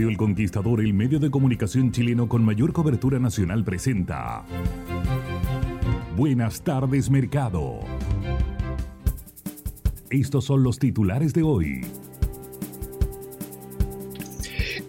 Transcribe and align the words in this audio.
Radio 0.00 0.08
El 0.08 0.16
Conquistador, 0.16 0.80
el 0.80 0.94
medio 0.94 1.20
de 1.20 1.30
comunicación 1.30 1.92
chileno 1.92 2.26
con 2.26 2.42
mayor 2.42 2.72
cobertura 2.72 3.18
nacional, 3.18 3.62
presenta. 3.64 4.46
Buenas 6.16 6.62
tardes, 6.62 7.10
mercado. 7.10 7.80
Estos 10.08 10.46
son 10.46 10.62
los 10.62 10.78
titulares 10.78 11.34
de 11.34 11.42
hoy. 11.42 11.86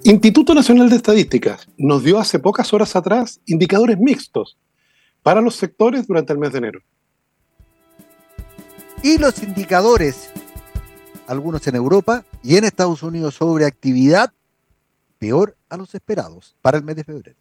Instituto 0.05 0.53
Nacional 0.53 0.89
de 0.89 0.95
Estadísticas 0.95 1.67
nos 1.77 2.05
dio 2.05 2.17
hace 2.17 2.39
pocas 2.39 2.71
horas 2.71 2.95
atrás 2.95 3.41
indicadores 3.45 3.97
mixtos 3.97 4.57
para 5.23 5.41
los 5.41 5.57
sectores 5.57 6.07
durante 6.07 6.31
el 6.31 6.39
mes 6.39 6.53
de 6.53 6.57
enero. 6.59 6.79
Y 9.03 9.17
los 9.17 9.43
indicadores, 9.43 10.29
algunos 11.27 11.67
en 11.67 11.75
Europa 11.75 12.23
y 12.41 12.55
en 12.55 12.63
Estados 12.63 13.03
Unidos 13.03 13.35
sobre 13.35 13.65
actividad, 13.65 14.31
peor 15.21 15.55
a 15.69 15.77
los 15.77 15.93
esperados 15.93 16.57
para 16.63 16.79
el 16.79 16.83
mes 16.83 16.95
de 16.95 17.03
febrero. 17.03 17.40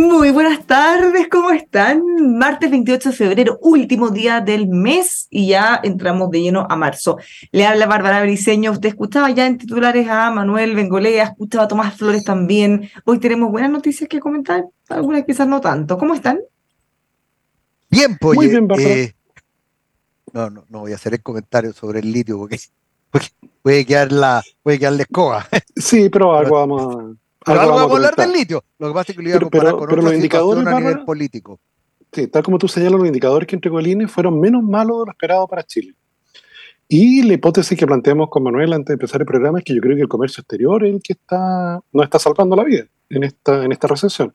Muy 0.00 0.30
buenas 0.30 0.64
tardes, 0.64 1.28
¿cómo 1.28 1.50
están? 1.50 2.02
Martes 2.38 2.70
28 2.70 3.10
de 3.10 3.14
febrero, 3.14 3.58
último 3.60 4.08
día 4.08 4.40
del 4.40 4.66
mes 4.66 5.26
y 5.28 5.48
ya 5.48 5.78
entramos 5.82 6.30
de 6.30 6.40
lleno 6.40 6.66
a 6.70 6.74
marzo. 6.74 7.18
Le 7.52 7.66
habla 7.66 7.84
Bárbara 7.84 8.22
Briceño, 8.22 8.72
usted 8.72 8.88
escuchaba 8.88 9.30
ya 9.30 9.46
en 9.46 9.58
titulares 9.58 10.08
a 10.08 10.30
Manuel 10.30 10.74
Bengolea, 10.74 11.24
escuchaba 11.24 11.64
a 11.64 11.68
Tomás 11.68 11.98
Flores 11.98 12.24
también. 12.24 12.88
Hoy 13.04 13.18
tenemos 13.18 13.50
buenas 13.50 13.70
noticias 13.70 14.08
que 14.08 14.20
comentar, 14.20 14.64
algunas 14.88 15.26
quizás 15.26 15.46
no 15.46 15.60
tanto. 15.60 15.98
¿Cómo 15.98 16.14
están? 16.14 16.40
Bien, 17.90 18.16
pues. 18.18 18.36
Muy 18.36 18.48
bien. 18.48 18.68
Eh, 18.78 19.12
no, 20.32 20.48
no, 20.48 20.64
no 20.70 20.80
voy 20.80 20.92
a 20.92 20.94
hacer 20.94 21.12
el 21.12 21.22
comentario 21.22 21.74
sobre 21.74 22.00
el 22.00 22.10
litio 22.10 22.38
porque, 22.38 22.58
puede, 23.60 23.84
quedar 23.84 24.10
la, 24.12 24.42
puede 24.62 24.78
quedar 24.78 24.94
la 24.94 25.02
escoba. 25.02 25.46
Sí, 25.76 26.08
pero 26.08 26.34
algo 26.34 26.54
vamos 26.66 26.96
a 26.96 27.29
Ahora 27.46 27.66
vamos, 27.66 27.92
a 27.92 27.94
hablar 27.96 28.16
del 28.16 28.32
litio. 28.32 28.64
Lo 28.78 28.88
que 28.88 28.94
pasa 28.94 29.12
es 29.12 29.16
que 29.16 29.22
lo 29.22 29.28
iba 29.28 29.38
a 29.38 29.40
comparar 29.40 29.72
con 29.74 29.88
pero 29.88 30.02
los 30.02 30.14
indicadores 30.14 30.66
a 30.66 30.78
nivel 30.78 31.04
político. 31.04 31.58
Sí, 32.12 32.26
tal 32.26 32.42
como 32.42 32.58
tú 32.58 32.68
señalas, 32.68 32.98
los 32.98 33.06
indicadores 33.06 33.46
que 33.46 33.54
entregó 33.54 33.78
el 33.78 33.86
INE 33.86 34.08
fueron 34.08 34.38
menos 34.40 34.62
malos 34.62 35.00
de 35.00 35.06
lo 35.06 35.10
esperado 35.12 35.46
para 35.46 35.62
Chile. 35.62 35.94
Y 36.88 37.22
la 37.22 37.34
hipótesis 37.34 37.78
que 37.78 37.86
planteamos 37.86 38.28
con 38.30 38.42
Manuel 38.42 38.72
antes 38.72 38.88
de 38.88 38.94
empezar 38.94 39.20
el 39.20 39.26
programa 39.26 39.60
es 39.60 39.64
que 39.64 39.74
yo 39.74 39.80
creo 39.80 39.94
que 39.94 40.02
el 40.02 40.08
comercio 40.08 40.40
exterior 40.40 40.84
es 40.84 40.92
el 40.92 41.00
que 41.00 41.12
está, 41.12 41.80
nos 41.92 42.04
está 42.04 42.18
salvando 42.18 42.56
la 42.56 42.64
vida 42.64 42.84
en 43.08 43.22
esta, 43.22 43.64
en 43.64 43.70
esta 43.70 43.86
recesión. 43.86 44.34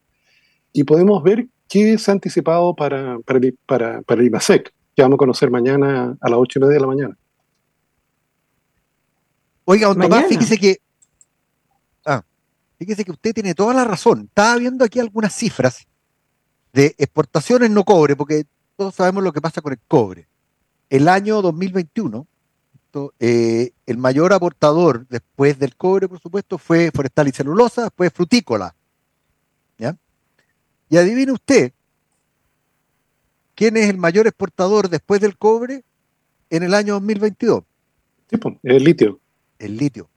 Y 0.71 0.85
podemos 0.85 1.21
ver 1.21 1.47
qué 1.67 1.97
se 1.97 2.11
ha 2.11 2.13
anticipado 2.13 2.73
para, 2.73 3.19
para, 3.19 3.39
para, 3.65 4.01
para 4.03 4.21
el 4.21 4.27
IMASEC, 4.27 4.73
que 4.95 5.01
vamos 5.01 5.17
a 5.17 5.17
conocer 5.17 5.51
mañana 5.51 6.15
a 6.19 6.29
las 6.29 6.39
ocho 6.39 6.59
y 6.59 6.61
media 6.61 6.75
de 6.75 6.79
la 6.79 6.87
mañana. 6.87 7.17
Oiga, 9.65 9.87
don 9.87 9.99
Tomás, 9.99 10.27
fíjese 10.27 10.57
que 10.57 10.77
Fíjese 12.85 13.03
que 13.03 13.11
usted 13.11 13.33
tiene 13.33 13.55
toda 13.55 13.73
la 13.73 13.83
razón. 13.83 14.25
Estaba 14.27 14.57
viendo 14.57 14.85
aquí 14.85 14.99
algunas 14.99 15.33
cifras 15.33 15.87
de 16.71 16.93
exportaciones 16.99 17.71
no 17.71 17.83
cobre, 17.83 18.15
porque 18.15 18.45
todos 18.75 18.93
sabemos 18.93 19.23
lo 19.23 19.33
que 19.33 19.41
pasa 19.41 19.59
con 19.59 19.73
el 19.73 19.79
cobre. 19.87 20.27
El 20.91 21.07
año 21.07 21.41
2021, 21.41 22.27
eh, 23.19 23.71
el 23.87 23.97
mayor 23.97 24.33
aportador 24.33 25.07
después 25.07 25.57
del 25.57 25.75
cobre, 25.75 26.07
por 26.07 26.19
supuesto, 26.19 26.59
fue 26.59 26.91
forestal 26.93 27.27
y 27.27 27.31
celulosa, 27.31 27.85
después 27.85 28.13
frutícola. 28.13 28.75
¿ya? 29.79 29.97
Y 30.87 30.97
adivine 30.97 31.31
usted, 31.31 31.73
¿quién 33.55 33.77
es 33.77 33.89
el 33.89 33.97
mayor 33.97 34.27
exportador 34.27 34.89
después 34.89 35.19
del 35.21 35.39
cobre 35.39 35.83
en 36.51 36.61
el 36.61 36.75
año 36.75 36.93
2022? 36.93 37.63
el 38.61 38.83
litio. 38.83 39.19
El 39.57 39.75
litio. 39.75 40.07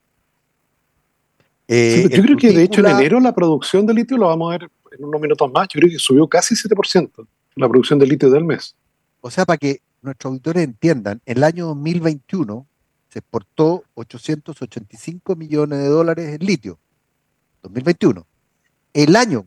Eh, 1.68 2.08
yo 2.10 2.22
creo 2.22 2.36
que 2.38 2.50
de 2.50 2.62
hecho 2.62 2.80
en 2.80 2.86
enero 2.86 3.20
la 3.20 3.34
producción 3.34 3.84
de 3.84 3.92
litio, 3.92 4.16
lo 4.16 4.28
vamos 4.28 4.48
a 4.48 4.58
ver 4.58 4.70
en 4.98 5.04
unos 5.04 5.20
minutos 5.20 5.52
más, 5.52 5.68
yo 5.68 5.78
creo 5.78 5.92
que 5.92 5.98
subió 5.98 6.26
casi 6.26 6.54
7% 6.54 7.26
la 7.56 7.68
producción 7.68 7.98
de 7.98 8.06
litio 8.06 8.30
del 8.30 8.44
mes. 8.44 8.74
O 9.20 9.30
sea, 9.30 9.44
para 9.44 9.58
que 9.58 9.82
nuestros 10.00 10.30
auditores 10.30 10.64
entiendan, 10.64 11.20
en 11.26 11.36
el 11.36 11.44
año 11.44 11.66
2021 11.66 12.66
se 13.08 13.18
exportó 13.18 13.84
885 13.94 15.36
millones 15.36 15.80
de 15.80 15.88
dólares 15.88 16.34
en 16.34 16.46
litio. 16.46 16.78
2021. 17.62 18.26
El 18.94 19.16
año 19.16 19.46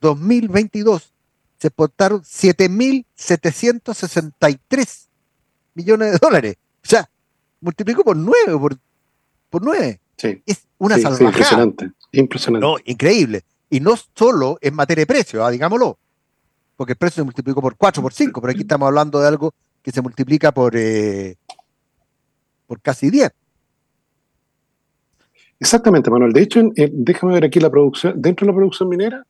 2022 0.00 1.14
se 1.58 1.68
exportaron 1.68 2.20
7.763 2.22 5.06
millones 5.74 6.12
de 6.12 6.18
dólares. 6.18 6.56
O 6.82 6.88
sea, 6.88 7.08
multiplicó 7.60 8.02
por 8.04 8.16
9, 8.16 8.58
por, 8.58 8.76
por 9.48 9.62
9. 9.62 10.00
Es 10.46 10.66
una 10.84 10.96
sí, 10.96 11.02
impresionante, 11.20 11.90
impresionante. 12.12 12.66
No, 12.66 12.76
increíble. 12.84 13.42
Y 13.70 13.80
no 13.80 13.94
solo 14.14 14.58
en 14.60 14.74
materia 14.74 15.02
de 15.02 15.06
precio, 15.06 15.44
ah, 15.44 15.50
digámoslo, 15.50 15.98
porque 16.76 16.92
el 16.92 16.98
precio 16.98 17.22
se 17.22 17.24
multiplicó 17.24 17.60
por 17.60 17.76
4, 17.76 18.02
por 18.02 18.12
5, 18.12 18.40
pero 18.40 18.50
aquí 18.50 18.60
estamos 18.60 18.86
hablando 18.86 19.20
de 19.20 19.28
algo 19.28 19.54
que 19.82 19.90
se 19.90 20.02
multiplica 20.02 20.52
por, 20.52 20.74
eh, 20.76 21.36
por 22.66 22.80
casi 22.80 23.10
10. 23.10 23.30
Exactamente, 25.60 26.10
Manuel. 26.10 26.32
De 26.32 26.42
hecho, 26.42 26.60
déjame 26.74 27.34
ver 27.34 27.44
aquí 27.44 27.60
la 27.60 27.70
producción. 27.70 28.20
Dentro 28.20 28.46
de 28.46 28.52
la 28.52 28.56
producción 28.56 28.88
minera, 28.88 29.24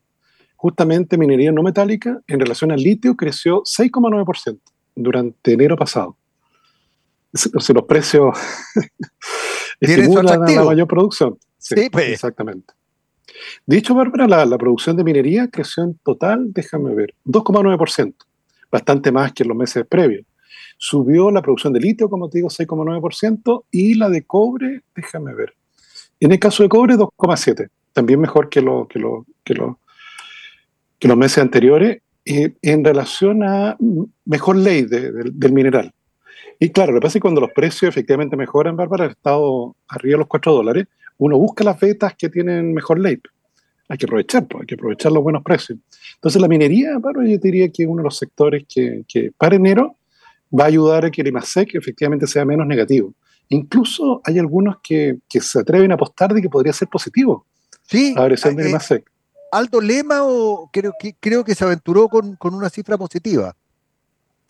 justamente 0.56 1.18
minería 1.18 1.52
no 1.52 1.62
metálica, 1.62 2.20
en 2.26 2.40
relación 2.40 2.72
al 2.72 2.80
litio, 2.80 3.16
creció 3.16 3.62
6,9% 3.62 4.58
durante 4.94 5.52
enero 5.52 5.76
pasado. 5.76 6.16
Si 7.32 7.72
los 7.72 7.84
precios 7.84 8.36
estimulan 9.84 10.40
la 10.40 10.64
mayor 10.64 10.86
producción. 10.86 11.38
Sí, 11.58 11.88
pues. 11.90 12.10
Exactamente. 12.10 12.74
Dicho, 13.66 13.94
Bárbara, 13.94 14.26
la, 14.26 14.44
la, 14.44 14.58
producción 14.58 14.96
de 14.96 15.04
minería 15.04 15.48
creció 15.48 15.84
en 15.84 15.98
total, 16.04 16.52
déjame 16.52 16.94
ver, 16.94 17.14
2,9%, 17.24 18.14
bastante 18.70 19.10
más 19.10 19.32
que 19.32 19.42
en 19.42 19.48
los 19.48 19.56
meses 19.56 19.84
previos. 19.88 20.24
Subió 20.76 21.30
la 21.30 21.42
producción 21.42 21.72
de 21.72 21.80
litio, 21.80 22.08
como 22.08 22.28
te 22.28 22.38
digo, 22.38 22.48
6,9%, 22.48 23.64
y 23.70 23.94
la 23.94 24.08
de 24.08 24.24
cobre, 24.24 24.82
déjame 24.94 25.34
ver. 25.34 25.54
En 26.20 26.32
el 26.32 26.38
caso 26.38 26.62
de 26.62 26.68
cobre, 26.68 26.94
2,7%, 26.96 27.70
también 27.92 28.20
mejor 28.20 28.48
que, 28.48 28.60
lo, 28.60 28.86
que, 28.88 28.98
lo, 28.98 29.24
que, 29.44 29.54
lo, 29.54 29.78
que 30.98 31.08
los 31.08 31.16
meses 31.16 31.38
anteriores, 31.38 32.02
eh, 32.26 32.54
en 32.62 32.84
relación 32.84 33.42
a 33.44 33.76
mejor 34.24 34.56
ley 34.56 34.82
del 34.82 35.52
mineral. 35.52 35.92
Y 36.58 36.70
claro, 36.70 36.92
lo 36.92 37.00
que 37.00 37.02
pasa 37.02 37.10
es 37.10 37.14
que 37.14 37.20
cuando 37.20 37.40
los 37.40 37.52
precios 37.52 37.88
efectivamente 37.88 38.36
mejoran, 38.36 38.76
Bárbara, 38.76 39.04
el 39.04 39.10
estado 39.12 39.76
arriba 39.88 40.14
de 40.14 40.18
los 40.18 40.28
4 40.28 40.52
dólares, 40.52 40.86
uno 41.18 41.38
busca 41.38 41.64
las 41.64 41.78
vetas 41.78 42.14
que 42.16 42.28
tienen 42.28 42.72
mejor 42.72 42.98
ley. 42.98 43.20
Hay 43.88 43.98
que 43.98 44.06
aprovechar, 44.06 44.46
pues, 44.46 44.62
hay 44.62 44.66
que 44.66 44.74
aprovechar 44.74 45.12
los 45.12 45.22
buenos 45.22 45.42
precios. 45.42 45.78
Entonces 46.14 46.40
la 46.40 46.48
minería, 46.48 46.98
Bárbara, 46.98 47.28
yo 47.28 47.38
diría 47.38 47.68
que 47.68 47.82
es 47.82 47.88
uno 47.88 48.02
de 48.02 48.04
los 48.04 48.16
sectores 48.16 48.64
que, 48.68 49.04
que 49.06 49.30
para 49.36 49.56
enero 49.56 49.96
va 50.58 50.64
a 50.64 50.66
ayudar 50.68 51.04
a 51.04 51.10
que 51.10 51.20
el 51.20 51.28
IMASEC 51.28 51.74
efectivamente 51.74 52.26
sea 52.26 52.44
menos 52.44 52.66
negativo. 52.66 53.12
Incluso 53.48 54.22
hay 54.24 54.38
algunos 54.38 54.76
que, 54.82 55.18
que 55.28 55.40
se 55.40 55.58
atreven 55.58 55.92
a 55.92 55.94
apostar 55.94 56.32
de 56.32 56.40
que 56.40 56.48
podría 56.48 56.72
ser 56.72 56.88
positivo. 56.88 57.46
Sí. 57.82 58.14
La 58.14 58.22
versión 58.22 58.56
del 58.56 58.70
IMASEC. 58.70 59.10
Aldo 59.52 59.80
Lema 59.80 60.24
o 60.24 60.68
creo 60.72 60.92
que, 60.98 61.14
creo 61.20 61.44
que 61.44 61.54
se 61.54 61.64
aventuró 61.64 62.08
con, 62.08 62.36
con 62.36 62.54
una 62.54 62.70
cifra 62.70 62.96
positiva. 62.96 63.54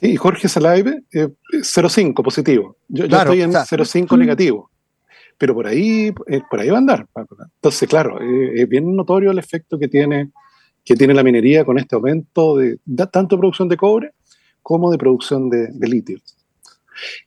Sí, 0.00 0.16
Jorge 0.16 0.48
Salaibe, 0.48 1.04
0,5 1.12 2.22
positivo. 2.22 2.76
Yo, 2.88 3.04
estoy 3.04 3.42
en 3.42 3.52
0,5 3.52 4.18
negativo. 4.18 4.70
Pero 5.38 5.54
por 5.54 5.66
ahí, 5.66 6.12
eh, 6.26 6.40
por 6.50 6.60
ahí 6.60 6.68
va 6.68 6.76
a 6.76 6.78
andar. 6.78 7.06
Entonces, 7.56 7.88
claro, 7.88 8.20
eh, 8.20 8.62
es 8.62 8.68
bien 8.68 8.94
notorio 8.94 9.30
el 9.30 9.38
efecto 9.38 9.78
que 9.78 9.88
tiene, 9.88 10.30
que 10.84 10.94
tiene 10.94 11.14
la 11.14 11.22
minería 11.22 11.64
con 11.64 11.78
este 11.78 11.94
aumento 11.96 12.56
de, 12.56 12.78
tanto 13.10 13.38
producción 13.38 13.68
de 13.68 13.76
cobre 13.76 14.12
como 14.62 14.90
de 14.90 14.98
producción 14.98 15.50
de, 15.50 15.70
litio. 15.88 16.18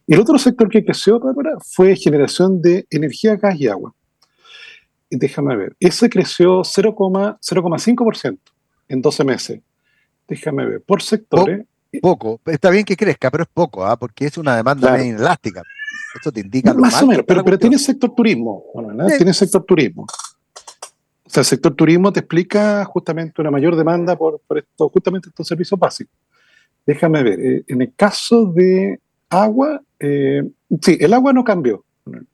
El 0.07 0.19
otro 0.19 0.37
sector 0.37 0.69
que 0.69 0.83
creció, 0.83 1.21
fue 1.63 1.95
generación 1.95 2.61
de 2.61 2.85
energía, 2.89 3.35
gas 3.35 3.59
y 3.59 3.67
agua. 3.67 3.93
Déjame 5.09 5.55
ver, 5.55 5.75
ese 5.79 6.09
creció 6.09 6.61
0,5% 6.61 8.39
en 8.89 9.01
12 9.01 9.23
meses. 9.23 9.61
Déjame 10.27 10.65
ver, 10.65 10.81
por 10.81 11.01
sectores. 11.01 11.65
Poco, 12.01 12.39
está 12.45 12.69
bien 12.69 12.85
que 12.85 12.95
crezca, 12.95 13.29
pero 13.31 13.43
es 13.43 13.49
poco, 13.53 13.85
¿ah? 13.85 13.97
porque 13.97 14.25
es 14.25 14.37
una 14.37 14.55
demanda 14.55 15.01
elástica. 15.01 15.63
Eso 16.19 16.31
te 16.31 16.41
indica. 16.41 16.73
Más 16.73 17.01
o 17.01 17.07
menos, 17.07 17.25
pero, 17.27 17.43
pero 17.43 17.57
tiene 17.57 17.77
sector 17.77 18.13
turismo. 18.13 18.63
Tiene 19.17 19.33
sector 19.33 19.63
turismo. 19.63 20.05
O 21.27 21.29
sea, 21.29 21.41
el 21.41 21.45
sector 21.45 21.75
turismo 21.75 22.11
te 22.11 22.21
explica 22.21 22.85
justamente 22.85 23.41
una 23.41 23.51
mayor 23.51 23.75
demanda 23.75 24.15
por, 24.15 24.41
esto, 24.55 24.89
justamente 24.89 25.29
estos 25.29 25.47
servicios 25.47 25.79
básicos. 25.79 26.13
Déjame 26.85 27.21
ver, 27.21 27.39
eh, 27.39 27.63
en 27.67 27.81
el 27.81 27.93
caso 27.95 28.45
de 28.45 29.01
agua, 29.29 29.81
eh, 29.99 30.49
sí, 30.81 30.97
el 31.01 31.13
agua 31.13 31.33
no 31.33 31.43
cambió, 31.43 31.83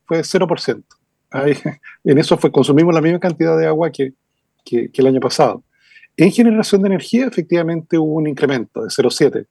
fue 0.05 0.19
0%. 0.19 0.83
Ahí, 1.31 1.57
en 2.03 2.17
eso 2.19 2.37
fue, 2.37 2.51
consumimos 2.51 2.93
la 2.93 3.01
misma 3.01 3.19
cantidad 3.19 3.57
de 3.57 3.65
agua 3.65 3.91
que, 3.91 4.13
que 4.63 4.91
el 4.93 5.07
año 5.07 5.19
pasado. 5.19 5.63
En 6.15 6.31
generación 6.31 6.83
de 6.83 6.89
energía, 6.89 7.25
efectivamente 7.25 7.97
hubo 7.97 8.13
un 8.13 8.27
incremento 8.27 8.83
de 8.83 8.89
0,7, 8.89 9.47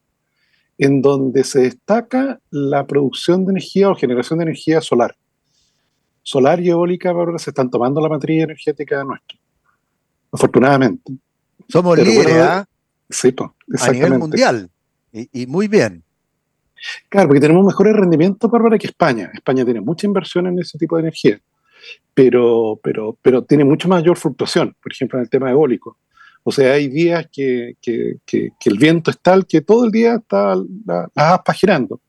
en 0.77 1.01
donde 1.01 1.43
se 1.43 1.61
destaca 1.61 2.39
la 2.49 2.85
producción 2.85 3.45
de 3.45 3.51
energía 3.51 3.89
o 3.89 3.95
generación 3.95 4.39
de 4.39 4.43
energía 4.43 4.81
solar. 4.81 5.15
Solar 6.23 6.59
y 6.61 6.69
eólica 6.69 7.09
ahora 7.09 7.37
se 7.37 7.51
están 7.51 7.69
tomando 7.69 8.01
la 8.01 8.09
matriz 8.09 8.43
energética 8.43 9.03
nuestra, 9.03 9.37
afortunadamente. 10.31 11.13
Somos 11.67 11.97
líderes, 11.97 12.37
¿ah? 12.37 12.65
Sí, 13.09 13.33
a 13.79 13.91
nivel 13.91 14.17
mundial, 14.17 14.69
y, 15.11 15.45
muy 15.45 15.67
bien. 15.67 16.03
Claro, 17.07 17.27
porque 17.27 17.41
tenemos 17.41 17.65
mejores 17.65 17.95
rendimientos, 17.95 18.49
Bárbara, 18.49 18.77
que 18.77 18.87
España. 18.87 19.29
España 19.33 19.63
tiene 19.63 19.79
mucha 19.79 20.07
inversión 20.07 20.47
en 20.47 20.59
ese 20.59 20.77
tipo 20.77 20.95
de 20.95 21.03
energía, 21.03 21.39
pero, 22.13 22.79
pero, 22.83 23.17
pero 23.21 23.43
tiene 23.43 23.63
mucho 23.63 23.87
mayor 23.87 24.17
fluctuación, 24.17 24.75
por 24.81 24.91
ejemplo, 24.91 25.19
en 25.19 25.23
el 25.23 25.29
tema 25.29 25.51
eólico. 25.51 25.97
O 26.43 26.51
sea, 26.51 26.73
hay 26.73 26.89
días 26.89 27.27
que, 27.31 27.75
el 27.85 28.77
viento 28.77 29.11
es 29.11 29.19
tal 29.19 29.45
que 29.47 29.61
todo 29.61 29.85
el 29.85 29.91
día 29.91 30.15
está 30.15 30.55
las 30.85 31.09
aspas 31.15 31.57
girando. 31.57 32.01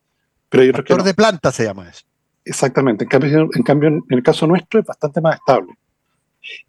Pero 0.49 0.63
hay 0.65 0.73
Factor 0.73 1.03
de 1.03 1.15
planta 1.15 1.53
se 1.53 1.65
llama 1.65 1.89
eso. 1.89 2.05
Exactamente. 2.45 3.05
En 3.05 3.11
cambio, 3.11 3.49
en 3.55 3.63
cambio, 3.63 3.89
en 3.89 4.03
el 4.09 4.23
caso 4.23 4.47
nuestro 4.47 4.81
es 4.81 4.87
bastante 4.87 5.21
más 5.21 5.37
estable. 5.37 5.73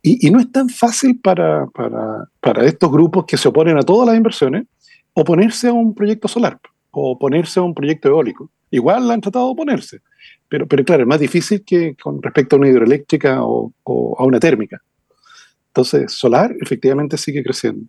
Y, 0.02 0.30
no 0.30 0.40
es 0.40 0.50
tan 0.52 0.70
fácil 0.70 1.20
para, 1.20 1.66
para, 1.68 2.66
estos 2.66 2.90
grupos 2.90 3.26
que 3.26 3.36
se 3.36 3.50
oponen 3.50 3.78
a 3.78 3.82
todas 3.82 4.08
las 4.08 4.16
inversiones 4.16 4.68
oponerse 5.14 5.68
a 5.68 5.74
un 5.74 5.94
proyecto 5.94 6.30
solar 6.30 6.60
o 6.92 7.12
oponerse 7.12 7.60
a 7.60 7.64
un 7.64 7.74
proyecto 7.74 8.08
eólico. 8.08 8.50
Igual 8.72 9.12
han 9.12 9.20
tratado 9.20 9.48
de 9.48 9.52
oponerse, 9.52 10.00
pero, 10.48 10.66
pero 10.66 10.86
claro, 10.86 11.04
es 11.04 11.08
más 11.08 11.20
difícil 11.20 11.64
que 11.66 11.96
con 11.96 12.22
respecto 12.22 12.56
a 12.56 12.60
una 12.60 12.70
hidroeléctrica 12.70 13.44
o 13.44 13.74
a 14.18 14.24
una 14.24 14.40
térmica. 14.40 14.82
Entonces, 15.75 16.13
solar 16.13 16.56
efectivamente 16.62 17.18
sigue 17.18 17.44
creciendo. 17.44 17.86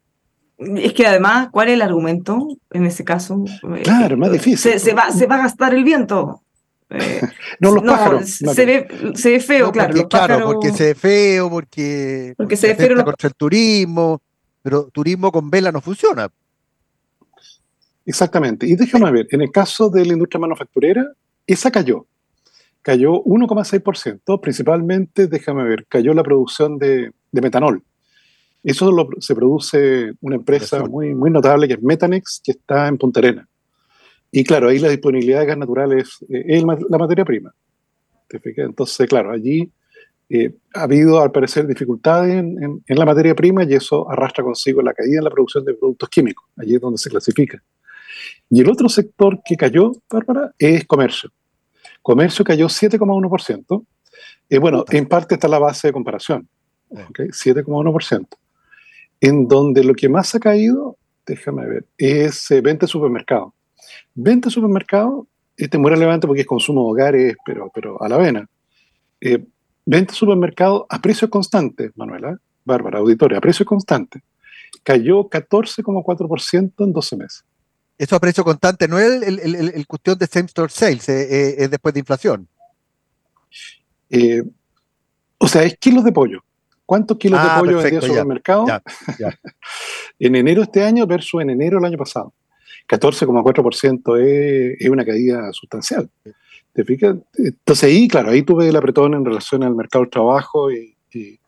Es 0.59 0.93
que 0.93 1.07
además, 1.07 1.51
¿cuál 1.53 1.69
es 1.69 1.75
el 1.75 1.83
argumento 1.83 2.49
en 2.73 2.85
ese 2.85 3.05
caso? 3.05 3.45
Claro, 3.85 4.15
es 4.15 4.19
más 4.19 4.33
difícil. 4.33 4.81
Se, 4.81 4.93
va, 4.93 5.13
se 5.13 5.29
va 5.29 5.37
a 5.37 5.43
gastar 5.43 5.73
el 5.73 5.85
viento. 5.85 6.43
Eh, 6.91 7.21
no, 7.61 7.71
los 7.71 7.85
pájaros. 7.85 8.29
Se, 8.29 8.67
ve, 8.67 8.89
se 9.15 9.31
ve 9.31 9.41
feo, 9.41 9.71
claro. 9.71 10.09
claro, 10.09 10.47
porque 10.47 10.73
se 10.73 10.87
ve 10.87 10.95
feo, 10.97 11.49
porque, 11.49 12.35
porque 12.37 12.57
se 12.57 12.69
ve 12.69 12.75
feo. 12.75 13.05
contra 13.05 13.29
el 13.29 13.35
turismo, 13.37 14.21
pero 14.63 14.89
turismo 14.89 15.31
con 15.31 15.49
vela 15.49 15.71
no 15.71 15.81
funciona. 15.81 16.29
Exactamente. 18.05 18.67
Y 18.67 18.75
déjame 18.75 19.13
ver, 19.13 19.29
en 19.31 19.43
el 19.43 19.53
caso 19.53 19.91
de 19.91 20.05
la 20.05 20.15
industria 20.15 20.41
manufacturera, 20.41 21.07
esa 21.47 21.71
cayó. 21.71 22.05
Cayó 22.87 23.21
1,6%, 23.25 24.41
principalmente, 24.41 25.27
déjame 25.27 25.65
ver, 25.65 25.87
cayó 25.89 26.15
la 26.15 26.23
producción 26.23 26.79
de, 26.79 27.11
de 27.33 27.41
metanol. 27.41 27.83
Eso 28.63 29.09
se 29.19 29.35
produce 29.35 30.13
una 30.21 30.37
empresa 30.37 30.85
muy, 30.85 31.13
muy 31.13 31.33
notable 31.33 31.67
que 31.67 31.75
es 31.75 31.83
Metanex, 31.83 32.41
que 32.45 32.53
está 32.53 32.87
en 32.87 32.97
Punta 32.97 33.19
Arena. 33.19 33.49
Y 34.31 34.45
claro, 34.45 34.69
ahí 34.69 34.79
la 34.79 34.89
disponibilidad 34.89 35.41
de 35.41 35.47
gas 35.47 35.59
natural 35.59 35.95
es, 35.95 36.25
eh, 36.29 36.63
la 36.89 36.97
materia 36.97 37.25
prima. 37.25 37.53
Entonces, 38.31 39.09
claro, 39.09 39.33
allí 39.33 39.69
eh, 40.29 40.55
ha 40.73 40.83
habido 40.83 41.21
al 41.21 41.33
parecer 41.33 41.67
dificultades 41.67 42.37
en, 42.37 42.85
en, 42.87 42.97
la 42.97 43.05
materia 43.05 43.35
prima 43.35 43.65
y 43.65 43.75
eso 43.75 44.09
arrastra 44.09 44.45
consigo 44.45 44.81
la 44.81 44.95
caída 44.95 45.19
en 45.19 45.25
la 45.25 45.31
producción 45.31 45.65
de 45.65 45.75
productos 45.75 46.09
químicos, 46.09 46.47
allí 46.57 46.77
es 46.77 46.81
donde 46.81 46.99
se 46.99 47.11
clasifica. 47.11 47.61
Y 48.49 48.61
el 48.61 48.71
otro 48.71 48.89
sector 48.89 49.41
que 49.45 49.57
cayó, 49.57 49.91
Bárbara, 50.09 50.53
es 50.57 50.87
comercio. 50.87 51.33
Comercio 52.07 52.45
cayó 52.45 52.69
7,1%. 52.69 53.85
y 54.49 54.59
bueno, 54.59 54.85
en 54.91 55.07
parte 55.07 55.35
está 55.35 55.49
la 55.49 55.59
base 55.59 55.89
de 55.89 55.93
comparación. 55.93 56.49
7,1%. 56.89 58.29
En 59.21 59.49
donde 59.49 59.83
lo 59.83 59.93
que 59.93 60.09
más 60.09 60.33
ha 60.37 60.39
caído, 60.39 60.99
déjame 61.27 61.67
ver, 61.67 61.85
es 61.99 62.49
eh, 62.53 62.61
venta 62.61 62.87
de 62.87 62.93
supermercado. 62.93 63.55
Venta 64.15 64.51
de 64.51 64.53
supermercado, 64.53 65.27
este 65.57 65.79
es 65.79 65.81
muy 65.81 65.91
relevante 65.91 66.29
porque 66.29 66.43
es 66.43 66.47
consumo 66.47 66.83
de 66.85 66.91
hogares, 66.93 67.37
pero, 67.45 67.73
pero 67.75 68.01
a 68.01 68.09
la 68.09 68.19
vena. 68.19 68.49
Eh, 69.21 69.45
venta 69.85 70.13
de 70.13 70.17
supermercado 70.17 70.87
a 70.89 71.01
precios 71.01 71.29
constantes, 71.29 71.91
Manuela, 71.97 72.39
Bárbara, 72.65 73.01
auditoria, 73.01 73.39
a 73.39 73.41
precios 73.41 73.67
constantes. 73.67 74.23
Cayó 74.85 75.29
14,4% 75.29 76.85
en 76.85 76.93
12 76.93 77.17
meses. 77.17 77.45
Eso 77.99 78.17
a 78.17 78.21
precio 78.21 78.45
constante 78.45 78.89
no 78.89 78.99
es 78.99 79.23
el, 79.23 79.39
el, 79.39 79.55
el, 79.55 79.87
cuestión 79.87 80.19
de 80.19 80.27
same 80.27 80.47
store 80.47 80.71
sales, 80.71 81.09
eh, 81.09 81.55
es 81.59 81.71
después 81.71 81.95
de 81.95 82.01
inflación. 82.01 82.49
o 85.39 85.49
sea, 85.49 85.63
es 85.63 85.77
kilos 85.79 86.05
de 86.05 86.13
pollo. 86.13 86.45
¿Cuántos 86.85 87.17
kilos 87.19 87.43
de 87.43 87.49
ah, 87.51 87.59
pollo 87.59 87.79
vendía 87.79 87.99
el 87.99 88.07
supermercado? 88.07 88.67
en 90.19 90.37
enero 90.37 90.61
de 90.61 90.65
este 90.65 90.85
año 90.85 91.07
versus 91.07 91.43
en 91.43 91.51
enero 91.51 91.79
del 91.79 91.87
año 91.87 91.99
pasado. 91.99 92.33
14,4% 92.89 94.19
es, 94.21 94.81
es 94.81 94.89
una 94.89 95.05
caída 95.05 95.53
sustancial. 95.53 96.09
¿Te 96.73 96.85
fijas? 96.85 97.17
Entonces 97.37 97.85
ahí, 97.85 98.07
claro, 98.07 98.31
ahí 98.31 98.43
tuve 98.43 98.69
el 98.69 98.77
apretón 98.77 99.15
en 99.15 99.25
relación 99.25 99.65
al 99.65 99.75
mercado 99.75 100.05
del 100.05 100.11
trabajo 100.11 100.71
y, 100.71 100.95
y, 101.13 101.41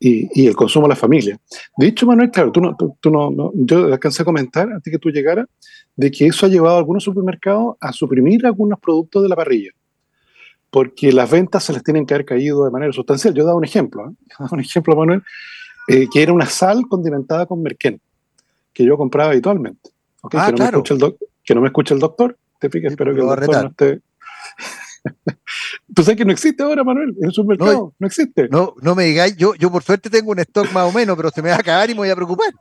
el 0.00 0.54
consumo 0.54 0.86
de 0.86 0.90
la 0.90 0.96
familia. 0.96 1.38
De 1.76 1.86
hecho, 1.86 2.06
Manuel, 2.06 2.30
claro, 2.30 2.52
tú 2.52 2.60
no, 2.60 2.76
tú, 2.76 3.10
no, 3.10 3.52
yo 3.54 3.86
alcancé 3.86 4.22
a 4.22 4.24
comentar 4.24 4.70
antes 4.70 4.90
que 4.90 4.98
tú 4.98 5.10
llegaras 5.10 5.46
de 5.94 6.10
que 6.10 6.26
eso 6.26 6.46
ha 6.46 6.48
llevado 6.48 6.76
a 6.76 6.78
algunos 6.78 7.04
supermercados 7.04 7.76
a 7.80 7.92
suprimir 7.92 8.44
algunos 8.46 8.78
productos 8.78 9.22
de 9.22 9.28
la 9.28 9.36
parrilla 9.36 9.70
porque 10.70 11.10
las 11.10 11.30
ventas 11.30 11.64
se 11.64 11.72
les 11.72 11.82
tienen 11.82 12.04
que 12.04 12.12
haber 12.12 12.26
caído 12.26 12.64
de 12.64 12.70
manera 12.70 12.92
sustancial. 12.92 13.32
Yo 13.32 13.42
he 13.42 13.46
dado 13.46 13.56
un 13.56 13.64
ejemplo, 13.64 14.10
¿eh? 14.10 14.14
un 14.50 14.60
ejemplo, 14.60 14.94
Manuel, 14.94 15.22
eh, 15.88 16.06
que 16.12 16.22
era 16.22 16.34
una 16.34 16.44
sal 16.44 16.86
condimentada 16.88 17.46
con 17.46 17.62
merquén, 17.62 17.98
que 18.74 18.84
yo 18.84 18.98
compraba 18.98 19.30
habitualmente. 19.30 19.90
Ah, 20.24 20.28
que, 20.28 20.52
no 20.52 20.58
me 20.58 20.66
el 20.66 21.14
que, 21.44 21.54
no 21.54 21.60
me 21.60 21.68
escuche 21.68 21.94
el 21.94 22.00
doctor, 22.00 22.36
te 22.58 22.68
fijas, 22.68 22.90
espero 22.92 23.14
que 23.14 23.20
el 23.20 23.26
doctor 23.26 23.62
no 23.62 23.68
esté... 23.70 24.00
Tú 25.94 26.02
sabes 26.02 26.16
que 26.16 26.24
no 26.24 26.32
existe 26.32 26.62
ahora, 26.62 26.84
Manuel, 26.84 27.14
en 27.18 27.26
el 27.26 27.32
supermercado, 27.32 27.94
no, 27.98 28.06
existe. 28.06 28.48
No, 28.48 28.74
no 28.80 28.94
me 28.94 29.04
digáis, 29.04 29.36
yo, 29.36 29.54
yo 29.54 29.70
por 29.70 29.82
suerte 29.82 30.10
tengo 30.10 30.32
un 30.32 30.38
stock 30.40 30.70
más 30.72 30.84
o 30.84 30.92
menos, 30.92 31.16
pero 31.16 31.30
se 31.30 31.42
me 31.42 31.50
va 31.50 31.56
a 31.56 31.62
cagar 31.62 31.90
y 31.90 31.94
me 31.94 32.00
voy 32.00 32.10
a 32.10 32.16
preocupar. 32.16 32.52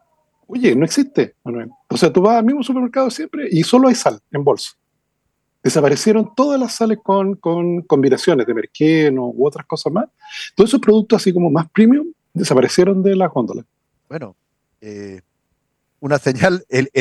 Oye, 0.48 0.76
no 0.76 0.86
existe, 0.86 1.36
Manuel. 1.44 1.70
O 1.90 1.98
sea, 1.98 2.14
tú 2.14 2.22
vas 2.22 2.38
al 2.38 2.46
mismo 2.46 2.64
supermercado 2.64 3.10
siempre 3.10 3.48
y 3.50 3.64
solo 3.64 3.88
hay 3.88 3.96
sal 3.96 4.20
en 4.32 4.44
bolsa 4.44 4.74
desaparecieron 5.66 6.32
todas 6.36 6.60
las 6.60 6.76
sales 6.76 7.00
con, 7.02 7.38
combinaciones 7.88 8.46
de 8.46 8.54
merqueno 8.54 9.26
u 9.26 9.48
otras 9.48 9.66
cosas 9.66 9.92
más. 9.92 10.06
Todos 10.54 10.70
esos 10.70 10.80
productos 10.80 11.20
así 11.20 11.34
como 11.34 11.50
más 11.50 11.68
premium 11.72 12.06
desaparecieron 12.32 13.02
de 13.02 13.16
la 13.16 13.28
góndola. 13.30 13.66
Bueno, 14.08 14.36
eh, 14.80 15.22
una 16.02 16.20
señal, 16.20 16.64
el, 16.70 16.92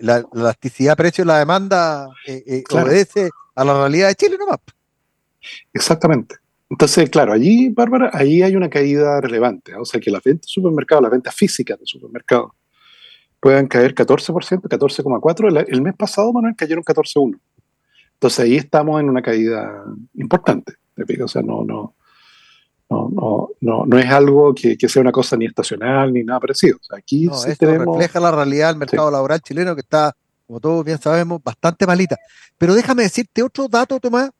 la, 0.00 0.24
elasticidad 0.32 0.96
precio 0.96 1.24
de 1.24 1.26
la 1.26 1.40
demanda 1.40 2.08
eh, 2.28 2.44
eh, 2.46 2.64
obedece 2.70 3.30
a 3.56 3.64
la 3.64 3.74
realidad 3.74 4.08
de 4.08 4.14
Chile 4.14 4.36
nomás. 4.38 4.58
Exactamente. 5.72 6.36
Entonces, 6.68 7.08
claro, 7.10 7.32
allí, 7.32 7.68
Bárbara, 7.68 8.10
ahí 8.12 8.42
hay 8.42 8.56
una 8.56 8.68
caída 8.68 9.20
relevante. 9.20 9.72
¿eh? 9.72 9.76
O 9.76 9.84
sea, 9.84 10.00
que 10.00 10.10
las 10.10 10.22
ventas 10.22 10.46
de 10.46 10.52
supermercados, 10.52 11.02
las 11.02 11.12
ventas 11.12 11.34
físicas 11.34 11.78
de 11.78 11.86
supermercados, 11.86 12.52
puedan 13.40 13.66
caer 13.68 13.94
14%, 13.94 14.62
14,4%. 14.62 15.64
El, 15.68 15.82
mes 15.82 15.94
pasado, 15.94 16.32
Manuel, 16.32 16.56
cayeron 16.56 16.84
14,1%. 16.84 17.38
Entonces 18.14 18.40
ahí 18.40 18.56
estamos 18.56 19.00
en 19.00 19.10
una 19.10 19.22
caída 19.22 19.84
importante. 20.14 20.74
O 21.22 21.28
sea, 21.28 21.42
no, 21.42 21.64
no, 21.64 21.94
no, 22.88 23.10
no, 23.12 23.50
no, 23.60 23.84
no 23.86 23.98
es 23.98 24.06
algo 24.06 24.54
que, 24.54 24.76
sea 24.88 25.02
una 25.02 25.12
cosa 25.12 25.36
ni 25.36 25.44
estacional 25.44 26.12
ni 26.12 26.24
nada 26.24 26.40
parecido. 26.40 26.78
aquí 26.96 27.28
sí 27.32 27.50
esto 27.50 27.66
refleja 27.66 28.18
la 28.18 28.30
realidad 28.30 28.68
del 28.68 28.78
mercado 28.78 29.10
laboral 29.10 29.40
chileno 29.40 29.74
que 29.74 29.82
está, 29.82 30.16
como 30.46 30.60
todos 30.60 30.84
bien 30.84 31.00
sabemos, 31.00 31.42
bastante 31.42 31.86
malita. 31.86 32.16
Pero 32.58 32.74
déjame 32.74 33.02
decirte 33.02 33.42
otro 33.42 33.68
dato, 33.68 33.98
Tomás, 34.00 34.30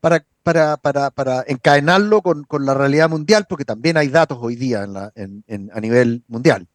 para, 0.00 0.24
para, 0.42 0.76
para, 0.76 1.10
para 1.10 1.44
encadenarlo 1.46 2.22
con, 2.22 2.44
con, 2.44 2.66
la 2.66 2.74
realidad 2.74 3.08
mundial, 3.08 3.46
porque 3.48 3.64
también 3.64 3.96
hay 3.96 4.08
datos 4.08 4.38
hoy 4.40 4.56
día 4.56 4.82
a 4.84 5.80
nivel 5.80 6.24
mundial. 6.28 6.66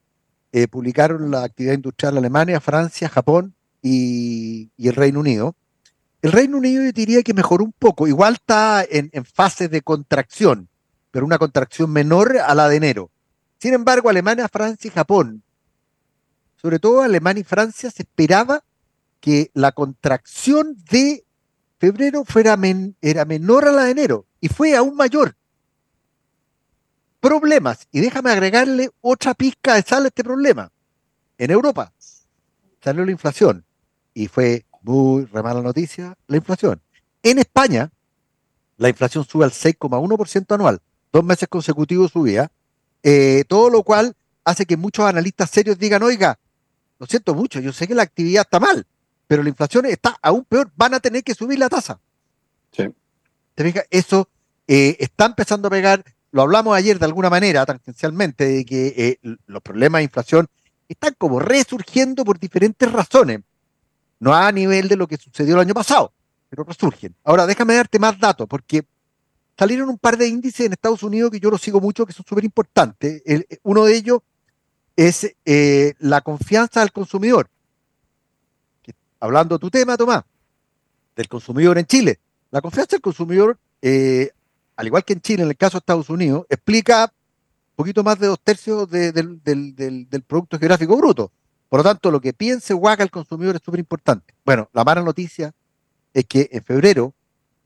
Eh, 0.52 0.68
publicaron 0.68 1.32
la 1.32 1.44
actividad 1.44 1.74
industrial 1.74 2.18
Alemania, 2.18 2.62
Francia, 2.62 3.10
Japón 3.10 3.56
y, 3.82 4.70
y, 4.78 4.88
el 4.88 4.96
Reino 4.96 5.20
Unido. 5.20 5.56
El 6.22 6.32
Reino 6.32 6.58
Unido 6.58 6.84
yo 6.84 6.92
diría 6.92 7.24
que 7.24 7.34
mejoró 7.34 7.66
un 7.66 7.74
poco, 7.74 8.08
igual 8.08 8.36
está 8.36 8.86
en, 8.90 9.10
en 9.12 9.26
fase 9.26 9.68
de 9.68 9.82
contracción, 9.82 10.70
pero 11.12 11.26
una 11.26 11.38
contracción 11.38 11.92
menor 11.92 12.38
a 12.38 12.56
la 12.56 12.70
de 12.70 12.78
enero. 12.78 13.10
Sin 13.60 13.74
embargo, 13.74 14.10
Alemania, 14.10 14.48
Francia 14.48 14.88
y 14.88 14.92
Japón, 14.92 15.44
sobre 16.64 16.80
todo 16.80 17.02
Alemania 17.02 17.42
y 17.42 17.44
Francia, 17.44 17.92
se 17.92 18.04
esperaba 18.04 18.64
que 19.20 19.52
la 19.54 19.74
contracción 19.74 20.78
de 20.90 21.26
febrero 21.78 22.24
fuera 22.24 22.58
era 23.02 23.26
menor 23.26 23.68
a 23.68 23.74
la 23.74 23.84
de 23.84 23.92
enero 23.92 24.26
y 24.40 24.48
fue 24.48 24.74
aún 24.74 24.96
mayor. 24.96 25.36
Problemas, 27.20 27.86
y 27.92 28.00
déjame 28.00 28.32
agregarle 28.32 28.92
otra 29.02 29.34
pizca 29.34 29.76
de 29.76 29.82
sal 29.82 30.06
a 30.06 30.08
este 30.08 30.24
problema. 30.24 30.72
En 31.38 31.52
Europa 31.52 31.92
salió 32.82 33.04
la 33.04 33.12
inflación 33.12 33.66
y 34.14 34.30
fue 34.30 34.66
muy 34.84 35.26
re 35.26 35.44
mala 35.44 35.62
noticia 35.62 36.18
la 36.28 36.38
inflación. 36.38 36.82
En 37.24 37.40
España, 37.40 37.92
la 38.78 38.88
inflación 38.88 39.26
sube 39.26 39.44
al 39.44 39.52
6,1% 39.52 40.56
anual, 40.56 40.82
dos 41.12 41.26
meses 41.26 41.50
consecutivos 41.50 42.12
subía, 42.12 42.50
eh, 43.04 43.44
todo 43.50 43.70
lo 43.70 43.84
cual 43.84 44.16
hace 44.46 44.66
que 44.66 44.78
muchos 44.78 45.06
analistas 45.06 45.50
serios 45.50 45.78
digan, 45.78 46.04
oiga, 46.04 46.40
lo 47.00 47.06
siento 47.06 47.34
mucho, 47.34 47.60
yo 47.60 47.74
sé 47.74 47.88
que 47.88 47.96
la 47.96 48.04
actividad 48.04 48.44
está 48.44 48.60
mal, 48.60 48.86
pero 49.28 49.44
la 49.44 49.50
inflación 49.50 49.86
está 49.86 50.18
aún 50.22 50.46
peor, 50.46 50.72
van 50.76 50.94
a 50.94 51.00
tener 51.00 51.24
que 51.24 51.36
subir 51.36 51.60
la 51.60 51.70
tasa. 51.70 52.00
Sí. 52.72 52.88
¿Te 53.56 53.64
fijas? 53.64 53.86
Eso 53.90 54.30
eh, 54.68 54.96
está 55.00 55.26
empezando 55.26 55.68
a 55.68 55.72
pegar, 55.72 56.04
lo 56.32 56.42
hablamos 56.42 56.76
ayer 56.76 56.98
de 56.98 57.06
alguna 57.06 57.30
manera, 57.30 57.66
tangencialmente, 57.66 58.46
de 58.46 58.66
que 58.66 58.94
eh, 58.98 59.36
los 59.46 59.62
problemas 59.62 60.00
de 60.00 60.04
inflación 60.04 60.48
están 60.88 61.16
como 61.18 61.40
resurgiendo 61.40 62.24
por 62.24 62.40
diferentes 62.40 62.92
razones. 62.92 63.42
No 64.20 64.34
a 64.34 64.52
nivel 64.52 64.88
de 64.88 64.96
lo 64.96 65.08
que 65.08 65.18
sucedió 65.18 65.56
el 65.56 65.62
año 65.62 65.74
pasado, 65.74 66.14
pero 66.50 66.64
resurgen. 66.64 67.14
Ahora, 67.24 67.46
déjame 67.46 67.76
darte 67.76 68.00
más 68.00 68.18
datos, 68.18 68.48
porque 68.48 68.86
salieron 69.58 69.90
un 69.90 69.98
par 69.98 70.18
de 70.18 70.28
índices 70.28 70.66
en 70.66 70.74
Estados 70.74 71.04
Unidos 71.04 71.32
que 71.32 71.40
yo 71.40 71.50
los 71.50 71.62
sigo 71.62 71.82
mucho, 71.82 72.06
que 72.06 72.14
son 72.14 72.26
súper 72.26 72.46
importantes. 72.46 73.22
Uno 73.64 73.84
de 73.84 73.96
ellos 73.96 74.20
es 74.96 75.36
eh, 75.46 75.94
la 76.00 76.22
confianza 76.22 76.82
del 76.82 76.92
consumidor 76.92 77.50
hablando 79.24 79.56
de 79.56 79.60
tu 79.60 79.70
tema, 79.70 79.96
Tomás, 79.96 80.24
del 81.16 81.30
consumidor 81.30 81.78
en 81.78 81.86
Chile. 81.86 82.20
La 82.52 82.62
confianza 82.62 82.98
del 82.98 83.02
consumidor, 83.02 83.58
eh, 83.82 84.32
al 84.76 84.86
igual 84.86 85.06
que 85.06 85.14
en 85.14 85.22
Chile, 85.22 85.44
en 85.44 85.50
el 85.50 85.56
caso 85.56 85.78
de 85.78 85.80
Estados 85.80 86.10
Unidos, 86.10 86.46
explica 86.50 87.06
un 87.06 87.76
poquito 87.78 88.04
más 88.04 88.20
de 88.20 88.28
dos 88.28 88.40
tercios 88.44 88.90
del, 88.90 89.40
Producto 90.28 90.60
Geográfico 90.60 90.98
Bruto. 90.98 91.32
Por 91.70 91.80
lo 91.80 91.84
tanto, 91.86 92.12
lo 92.12 92.20
que 92.20 92.34
piense 92.34 92.74
haga 92.74 93.02
el 93.02 93.12
consumidor 93.12 93.56
es 93.56 93.62
súper 93.64 93.80
importante. 93.80 94.34
Bueno, 94.44 94.70
la 94.74 94.84
mala 94.84 95.02
noticia 95.02 95.54
es 96.14 96.26
que 96.26 96.50
en 96.52 96.62
febrero 96.62 97.14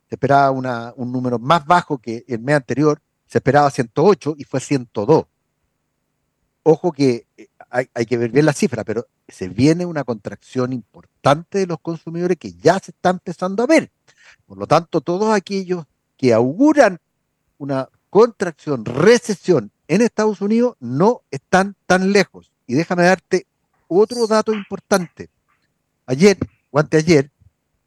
se 0.08 0.14
esperaba 0.14 0.52
un 0.52 1.12
número 1.12 1.40
más 1.40 1.66
bajo 1.66 1.98
que 1.98 2.24
el 2.28 2.40
mes 2.40 2.56
anterior, 2.56 3.02
se 3.26 3.40
esperaba 3.40 3.72
108 3.72 4.36
y 4.38 4.44
fue 4.44 4.60
102. 4.60 5.26
Ojo 6.70 6.92
que 6.92 7.28
eh, 7.38 7.48
hay, 7.70 7.90
hay, 7.94 8.06
que 8.06 8.18
ver 8.18 8.30
bien 8.30 8.46
la 8.46 8.52
cifra, 8.52 8.84
pero 8.84 9.08
se 9.26 9.48
viene 9.48 9.86
una 9.86 10.04
contracción 10.04 10.74
importante 10.74 11.60
de 11.60 11.66
los 11.66 11.80
consumidores 11.80 12.36
que 12.36 12.52
ya 12.52 12.78
se 12.80 12.92
está 12.92 13.10
empezando 13.10 13.64
a 13.64 13.68
ver. 13.68 13.90
Por 14.46 14.58
lo 14.58 14.68
tanto, 14.68 15.00
todos 15.00 15.34
aquellos 15.34 15.86
que 16.18 16.34
auguran 16.34 17.00
una 17.58 17.88
contracción, 18.10 18.84
recesión 18.84 19.72
en 19.88 20.02
Estados 20.02 20.42
Unidos 20.42 20.76
no 20.82 21.22
están 21.32 21.78
tan 21.86 22.12
lejos. 22.12 22.52
Y 22.66 22.74
déjame 22.74 23.04
darte 23.04 23.48
otro 23.88 24.28
dato 24.28 24.52
importante. 24.52 25.30
Ayer 26.06 26.38
o 26.70 26.80
anteayer 26.80 27.32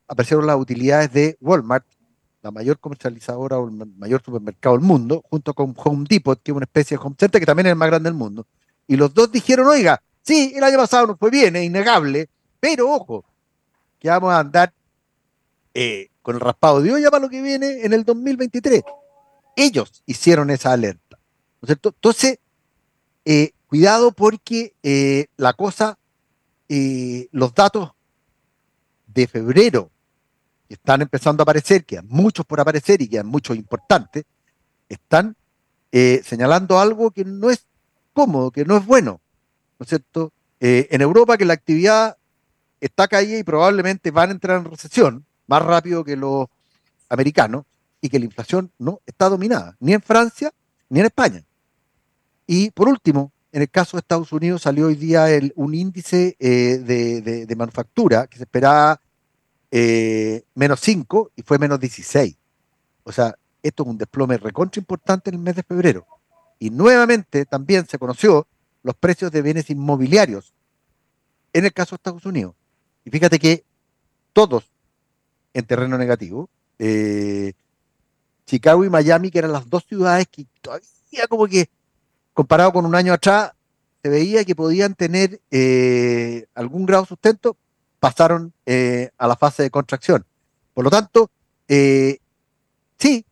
aparecieron 0.09 0.47
las 0.47 0.57
utilidades 0.57 1.13
de 1.13 1.37
Walmart, 1.43 1.85
la 2.41 2.51
mayor 2.51 2.79
comercializadora 2.79 3.59
o 3.59 3.69
el 3.69 3.75
mayor 3.99 4.23
supermercado 4.23 4.79
del 4.79 4.87
mundo, 4.87 5.23
junto 5.29 5.53
con 5.53 5.75
Home 5.77 6.07
Depot, 6.09 6.43
que 6.43 6.51
es 6.51 6.57
una 6.57 6.65
especie 6.65 6.97
de 6.97 7.03
home 7.05 7.17
center 7.19 7.39
que 7.39 7.47
también 7.47 7.67
es 7.67 7.73
el 7.73 7.77
más 7.77 7.91
grande 7.91 8.09
del 8.09 8.17
mundo. 8.17 8.47
Y 8.91 8.97
los 8.97 9.15
dos 9.15 9.33
dijeron, 9.33 9.67
oiga, 9.69 10.03
Sí, 10.23 10.53
el 10.55 10.63
año 10.63 10.77
pasado 10.77 11.07
nos 11.09 11.19
fue 11.19 11.31
bien, 11.31 11.57
es 11.57 11.65
innegable, 11.65 12.29
pero 12.61 12.91
ojo, 12.91 13.25
que 13.99 14.09
vamos 14.09 14.33
a 14.33 14.39
andar 14.39 14.73
eh, 15.75 16.09
con 16.23 16.35
el 16.35 16.41
raspado 16.41 16.83
de 16.83 16.93
olla 16.93 17.11
para 17.11 17.23
lo 17.23 17.31
que 17.31 17.43
viene 17.43 17.85
en 17.85 17.93
el 17.93 18.05
2023. 18.05 18.83
Ellos 19.57 20.03
hicieron 20.07 20.51
esa 20.51 20.73
alerta. 20.73 21.19
Entonces, 21.67 22.39
eh, 23.25 23.53
cuidado 23.67 24.13
porque 24.13 24.75
eh, 24.83 25.27
la 25.37 25.53
cosa, 25.53 25.99
los 26.69 27.55
datos 27.55 27.91
de 29.09 29.27
febrero 29.27 29.91
que 30.69 30.75
están 30.75 31.03
empezando 31.03 31.43
a 31.43 31.45
aparecer, 31.45 31.85
que 31.85 31.99
hay 31.99 32.05
muchos 32.07 32.47
por 32.47 32.61
aparecer 32.61 33.03
y 33.03 33.09
que 33.09 33.19
hay 33.19 33.25
muchos 33.25 33.57
importantes, 33.57 34.25
están 34.89 35.37
señalando 35.91 36.79
algo 36.79 37.11
que 37.11 37.25
no 37.25 37.51
es 37.51 37.67
cómodo, 38.21 38.51
que 38.51 38.67
no 38.67 38.77
es 38.77 38.85
bueno. 38.85 39.21
¿no 39.79 39.85
es 39.85 39.89
cierto? 39.89 40.33
Eh, 40.61 40.89
en 40.91 41.01
Europa 41.01 41.39
que 41.39 41.47
la 41.47 41.55
actividad 41.55 42.19
está 42.81 43.09
caída 43.09 43.39
y 43.39 43.43
probablemente 43.43 44.11
van 44.11 44.29
a 44.29 44.33
entrar 44.33 44.59
en 44.59 44.71
recesión 44.71 45.25
más 45.47 45.63
rápido 45.63 46.05
que 46.05 46.17
los 46.17 46.49
americanos 47.09 47.65
y 48.03 48.11
que 48.11 48.19
la 48.19 48.27
inflación 48.27 48.71
no 48.79 49.01
está 49.07 49.31
dominada, 49.31 49.75
ni 49.81 49.95
en 49.95 50.03
Francia 50.03 50.53
ni 50.91 51.01
en 51.01 51.07
España. 51.07 51.43
Y 52.47 52.71
por 52.73 52.89
último, 52.89 53.33
en 53.53 53.63
el 53.63 53.71
caso 53.71 53.97
de 53.97 54.01
Estados 54.01 54.33
Unidos 54.33 54.63
salió 54.63 54.89
hoy 54.89 54.97
día 54.97 55.27
un 55.55 55.75
índice 55.75 56.37
eh, 56.39 56.79
de, 56.79 57.57
manufactura 57.57 58.27
que 58.27 58.37
se 58.37 58.43
esperaba 58.43 59.01
eh, 59.71 60.45
menos 60.55 60.81
5 60.81 61.33
y 61.37 61.43
fue 61.43 61.59
menos 61.59 61.81
16. 61.81 62.37
O 63.05 63.13
sea, 63.13 63.35
esto 63.63 63.83
es 63.83 63.89
un 63.89 63.97
desplome 63.97 64.37
recontra 64.37 64.79
importante 64.79 65.31
en 65.31 65.37
el 65.37 65.43
mes 65.43 65.57
de 65.57 65.63
febrero. 65.63 66.07
Y 66.61 66.71
nuevamente 66.71 67.47
también 67.47 67.87
se 67.89 67.99
conoció 67.99 68.47
los 68.83 68.95
precios 68.95 69.33
de 69.33 69.43
bienes 69.43 69.71
inmobiliarios 69.71 70.53
en 71.53 71.65
el 71.65 71.73
caso 71.73 71.91
de 71.91 71.97
Estados 71.97 72.27
Unidos. 72.27 72.55
Y 73.05 73.11
fíjate 73.11 73.39
que 73.39 73.65
todos 74.33 74.71
en 75.55 75.65
terreno 75.65 75.99
negativo, 75.99 76.49
eh, 76.79 77.55
Chicago 78.47 78.85
y 78.85 78.91
Miami, 78.91 79.31
que 79.31 79.39
eran 79.39 79.53
las 79.53 79.69
dos 79.69 79.85
ciudades 79.89 80.27
que 80.29 80.47
todavía 80.61 81.27
como 81.29 81.47
que, 81.47 81.69
comparado 82.33 82.73
con 82.73 82.85
un 82.87 82.95
año 82.95 83.15
atrás, 83.15 83.53
se 84.03 84.09
veía 84.09 84.45
que 84.45 84.55
podían 84.55 84.95
tener 84.95 85.41
eh, 85.51 86.47
algún 86.55 86.87
grado 86.87 87.05
de 87.05 87.09
sustento, 87.09 87.57
pasaron 87.99 88.53
eh, 88.67 89.11
a 89.19 89.27
la 89.27 89.37
fase 89.37 89.63
de 89.63 89.71
contracción. 89.71 90.25
Por 90.75 90.85
lo 90.85 90.91
tanto, 90.91 91.31
sí, 91.67 93.25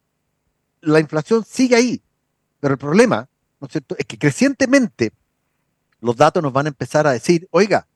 la 0.81 1.01
inflación 1.01 1.45
sigue 1.45 1.77
ahí, 1.77 2.03
pero 2.61 2.75
el 2.75 2.79
problema 2.79 3.29
¿no 3.61 3.67
es, 3.67 3.73
cierto? 3.73 3.97
es 3.99 4.07
que 4.07 4.19
crecientemente 4.19 5.12
los 6.00 6.17
datos 6.17 6.43
nos 6.43 6.53
van 6.53 6.67
a 6.67 6.69
empezar 6.69 7.07
a 7.07 7.12
decir, 7.12 7.49
oiga, 7.50 7.87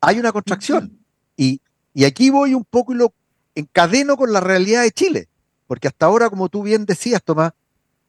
hay 0.00 0.18
una 0.18 0.32
contracción. 0.32 0.98
Y, 1.36 1.60
aquí 2.04 2.30
voy 2.30 2.54
un 2.54 2.64
poco 2.64 2.92
y 2.92 2.96
lo 2.96 3.12
encadeno 3.54 4.16
con 4.16 4.32
la 4.32 4.40
realidad 4.40 4.82
de 4.82 4.92
Chile, 4.92 5.28
porque 5.66 5.88
hasta 5.88 6.06
ahora, 6.06 6.30
como 6.30 6.48
tú 6.48 6.62
bien 6.62 6.84
decías, 6.84 7.22
Tomás, 7.22 7.52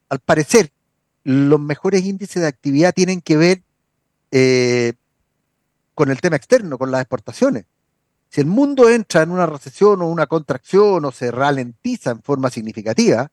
al 0.08 0.20
parecer 0.20 0.72
los 1.24 1.60
mejores 1.60 2.04
índices 2.04 2.42
de 2.42 2.48
actividad 2.48 2.94
tienen 2.94 3.20
que 3.20 3.36
ver 3.36 3.62
eh, 4.30 4.94
con 5.94 6.10
el 6.10 6.20
tema 6.20 6.36
externo, 6.36 6.78
con 6.78 6.90
las 6.90 7.02
exportaciones. 7.02 7.66
Si 8.28 8.40
el 8.40 8.46
mundo 8.46 8.88
entra 8.88 9.22
en 9.22 9.30
una 9.30 9.46
recesión 9.46 10.02
o 10.02 10.06
una 10.06 10.26
contracción 10.26 11.04
o 11.04 11.10
se 11.10 11.30
ralentiza 11.30 12.12
en 12.12 12.22
forma 12.22 12.48
significativa, 12.48 13.30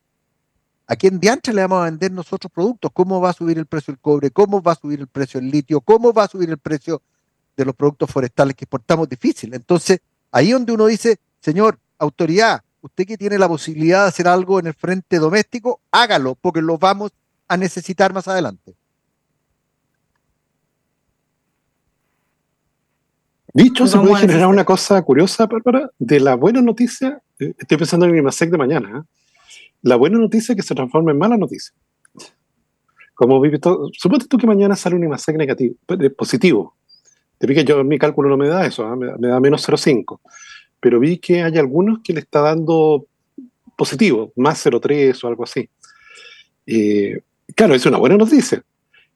¿A 0.87 0.95
quién 0.95 1.19
diantre 1.19 1.53
le 1.53 1.61
vamos 1.61 1.81
a 1.81 1.85
vender 1.85 2.11
nosotros 2.11 2.51
productos? 2.51 2.91
¿Cómo 2.93 3.19
va 3.19 3.31
a 3.31 3.33
subir 3.33 3.57
el 3.57 3.65
precio 3.65 3.91
del 3.91 3.99
cobre? 3.99 4.31
¿Cómo 4.31 4.61
va 4.61 4.71
a 4.71 4.75
subir 4.75 4.99
el 5.01 5.07
precio 5.07 5.39
del 5.39 5.51
litio? 5.51 5.81
¿Cómo 5.81 6.13
va 6.13 6.23
a 6.23 6.27
subir 6.27 6.49
el 6.49 6.57
precio 6.57 7.01
de 7.57 7.65
los 7.65 7.75
productos 7.75 8.09
forestales 8.09 8.55
que 8.55 8.65
exportamos 8.65 9.09
difícil. 9.09 9.53
Entonces, 9.53 9.99
ahí 10.31 10.51
donde 10.51 10.71
uno 10.71 10.85
dice, 10.85 11.17
señor, 11.41 11.79
autoridad, 11.97 12.61
usted 12.81 13.05
que 13.05 13.17
tiene 13.17 13.39
la 13.39 13.47
posibilidad 13.47 14.03
de 14.03 14.09
hacer 14.09 14.27
algo 14.27 14.59
en 14.59 14.67
el 14.67 14.73
frente 14.75 15.17
doméstico, 15.17 15.81
hágalo, 15.91 16.35
porque 16.35 16.61
lo 16.61 16.77
vamos 16.77 17.11
a 17.47 17.57
necesitar 17.57 18.13
más 18.13 18.27
adelante. 18.27 18.75
Dicho, 23.53 23.87
se 23.87 23.97
puede 23.97 24.17
generar 24.17 24.47
una 24.47 24.63
cosa 24.63 25.01
curiosa, 25.01 25.47
Bárbara, 25.47 25.89
de 25.97 26.19
la 26.19 26.35
buena 26.35 26.61
noticia, 26.61 27.19
eh, 27.39 27.55
estoy 27.57 27.77
pensando 27.77 28.05
en 28.05 28.13
el 28.13 28.19
IMASEC 28.19 28.51
de 28.51 28.57
mañana, 28.57 28.99
¿eh? 28.99 29.01
La 29.81 29.95
buena 29.95 30.17
noticia 30.17 30.55
que 30.55 30.63
se 30.63 30.75
transforma 30.75 31.11
en 31.11 31.17
mala 31.17 31.37
noticia. 31.37 31.73
Como 33.13 33.41
vive 33.41 33.57
todo, 33.57 33.89
suponte 33.93 34.27
tú 34.27 34.37
que 34.37 34.45
mañana 34.45 34.75
sale 34.75 34.95
un 34.95 35.03
IMASEC 35.03 35.37
negativo, 35.37 35.75
eh, 35.99 36.09
positivo. 36.11 36.75
Te 37.39 37.47
vi 37.47 37.55
que 37.55 37.63
yo, 37.63 37.83
mi 37.83 37.97
cálculo 37.97 38.29
no 38.29 38.37
me 38.37 38.47
da 38.47 38.65
eso, 38.65 38.87
me, 38.95 39.27
da 39.27 39.39
menos 39.39 39.67
0,5. 39.67 40.19
Pero 40.79 40.99
vi 40.99 41.17
que 41.17 41.41
hay 41.41 41.57
algunos 41.57 41.99
que 42.03 42.13
le 42.13 42.19
está 42.19 42.41
dando 42.41 43.07
positivo, 43.75 44.31
más 44.35 44.63
0,3 44.65 45.23
o 45.23 45.27
algo 45.27 45.43
así. 45.43 45.69
claro, 47.55 47.73
es 47.73 47.85
una 47.85 47.97
buena 47.97 48.17
noticia. 48.17 48.63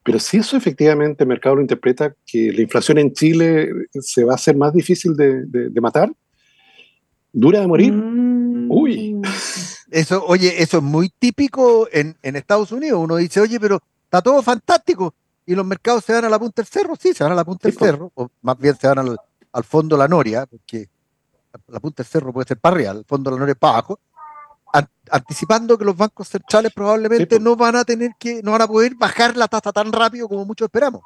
Pero 0.03 0.19
si 0.19 0.37
eso 0.37 0.57
efectivamente 0.57 1.23
el 1.23 1.27
mercado 1.27 1.55
lo 1.55 1.61
interpreta 1.61 2.15
que 2.25 2.51
la 2.51 2.61
inflación 2.61 2.97
en 2.97 3.13
Chile 3.13 3.69
se 3.99 4.23
va 4.23 4.33
a 4.33 4.35
hacer 4.35 4.55
más 4.55 4.73
difícil 4.73 5.15
de, 5.15 5.79
matar, 5.79 6.11
dura 7.31 7.61
de 7.61 7.67
morir, 7.67 7.93
mm. 7.93 8.71
uy. 8.71 9.21
Eso, 9.91 10.23
oye, 10.25 10.63
eso 10.63 10.77
es 10.77 10.83
muy 10.83 11.09
típico 11.09 11.87
en, 11.91 12.15
Estados 12.23 12.71
Unidos. 12.71 13.01
Uno 13.03 13.17
dice, 13.17 13.41
oye, 13.41 13.59
pero 13.59 13.79
está 14.05 14.21
todo 14.21 14.41
fantástico. 14.41 15.13
Y 15.45 15.53
los 15.53 15.65
mercados 15.65 16.05
se 16.05 16.13
van 16.13 16.23
a 16.23 16.29
la 16.29 16.39
punta 16.39 16.61
del 16.61 16.71
cerro, 16.71 16.95
sí, 16.95 17.13
se 17.13 17.25
van 17.25 17.33
a 17.33 17.35
la 17.35 17.43
punta 17.43 17.67
del 17.67 17.77
cerro, 17.77 18.09
o 18.15 18.29
más 18.41 18.57
bien 18.57 18.75
se 18.77 18.87
van 18.87 18.99
al, 18.99 19.63
fondo 19.65 19.97
de 19.97 19.99
la 19.99 20.07
noria, 20.07 20.45
porque 20.45 20.87
la 21.67 21.79
punta 21.81 22.03
del 22.03 22.09
cerro 22.09 22.31
puede 22.31 22.47
ser 22.47 22.57
para 22.57 22.75
arriba, 22.75 22.91
el 22.91 23.03
fondo 23.03 23.29
de 23.29 23.35
la 23.35 23.39
noria 23.39 23.51
es 23.51 23.57
para 23.57 23.73
abajo, 23.73 23.99
anticipando 25.11 25.77
que 25.77 25.83
los 25.83 25.97
bancos 25.97 26.29
centrales 26.29 26.71
probablemente 26.73 27.39
no 27.39 27.57
van 27.57 27.75
a 27.75 27.83
tener 27.83 28.11
que, 28.17 28.41
no 28.43 28.51
van 28.51 28.61
a 28.61 28.67
poder 28.67 28.95
bajar 28.95 29.35
la 29.35 29.49
tasa 29.49 29.73
tan 29.73 29.91
rápido 29.91 30.29
como 30.29 30.45
muchos 30.45 30.67
esperamos. 30.67 31.01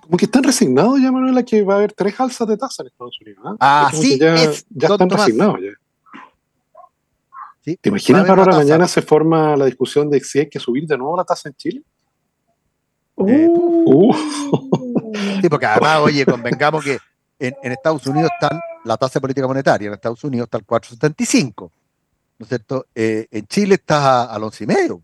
Como 0.00 0.16
que 0.16 0.24
están 0.24 0.44
resignados 0.44 1.00
ya, 1.02 1.12
Manuela, 1.12 1.42
que 1.42 1.62
va 1.62 1.74
a 1.74 1.76
haber 1.78 1.92
tres 1.92 2.18
alzas 2.18 2.48
de 2.48 2.56
tasa 2.56 2.82
en 2.82 2.86
Estados 2.86 3.18
Unidos. 3.20 3.56
Ah, 3.60 3.88
ah 3.88 3.90
sí, 3.92 4.18
ya, 4.18 4.34
están 4.34 5.10
resignados 5.10 5.60
ya. 5.60 5.81
¿Te 7.64 7.88
imaginas 7.88 8.26
para 8.26 8.42
ahora 8.42 8.56
mañana 8.56 8.88
se 8.88 9.02
forma 9.02 9.56
la 9.56 9.66
discusión 9.66 10.10
de 10.10 10.20
si 10.20 10.40
hay 10.40 10.48
que 10.48 10.58
subir 10.58 10.86
de 10.86 10.98
nuevo 10.98 11.16
la 11.16 11.24
tasa 11.24 11.48
en 11.48 11.54
Chile? 11.54 11.82
Uh. 13.14 14.10
Uh. 14.10 14.16
Sí, 15.42 15.48
porque 15.48 15.66
además, 15.66 15.98
oye, 16.00 16.24
convengamos 16.24 16.82
que 16.82 16.98
en, 17.38 17.54
en, 17.62 17.72
Estados 17.72 18.06
Unidos 18.06 18.30
están 18.32 18.58
la 18.84 18.96
tasa 18.96 19.14
de 19.14 19.20
política 19.20 19.46
monetaria, 19.46 19.88
en 19.88 19.94
Estados 19.94 20.24
Unidos 20.24 20.46
está 20.46 20.56
el 20.56 20.64
475. 20.64 21.70
¿no 22.42 22.44
es 22.44 22.48
cierto? 22.48 22.86
Eh, 22.92 23.28
en 23.30 23.46
Chile 23.46 23.76
está 23.76 24.24
al 24.24 24.42
11,5. 24.42 25.00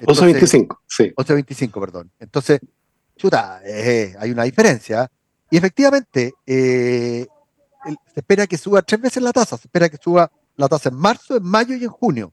11.25, 0.00 0.78
sí. 0.86 1.12
11.25, 1.16 1.80
perdón. 1.80 2.10
Entonces, 2.18 2.60
chuta, 3.16 3.62
eh, 3.64 4.14
hay 4.18 4.30
una 4.30 4.42
diferencia. 4.42 5.10
Y 5.50 5.56
efectivamente, 5.56 6.34
eh, 6.46 7.26
se 8.12 8.20
espera 8.20 8.46
que 8.46 8.58
suba 8.58 8.82
tres 8.82 9.00
veces 9.00 9.22
la 9.22 9.32
tasa. 9.32 9.56
Se 9.56 9.68
espera 9.68 9.88
que 9.88 9.96
suba 9.96 10.30
la 10.58 10.68
tasa 10.68 10.90
en 10.90 10.96
marzo, 10.96 11.36
en 11.36 11.44
mayo 11.44 11.74
y 11.76 11.84
en 11.84 11.90
junio. 11.90 12.32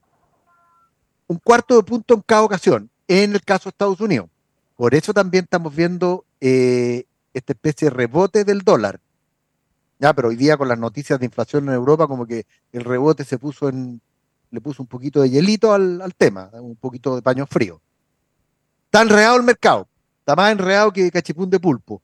Un 1.27 1.37
cuarto 1.37 1.77
de 1.77 1.83
punto 1.83 2.15
en 2.15 2.21
cada 2.21 2.43
ocasión, 2.43 2.89
en 3.07 3.33
el 3.33 3.41
caso 3.41 3.65
de 3.65 3.69
Estados 3.69 4.01
Unidos. 4.01 4.29
Por 4.75 4.93
eso 4.93 5.13
también 5.13 5.45
estamos 5.45 5.73
viendo 5.73 6.25
esta 6.39 7.53
especie 7.53 7.89
de 7.89 7.95
rebote 7.95 8.43
del 8.43 8.61
dólar. 8.61 8.99
Ya, 9.99 10.13
pero 10.13 10.29
hoy 10.29 10.35
día 10.35 10.57
con 10.57 10.67
las 10.67 10.77
noticias 10.77 11.19
de 11.19 11.25
inflación 11.25 11.69
en 11.69 11.75
Europa, 11.75 12.07
como 12.07 12.25
que 12.25 12.45
el 12.73 12.83
rebote 12.83 13.23
se 13.23 13.37
puso 13.37 13.69
en, 13.69 14.01
le 14.49 14.59
puso 14.59 14.81
un 14.81 14.87
poquito 14.87 15.21
de 15.21 15.29
hielito 15.29 15.71
al, 15.71 16.13
tema, 16.17 16.49
un 16.53 16.75
poquito 16.75 17.15
de 17.15 17.21
paño 17.21 17.45
frío. 17.45 17.79
Está 18.85 19.03
enredado 19.03 19.37
el 19.37 19.43
mercado, 19.43 19.87
está 20.19 20.35
más 20.35 20.51
enredado 20.51 20.91
que 20.91 21.11
cachipún 21.11 21.49
de 21.49 21.59
pulpo. 21.59 22.01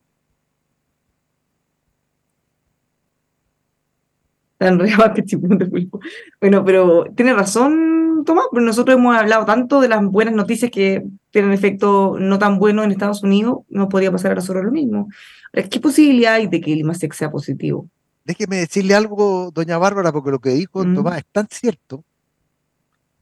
Enredado 4.61 5.13
pulpo. 5.71 5.99
Bueno, 6.39 6.63
pero 6.63 7.05
tiene 7.15 7.33
razón, 7.33 8.23
Tomás, 8.25 8.45
pero 8.51 8.63
nosotros 8.63 8.95
hemos 8.95 9.15
hablado 9.15 9.43
tanto 9.45 9.81
de 9.81 9.89
las 9.89 10.03
buenas 10.03 10.35
noticias 10.35 10.69
que 10.69 11.03
tienen 11.31 11.51
efecto 11.51 12.17
no 12.19 12.37
tan 12.37 12.59
bueno 12.59 12.83
en 12.83 12.91
Estados 12.91 13.23
Unidos, 13.23 13.59
no 13.69 13.89
podría 13.89 14.11
pasar 14.11 14.33
a 14.33 14.35
nosotros 14.35 14.63
lo 14.63 14.71
mismo. 14.71 15.09
¿Qué 15.51 15.79
posibilidad 15.79 16.35
hay 16.35 16.47
de 16.47 16.61
que 16.61 16.73
el 16.73 16.79
IMASEC 16.79 17.13
sea 17.13 17.31
positivo? 17.31 17.89
Déjeme 18.23 18.57
decirle 18.57 18.93
algo, 18.93 19.49
doña 19.51 19.79
Bárbara, 19.79 20.11
porque 20.11 20.29
lo 20.29 20.39
que 20.39 20.51
dijo 20.51 20.85
mm. 20.85 20.93
Tomás 20.93 21.17
es 21.17 21.25
tan 21.31 21.47
cierto. 21.49 22.03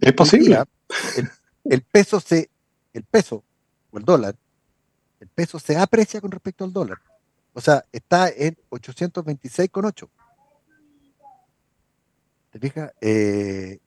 Es 0.01 0.13
posible. 0.13 0.57
el, 1.63 1.81
peso 1.83 2.19
se, 2.19 2.49
el 2.93 3.03
peso 3.03 3.43
o 3.91 3.97
el 3.97 4.03
dólar, 4.03 4.35
el 5.21 5.27
peso 5.29 5.57
se 5.57 5.77
aprecia 5.77 6.19
con 6.19 6.31
respecto 6.31 6.65
al 6.65 6.73
dólar. 6.73 6.97
O 7.53 7.61
sea, 7.61 7.83
está 7.91 8.29
en 8.29 8.57
826,8. 8.69 10.09
¿Te 12.51 12.59
fijas? 12.59 12.91
Eh, 13.01 13.79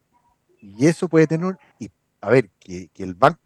y 0.60 0.86
eso 0.86 1.08
puede 1.08 1.26
tener, 1.26 1.58
y, 1.78 1.90
a 2.20 2.30
ver, 2.30 2.48
que, 2.60 2.88
el 2.96 3.14
banco, 3.14 3.40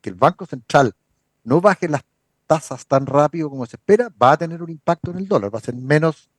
que 0.00 0.10
el 0.10 0.16
Banco 0.16 0.46
Central 0.46 0.94
no 1.42 1.60
baje 1.60 1.88
las 1.88 2.02
tasas 2.46 2.86
tan 2.86 3.06
rápido 3.06 3.50
como 3.50 3.66
se 3.66 3.76
espera, 3.76 4.10
va 4.20 4.32
a 4.32 4.36
tener 4.36 4.62
un 4.62 4.70
impacto 4.70 5.10
en 5.10 5.18
el 5.18 5.28
dólar, 5.28 5.52
va 5.54 5.58
a 5.58 5.62
ser 5.62 5.74
menos 5.74 6.30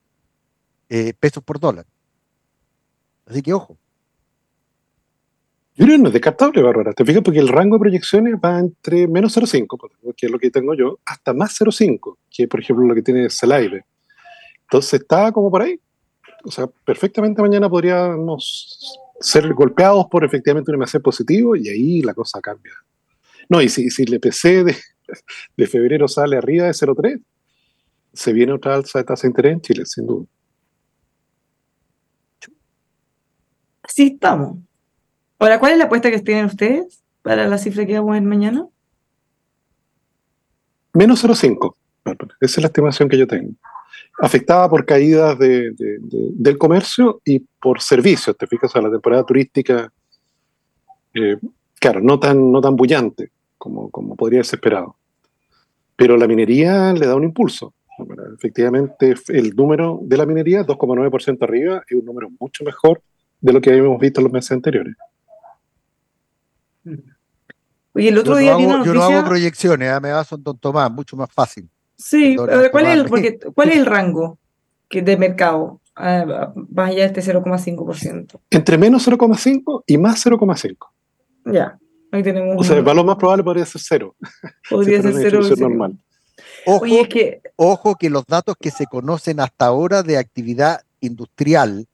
eh, 0.89 1.13
pesos 1.19 1.43
por 1.43 1.59
dólar. 1.59 1.85
Así 3.25 3.41
que 3.41 3.53
ojo. 3.53 3.77
Yo 5.75 5.85
no 5.97 6.07
es 6.07 6.13
descartable, 6.13 6.61
Bárbara. 6.61 6.93
Te 6.93 7.05
fijas 7.05 7.23
porque 7.23 7.39
el 7.39 7.47
rango 7.47 7.77
de 7.77 7.79
proyecciones 7.79 8.35
va 8.35 8.59
entre 8.59 9.07
menos 9.07 9.35
0,5, 9.35 10.15
que 10.15 10.25
es 10.25 10.31
lo 10.31 10.37
que 10.37 10.51
tengo 10.51 10.73
yo, 10.73 10.99
hasta 11.05 11.33
más 11.33 11.59
0,5, 11.59 12.17
que 12.29 12.47
por 12.47 12.59
ejemplo 12.59 12.85
lo 12.85 12.93
que 12.93 13.01
tiene 13.01 13.29
Celaire. 13.29 13.85
Entonces 14.63 15.01
está 15.01 15.31
como 15.31 15.49
por 15.49 15.61
ahí. 15.61 15.79
O 16.43 16.51
sea, 16.51 16.67
perfectamente 16.67 17.41
mañana 17.41 17.69
podríamos 17.69 18.99
ser 19.19 19.53
golpeados 19.53 20.07
por 20.07 20.23
efectivamente 20.23 20.71
un 20.71 20.77
MAC 20.77 21.01
positivo 21.01 21.55
y 21.55 21.69
ahí 21.69 22.01
la 22.01 22.13
cosa 22.13 22.41
cambia. 22.41 22.73
No, 23.49 23.61
y 23.61 23.69
si, 23.69 23.89
si 23.89 24.03
el 24.03 24.13
EPC 24.15 24.63
de, 24.65 24.75
de 25.57 25.67
febrero 25.67 26.07
sale 26.07 26.37
arriba 26.37 26.65
de 26.65 26.71
0,3, 26.71 27.21
se 28.13 28.33
viene 28.33 28.53
otra 28.53 28.75
alza 28.75 28.99
de 28.99 29.05
tasa 29.05 29.23
de 29.23 29.27
interés 29.29 29.53
en 29.53 29.61
Chile, 29.61 29.85
sin 29.85 30.07
duda. 30.07 30.25
Sí, 33.87 34.11
estamos. 34.13 34.57
Ahora, 35.39 35.59
¿cuál 35.59 35.73
es 35.73 35.77
la 35.77 35.85
apuesta 35.85 36.09
que 36.09 36.19
tienen 36.19 36.45
ustedes 36.45 37.03
para 37.21 37.47
la 37.47 37.57
cifra 37.57 37.85
que 37.85 37.93
vamos 37.93 38.11
a 38.11 38.13
ver 38.13 38.23
mañana? 38.23 38.67
Menos 40.93 41.23
0,5. 41.23 41.75
Esa 42.05 42.25
es 42.39 42.57
la 42.57 42.67
estimación 42.67 43.09
que 43.09 43.17
yo 43.17 43.27
tengo. 43.27 43.53
Afectada 44.19 44.69
por 44.69 44.85
caídas 44.85 45.37
del 45.39 46.57
comercio 46.57 47.21
y 47.25 47.39
por 47.39 47.81
servicios. 47.81 48.35
Te 48.37 48.47
fijas, 48.47 48.75
a 48.75 48.81
la 48.81 48.91
temporada 48.91 49.25
turística, 49.25 49.91
eh, 51.13 51.37
claro, 51.79 52.01
no 52.01 52.19
tan, 52.19 52.51
no 52.51 52.61
tan 52.61 52.75
bullante 52.75 53.31
como, 53.57 53.89
como 53.89 54.15
podría 54.15 54.43
ser 54.43 54.57
esperado. 54.57 54.95
Pero 55.95 56.17
la 56.17 56.27
minería 56.27 56.93
le 56.93 57.05
da 57.05 57.15
un 57.15 57.23
impulso. 57.23 57.73
Efectivamente, 58.35 59.15
el 59.27 59.55
número 59.55 59.99
de 60.01 60.17
la 60.17 60.25
minería, 60.25 60.65
2,9% 60.65 61.43
arriba, 61.43 61.83
es 61.87 61.97
un 61.97 62.05
número 62.05 62.29
mucho 62.39 62.63
mejor 62.63 63.01
de 63.39 63.53
lo 63.53 63.61
que 63.61 63.71
habíamos 63.71 63.99
visto 63.99 64.19
en 64.19 64.23
los 64.25 64.33
meses 64.33 64.51
anteriores. 64.51 64.95
Oye, 67.93 68.09
el 68.09 68.17
otro 68.17 68.37
día 68.37 68.53
no 68.53 68.85
Yo 68.85 68.93
no 68.93 69.03
hago 69.03 69.27
proyecciones, 69.27 69.95
¿eh? 69.95 69.99
me 69.99 70.11
baso 70.11 70.35
en 70.35 70.43
Don 70.43 70.57
Tomás, 70.57 70.91
mucho 70.91 71.17
más 71.17 71.31
fácil. 71.31 71.69
Sí, 72.03 72.35
¿cuál 72.35 72.85
es, 72.87 72.93
el, 72.95 73.53
¿cuál 73.53 73.69
es 73.69 73.77
el 73.77 73.85
rango 73.85 74.39
que 74.89 75.01
de 75.01 75.17
mercado? 75.17 75.79
Ah, 75.95 76.51
va 76.57 76.85
allá 76.85 77.05
este 77.05 77.21
0,5%. 77.21 78.39
Entre 78.49 78.77
menos 78.77 79.07
0,5 79.07 79.83
y 79.85 79.97
más 79.97 80.25
0,5. 80.25 80.75
Ya. 81.45 81.77
Ahí 82.11 82.23
tenemos 82.23 82.57
o 82.57 82.63
sea, 82.63 82.77
el 82.77 82.83
valor 82.83 83.05
más 83.05 83.15
probable 83.17 83.43
podría 83.43 83.65
ser 83.65 83.81
cero. 83.81 84.15
Podría 84.69 85.01
ser 85.01 85.13
cero. 85.15 85.41
normal. 85.57 85.97
Ojo, 86.65 86.85
que... 87.09 87.41
ojo 87.55 87.95
que 87.95 88.09
los 88.09 88.25
datos 88.25 88.55
que 88.59 88.71
se 88.71 88.85
conocen 88.85 89.39
hasta 89.39 89.65
ahora 89.65 90.03
de 90.03 90.17
actividad 90.17 90.81
industrial 90.99 91.87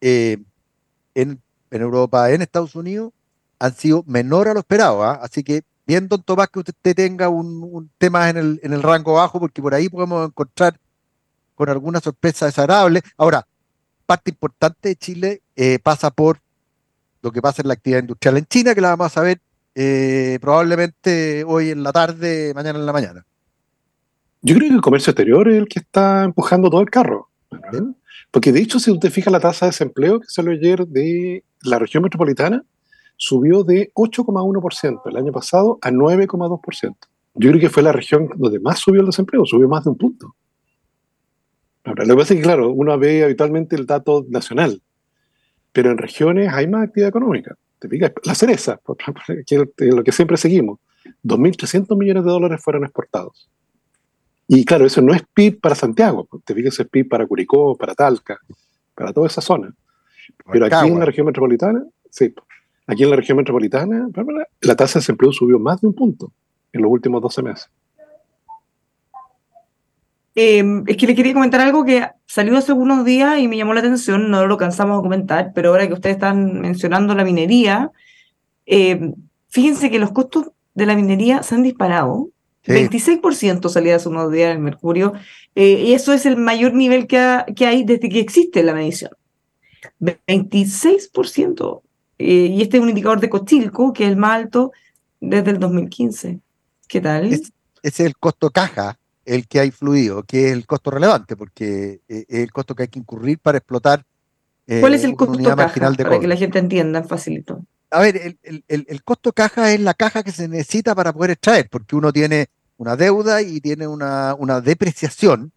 eh, 0.00 0.38
en, 1.14 1.40
Europa, 1.70 2.30
en 2.32 2.42
Estados 2.42 2.74
Unidos, 2.74 3.12
han 3.58 3.74
sido 3.74 4.02
menor 4.06 4.48
a 4.48 4.54
lo 4.54 4.60
esperado. 4.60 5.04
¿ah? 5.04 5.20
Así 5.22 5.44
que 5.44 5.62
bien, 5.90 6.06
don 6.06 6.22
Tomás, 6.22 6.48
que 6.48 6.60
usted 6.60 6.94
tenga 6.94 7.28
un, 7.28 7.90
tema 7.98 8.30
en 8.30 8.36
el, 8.36 8.60
en 8.62 8.72
el 8.72 8.80
rango 8.80 9.14
bajo, 9.14 9.40
porque 9.40 9.60
por 9.60 9.74
ahí 9.74 9.88
podemos 9.88 10.28
encontrar 10.28 10.78
con 11.56 11.68
alguna 11.68 11.98
sorpresa 11.98 12.46
desagradable. 12.46 13.02
Ahora, 13.16 13.44
parte 14.06 14.30
importante 14.30 14.90
de 14.90 14.94
Chile 14.94 15.42
eh, 15.56 15.80
pasa 15.82 16.12
por 16.12 16.38
lo 17.22 17.32
que 17.32 17.42
pasa 17.42 17.62
en 17.62 17.68
la 17.68 17.74
actividad 17.74 18.02
industrial 18.02 18.36
en 18.36 18.46
China, 18.46 18.72
que 18.72 18.80
la 18.80 18.90
vamos 18.90 19.16
a 19.16 19.20
ver 19.22 19.40
eh, 19.74 20.38
probablemente 20.40 21.42
hoy 21.44 21.70
en 21.70 21.82
la 21.82 21.90
tarde, 21.90 22.52
mañana 22.54 22.78
en 22.78 22.86
la 22.86 22.92
mañana. 22.92 23.26
Yo 24.42 24.54
creo 24.54 24.68
que 24.68 24.74
el 24.76 24.80
comercio 24.80 25.10
exterior 25.10 25.48
es 25.48 25.56
el 25.56 25.66
que 25.66 25.80
está 25.80 26.22
empujando 26.22 26.70
todo 26.70 26.82
el 26.82 26.90
carro. 26.90 27.30
Porque 28.30 28.52
de 28.52 28.60
hecho, 28.60 28.78
si 28.78 28.92
usted 28.92 29.10
fija 29.10 29.28
la 29.28 29.40
tasa 29.40 29.66
de 29.66 29.70
desempleo 29.70 30.20
que 30.20 30.28
salió 30.28 30.52
ayer 30.52 30.86
de 30.86 31.42
la 31.62 31.80
región 31.80 32.04
metropolitana, 32.04 32.62
subió 33.20 33.64
de 33.64 33.92
8,1% 33.94 35.02
el 35.04 35.16
año 35.16 35.30
pasado 35.30 35.78
a 35.82 35.90
9,2%. 35.90 36.96
Yo 37.34 37.50
creo 37.50 37.60
que 37.60 37.68
fue 37.68 37.82
la 37.82 37.92
región 37.92 38.30
donde 38.34 38.58
más 38.58 38.78
subió 38.78 39.02
el 39.02 39.06
desempleo, 39.06 39.44
subió 39.44 39.68
más 39.68 39.84
de 39.84 39.90
un 39.90 39.98
punto. 39.98 40.34
Ahora, 41.84 42.06
lo 42.06 42.14
que 42.14 42.20
pasa 42.20 42.32
es 42.32 42.40
que, 42.40 42.44
claro, 42.44 42.70
uno 42.70 42.98
ve 42.98 43.22
habitualmente 43.22 43.76
el 43.76 43.84
dato 43.84 44.24
nacional, 44.30 44.80
pero 45.70 45.90
en 45.90 45.98
regiones 45.98 46.50
hay 46.50 46.66
más 46.66 46.84
actividad 46.84 47.10
económica. 47.10 47.54
Te 47.78 47.88
fijas, 47.88 48.12
la 48.24 48.34
cereza, 48.34 48.78
por 48.78 48.96
ejemplo, 48.98 49.22
que 49.46 49.68
es 49.76 49.94
lo 49.94 50.02
que 50.02 50.12
siempre 50.12 50.38
seguimos, 50.38 50.78
2.300 51.22 51.98
millones 51.98 52.24
de 52.24 52.30
dólares 52.30 52.62
fueron 52.64 52.84
exportados. 52.84 53.50
Y 54.48 54.64
claro, 54.64 54.86
eso 54.86 55.02
no 55.02 55.12
es 55.12 55.22
PIB 55.34 55.60
para 55.60 55.74
Santiago, 55.74 56.26
te 56.42 56.54
fijas, 56.54 56.80
es 56.80 56.88
PIB 56.88 57.06
para 57.06 57.26
Curicó, 57.26 57.76
para 57.76 57.94
Talca, 57.94 58.38
para 58.94 59.12
toda 59.12 59.26
esa 59.26 59.42
zona. 59.42 59.74
Pero 60.50 60.64
aquí 60.64 60.88
en 60.88 60.98
la 60.98 61.04
región 61.04 61.26
metropolitana, 61.26 61.84
sí, 62.10 62.34
aquí 62.90 63.04
en 63.04 63.10
la 63.10 63.16
región 63.16 63.38
metropolitana, 63.38 64.08
la 64.60 64.76
tasa 64.76 64.98
de 64.98 65.02
desempleo 65.02 65.32
subió 65.32 65.58
más 65.58 65.80
de 65.80 65.86
un 65.86 65.94
punto 65.94 66.32
en 66.72 66.82
los 66.82 66.90
últimos 66.90 67.22
12 67.22 67.42
meses. 67.42 67.70
Em, 70.34 70.84
es 70.86 70.96
que 70.96 71.06
le 71.06 71.14
quería 71.14 71.34
comentar 71.34 71.60
algo 71.60 71.84
que 71.84 72.06
salió 72.26 72.56
hace 72.56 72.72
unos 72.72 73.04
días 73.04 73.38
y 73.38 73.48
me 73.48 73.56
llamó 73.56 73.74
la 73.74 73.80
atención, 73.80 74.30
no 74.30 74.46
lo 74.46 74.56
cansamos 74.56 74.98
de 74.98 75.02
comentar, 75.02 75.52
pero 75.54 75.70
ahora 75.70 75.86
que 75.86 75.94
ustedes 75.94 76.16
están 76.16 76.60
mencionando 76.60 77.14
la 77.14 77.24
minería, 77.24 77.90
em, 78.66 79.14
fíjense 79.48 79.90
que 79.90 79.98
los 79.98 80.12
costos 80.12 80.50
de 80.74 80.86
la 80.86 80.96
minería 80.96 81.42
se 81.42 81.54
han 81.54 81.62
disparado. 81.62 82.30
26% 82.66 83.68
salía 83.68 83.96
hace 83.96 84.08
unos 84.08 84.30
días 84.30 84.54
el 84.54 84.60
mercurio, 84.60 85.14
eh, 85.54 85.82
y 85.86 85.94
eso 85.94 86.12
es 86.12 86.26
el 86.26 86.36
mayor 86.36 86.74
nivel 86.74 87.06
que, 87.06 87.44
que, 87.56 87.66
hay 87.66 87.84
desde 87.84 88.08
que 88.08 88.20
existe 88.20 88.62
la 88.62 88.74
medición. 88.74 89.12
26%. 90.00 91.82
Eh, 92.20 92.52
y 92.52 92.60
este 92.60 92.76
es 92.76 92.82
un 92.82 92.90
indicador 92.90 93.18
de 93.18 93.30
Cochilco, 93.30 93.94
que 93.94 94.04
es 94.04 94.10
el 94.10 94.16
más 94.16 94.36
alto 94.36 94.72
desde 95.20 95.52
el 95.52 95.58
2015. 95.58 96.38
¿Qué 96.86 97.00
tal? 97.00 97.32
ese 97.32 97.52
es 97.82 98.00
el 98.00 98.14
costo 98.16 98.50
caja 98.50 98.98
el 99.24 99.48
que 99.48 99.60
ha 99.60 99.64
influido, 99.64 100.22
que 100.24 100.48
es 100.48 100.52
el 100.52 100.66
costo 100.66 100.90
relevante, 100.90 101.34
porque 101.34 102.00
eh, 102.08 102.26
es 102.28 102.40
el 102.40 102.52
costo 102.52 102.74
que 102.74 102.82
hay 102.82 102.88
que 102.88 102.98
incurrir 102.98 103.38
para 103.38 103.56
explotar. 103.56 104.04
Eh, 104.66 104.80
¿Cuál 104.80 104.94
es 104.94 105.04
el 105.04 105.16
costo 105.16 105.42
caja? 105.42 105.72
para 105.96 106.20
que 106.20 106.28
la 106.28 106.36
gente 106.36 106.58
entienda, 106.58 107.02
facilito. 107.04 107.64
A 107.90 108.00
ver, 108.00 108.36
el, 108.42 109.02
costo 109.02 109.32
caja 109.32 109.72
es 109.72 109.80
la 109.80 109.94
caja 109.94 110.22
que 110.22 110.30
se 110.30 110.46
necesita 110.46 110.94
para 110.94 111.14
poder 111.14 111.30
extraer, 111.30 111.68
porque 111.70 111.96
uno 111.96 112.12
tiene 112.12 112.48
una 112.76 112.96
deuda 112.96 113.40
y 113.40 113.60
tiene 113.62 113.86
una, 113.86 114.60
depreciación, 114.62 115.52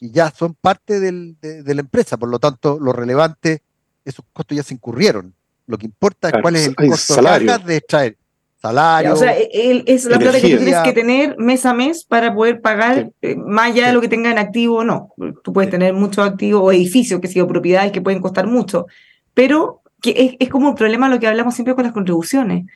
y 0.00 0.10
ya 0.10 0.30
son 0.30 0.54
parte 0.54 1.00
de, 1.00 1.36
la 1.74 1.80
empresa, 1.80 2.16
por 2.16 2.30
lo 2.30 2.38
tanto, 2.38 2.78
lo 2.80 2.94
relevante, 2.94 3.62
esos 4.06 4.24
costos 4.32 4.56
ya 4.56 4.62
se 4.62 4.74
incurrieron. 4.74 5.34
Lo 5.66 5.78
que 5.78 5.86
importa 5.86 6.28
es 6.28 6.34
cuál 6.42 6.56
es 6.56 6.68
el 6.68 6.74
costo 6.74 7.22
caja 7.22 7.58
de 7.58 7.76
extraer 7.76 8.16
salario. 8.62 9.14
O 9.14 9.16
sea, 9.16 9.34
es 9.36 10.04
la 10.04 10.18
plata 10.18 10.40
que 10.40 10.56
tienes 10.56 10.78
que 10.84 10.92
tener 10.92 11.36
mes 11.38 11.66
a 11.66 11.74
mes 11.74 12.04
para 12.04 12.32
poder 12.32 12.60
pagar 12.60 13.10
eh, 13.20 13.34
más 13.34 13.72
allá 13.72 13.88
de 13.88 13.92
lo 13.92 14.00
que 14.00 14.08
tenga 14.08 14.30
en 14.30 14.38
activo 14.38 14.78
o 14.78 14.84
no. 14.84 15.12
Tú 15.42 15.52
puedes 15.52 15.70
tener 15.70 15.92
muchos 15.94 16.24
activos 16.24 16.62
o 16.62 16.72
edificios, 16.72 17.20
que 17.20 17.26
sido 17.26 17.48
propiedades 17.48 17.90
que 17.90 18.00
pueden 18.00 18.20
costar 18.20 18.46
mucho, 18.46 18.86
pero 19.34 19.82
que 20.00 20.36
es, 20.38 20.48
como 20.48 20.68
un 20.68 20.74
problema 20.74 21.08
lo 21.08 21.18
que 21.18 21.26
hablamos 21.26 21.54
siempre 21.54 21.74
con 21.74 21.84
las 21.84 21.92
contribuciones. 21.92 22.66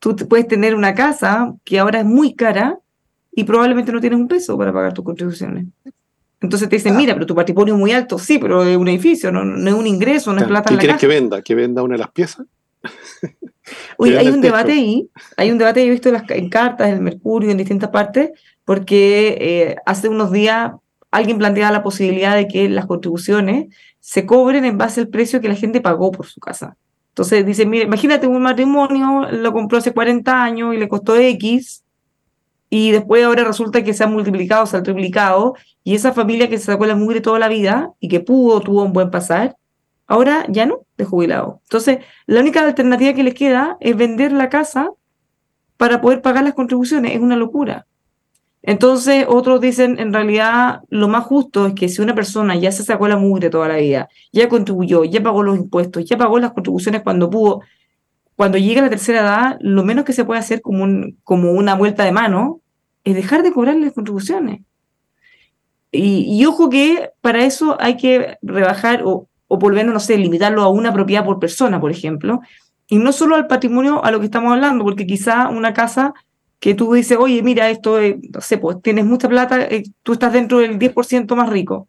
Tú 0.00 0.16
puedes 0.16 0.48
tener 0.48 0.74
una 0.74 0.94
casa 0.94 1.54
que 1.64 1.78
ahora 1.78 2.00
es 2.00 2.06
muy 2.06 2.34
cara 2.34 2.78
y 3.32 3.44
probablemente 3.44 3.92
no 3.92 4.00
tienes 4.00 4.18
un 4.18 4.28
peso 4.28 4.58
para 4.58 4.72
pagar 4.72 4.92
tus 4.92 5.04
contribuciones. 5.04 5.66
Entonces 6.40 6.68
te 6.68 6.76
dicen, 6.76 6.94
ah. 6.94 6.96
mira, 6.96 7.14
pero 7.14 7.26
tu 7.26 7.34
patrimonio 7.34 7.74
es 7.74 7.80
muy 7.80 7.92
alto, 7.92 8.18
sí, 8.18 8.38
pero 8.38 8.64
es 8.64 8.76
un 8.76 8.88
edificio, 8.88 9.30
no, 9.30 9.68
es 9.68 9.74
un 9.74 9.86
ingreso, 9.86 10.32
no 10.32 10.40
es 10.40 10.46
plata 10.46 10.70
en 10.70 10.76
la 10.76 10.80
quieres 10.80 10.98
que 10.98 11.06
venda? 11.06 11.42
¿Que 11.42 11.54
venda 11.54 11.82
una 11.82 11.94
de 11.94 11.98
las 11.98 12.10
piezas? 12.10 12.46
Uy, 13.98 14.16
hay 14.16 14.28
un 14.28 14.40
debate 14.40 14.72
ahí, 14.72 15.08
hay 15.36 15.50
un 15.50 15.58
debate, 15.58 15.84
he 15.84 15.90
visto 15.90 16.08
en, 16.08 16.14
las, 16.14 16.30
en 16.30 16.48
cartas, 16.48 16.88
en 16.88 16.94
el 16.94 17.00
Mercurio, 17.02 17.50
en 17.50 17.58
distintas 17.58 17.90
partes, 17.90 18.30
porque 18.64 19.36
eh, 19.40 19.76
hace 19.84 20.08
unos 20.08 20.32
días 20.32 20.72
alguien 21.10 21.38
planteaba 21.38 21.70
la 21.72 21.82
posibilidad 21.82 22.34
de 22.34 22.48
que 22.48 22.68
las 22.68 22.86
contribuciones 22.86 23.66
se 24.00 24.24
cobren 24.24 24.64
en 24.64 24.78
base 24.78 25.00
al 25.00 25.08
precio 25.08 25.40
que 25.40 25.48
la 25.48 25.54
gente 25.54 25.80
pagó 25.80 26.10
por 26.10 26.26
su 26.26 26.40
casa. 26.40 26.76
Entonces 27.08 27.44
dice, 27.44 27.66
mire, 27.66 27.84
imagínate 27.84 28.26
un 28.26 28.40
matrimonio, 28.40 29.28
lo 29.30 29.52
compró 29.52 29.78
hace 29.78 29.92
40 29.92 30.42
años 30.42 30.74
y 30.74 30.78
le 30.78 30.88
costó 30.88 31.16
X, 31.16 31.84
y 32.70 32.92
después 32.92 33.24
ahora 33.24 33.44
resulta 33.44 33.84
que 33.84 33.92
se 33.92 34.04
ha 34.04 34.06
multiplicado, 34.06 34.64
se 34.64 34.78
ha 34.78 34.82
triplicado, 34.82 35.54
y 35.84 35.94
esa 35.96 36.12
familia 36.12 36.48
que 36.48 36.58
se 36.58 36.66
sacó 36.66 36.86
la 36.86 36.96
mugre 36.96 37.20
toda 37.20 37.38
la 37.38 37.48
vida 37.48 37.90
y 38.00 38.08
que 38.08 38.20
pudo, 38.20 38.60
tuvo 38.60 38.84
un 38.84 38.92
buen 38.92 39.10
pasar, 39.10 39.56
Ahora 40.10 40.44
ya 40.48 40.66
no, 40.66 40.80
de 40.98 41.04
jubilado. 41.04 41.60
Entonces, 41.62 42.00
la 42.26 42.40
única 42.40 42.64
alternativa 42.64 43.12
que 43.12 43.22
les 43.22 43.32
queda 43.32 43.76
es 43.78 43.96
vender 43.96 44.32
la 44.32 44.48
casa 44.48 44.90
para 45.76 46.00
poder 46.00 46.20
pagar 46.20 46.42
las 46.42 46.54
contribuciones. 46.54 47.12
Es 47.12 47.20
una 47.20 47.36
locura. 47.36 47.86
Entonces, 48.60 49.24
otros 49.28 49.60
dicen, 49.60 50.00
en 50.00 50.12
realidad, 50.12 50.80
lo 50.88 51.06
más 51.06 51.22
justo 51.26 51.64
es 51.68 51.74
que 51.74 51.88
si 51.88 52.02
una 52.02 52.16
persona 52.16 52.56
ya 52.56 52.72
se 52.72 52.82
sacó 52.82 53.06
la 53.06 53.18
mugre 53.18 53.50
toda 53.50 53.68
la 53.68 53.76
vida, 53.76 54.08
ya 54.32 54.48
contribuyó, 54.48 55.04
ya 55.04 55.22
pagó 55.22 55.44
los 55.44 55.56
impuestos, 55.56 56.04
ya 56.04 56.18
pagó 56.18 56.40
las 56.40 56.54
contribuciones 56.54 57.02
cuando 57.02 57.30
pudo, 57.30 57.60
cuando 58.34 58.58
llega 58.58 58.80
a 58.80 58.84
la 58.84 58.90
tercera 58.90 59.20
edad, 59.20 59.58
lo 59.60 59.84
menos 59.84 60.04
que 60.04 60.12
se 60.12 60.24
puede 60.24 60.40
hacer 60.40 60.60
como, 60.60 60.82
un, 60.82 61.18
como 61.22 61.52
una 61.52 61.76
vuelta 61.76 62.04
de 62.04 62.10
mano 62.10 62.59
es 63.04 63.14
dejar 63.14 63.42
de 63.42 63.52
cobrarle 63.52 63.86
las 63.86 63.94
contribuciones. 63.94 64.62
Y, 65.92 66.26
y, 66.28 66.46
ojo 66.46 66.70
que 66.70 67.10
para 67.20 67.44
eso 67.44 67.76
hay 67.80 67.96
que 67.96 68.38
rebajar 68.42 69.02
o 69.04 69.30
o 69.52 69.58
no 69.58 70.00
sé, 70.00 70.16
limitarlo 70.16 70.62
a 70.62 70.68
una 70.68 70.92
propiedad 70.92 71.24
por 71.24 71.40
persona, 71.40 71.80
por 71.80 71.90
ejemplo, 71.90 72.40
y 72.86 72.98
no 72.98 73.10
solo 73.12 73.34
al 73.34 73.48
patrimonio 73.48 74.04
a 74.04 74.12
lo 74.12 74.20
que 74.20 74.26
estamos 74.26 74.52
hablando, 74.52 74.84
porque 74.84 75.06
quizá 75.06 75.48
una 75.48 75.74
casa 75.74 76.14
que 76.60 76.74
tú 76.74 76.92
dices, 76.92 77.18
oye, 77.18 77.42
mira, 77.42 77.68
esto, 77.68 77.98
no 78.32 78.40
sé, 78.40 78.58
pues 78.58 78.80
tienes 78.80 79.06
mucha 79.06 79.28
plata, 79.28 79.60
eh, 79.62 79.82
tú 80.04 80.12
estás 80.12 80.32
dentro 80.32 80.58
del 80.58 80.78
10% 80.78 81.34
más 81.34 81.48
rico. 81.48 81.88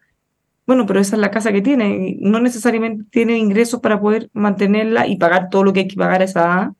Bueno, 0.66 0.88
pero 0.88 1.00
esa 1.00 1.16
es 1.16 1.22
la 1.22 1.30
casa 1.30 1.52
que 1.52 1.62
tiene, 1.62 2.18
no 2.20 2.40
necesariamente 2.40 3.04
tiene 3.12 3.38
ingresos 3.38 3.80
para 3.80 4.00
poder 4.00 4.32
mantenerla 4.34 5.06
y 5.06 5.18
pagar 5.18 5.50
todo 5.52 5.64
lo 5.64 5.72
que 5.72 5.82
hay 5.82 5.88
que 5.88 5.96
pagar 5.96 6.24
esa 6.24 6.74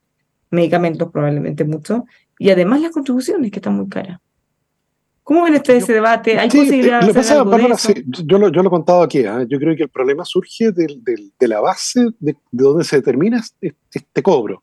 medicamentos 0.50 1.10
probablemente 1.12 1.64
mucho, 1.64 2.06
y 2.42 2.50
además 2.50 2.80
las 2.80 2.90
contribuciones 2.90 3.50
que 3.50 3.58
están 3.58 3.74
muy 3.74 3.88
caras. 3.88 4.20
¿Cómo 5.22 5.44
ven 5.44 5.54
ustedes 5.54 5.84
ese 5.84 5.92
debate? 5.92 6.36
¿Hay 6.38 6.48
de 6.48 6.92
hacer 6.92 7.38
algo 7.38 7.52
yo, 8.26 8.38
lo, 8.38 8.48
yo 8.50 8.62
lo 8.62 8.68
he 8.68 8.70
contado 8.70 9.02
aquí. 9.02 9.18
¿eh? 9.18 9.46
Yo 9.48 9.58
creo 9.60 9.76
que 9.76 9.84
el 9.84 9.88
problema 9.88 10.24
surge 10.24 10.72
de 10.72 11.46
la 11.46 11.60
base 11.60 12.08
de, 12.18 12.34
donde 12.50 12.82
se 12.82 12.96
determina 12.96 13.38
este, 13.38 13.76
este, 13.92 14.22
cobro. 14.22 14.62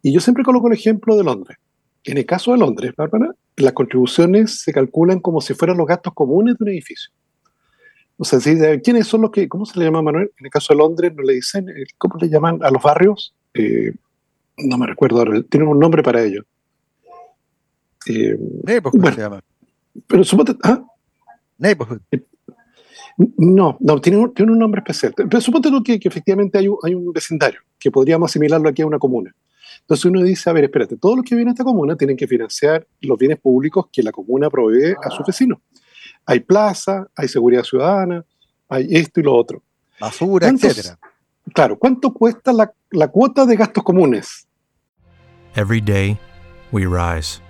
Y 0.00 0.12
yo 0.12 0.20
siempre 0.20 0.44
coloco 0.44 0.68
el 0.68 0.74
ejemplo 0.74 1.16
de 1.16 1.24
Londres. 1.24 1.58
En 2.04 2.16
el 2.16 2.24
caso 2.24 2.52
de 2.52 2.58
Londres, 2.58 2.92
Bárbara, 2.96 3.34
las 3.56 3.72
contribuciones 3.72 4.60
se 4.60 4.72
calculan 4.72 5.18
como 5.18 5.40
si 5.40 5.54
fueran 5.54 5.76
los 5.76 5.88
gastos 5.88 6.14
comunes 6.14 6.56
de 6.56 6.64
un 6.64 6.70
edificio. 6.70 7.10
O 8.16 8.24
sea, 8.24 8.38
¿quiénes 8.80 9.08
son 9.08 9.22
los 9.22 9.32
que, 9.32 9.48
cómo 9.48 9.66
se 9.66 9.78
le 9.78 9.84
llama 9.84 10.02
Manuel? 10.02 10.30
En 10.38 10.46
el 10.46 10.50
caso 10.52 10.72
de 10.72 10.78
Londres, 10.78 11.12
¿no 11.16 11.24
le 11.24 11.34
dicen, 11.34 11.68
eh, 11.68 11.84
cómo 11.98 12.14
le 12.20 12.28
llaman 12.28 12.60
a 12.62 12.70
los 12.70 12.82
barrios? 12.82 13.34
Eh, 13.54 13.92
no 14.56 14.78
me 14.78 14.86
recuerdo 14.86 15.18
ahora, 15.18 15.42
tienen 15.42 15.68
un 15.68 15.78
nombre 15.78 16.02
para 16.02 16.22
ello. 16.22 16.44
Eh, 18.08 18.80
¿cómo 18.82 19.12
se 19.12 19.20
llama? 19.20 19.42
Pero 20.06 20.24
suponte. 20.24 20.56
¿ah? 20.62 20.82
Neighborhood. 21.58 22.00
Eh, 22.10 22.22
no, 23.36 23.76
no, 23.80 24.00
tiene 24.00 24.18
un, 24.18 24.32
tiene 24.32 24.52
un 24.52 24.58
nombre 24.58 24.80
especial. 24.80 25.12
Pero 25.16 25.40
suponte 25.40 25.70
que, 25.84 25.98
que 25.98 26.08
efectivamente 26.08 26.58
hay 26.58 26.68
un, 26.68 26.78
hay 26.82 26.94
un, 26.94 27.12
vecindario, 27.12 27.60
que 27.78 27.90
podríamos 27.90 28.30
asimilarlo 28.30 28.68
aquí 28.68 28.82
a 28.82 28.86
una 28.86 28.98
comuna. 28.98 29.34
Entonces 29.80 30.04
uno 30.04 30.22
dice, 30.22 30.48
a 30.50 30.52
ver, 30.52 30.64
espérate, 30.64 30.96
todos 30.96 31.16
los 31.16 31.24
que 31.24 31.34
vienen 31.34 31.48
a 31.48 31.52
esta 31.52 31.64
comuna 31.64 31.96
tienen 31.96 32.16
que 32.16 32.26
financiar 32.26 32.86
los 33.00 33.18
bienes 33.18 33.38
públicos 33.40 33.86
que 33.92 34.02
la 34.02 34.12
comuna 34.12 34.48
provee 34.50 34.94
a 35.02 35.10
sus 35.10 35.26
vecinos. 35.26 35.58
Hay 36.26 36.40
plaza, 36.40 37.08
hay 37.16 37.26
seguridad 37.26 37.64
ciudadana, 37.64 38.24
hay 38.68 38.86
esto 38.90 39.20
y 39.20 39.22
lo 39.22 39.34
otro. 39.34 39.62
Basura, 40.00 40.48
etcétera. 40.48 40.98
Claro, 41.54 41.78
¿cuánto 41.78 42.12
cuesta 42.12 42.52
la, 42.52 42.72
la 42.90 43.08
cuota 43.08 43.46
de 43.46 43.56
gastos 43.56 43.82
comunes? 43.82 44.46
Every 45.56 45.80
day 45.80 46.18
we 46.70 46.86
rise, 46.86 47.40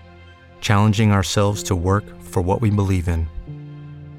challenging 0.60 1.10
ourselves 1.10 1.64
to 1.64 1.74
work 1.74 2.04
for 2.20 2.40
what 2.40 2.60
we 2.60 2.70
believe 2.70 3.08
in. 3.08 3.26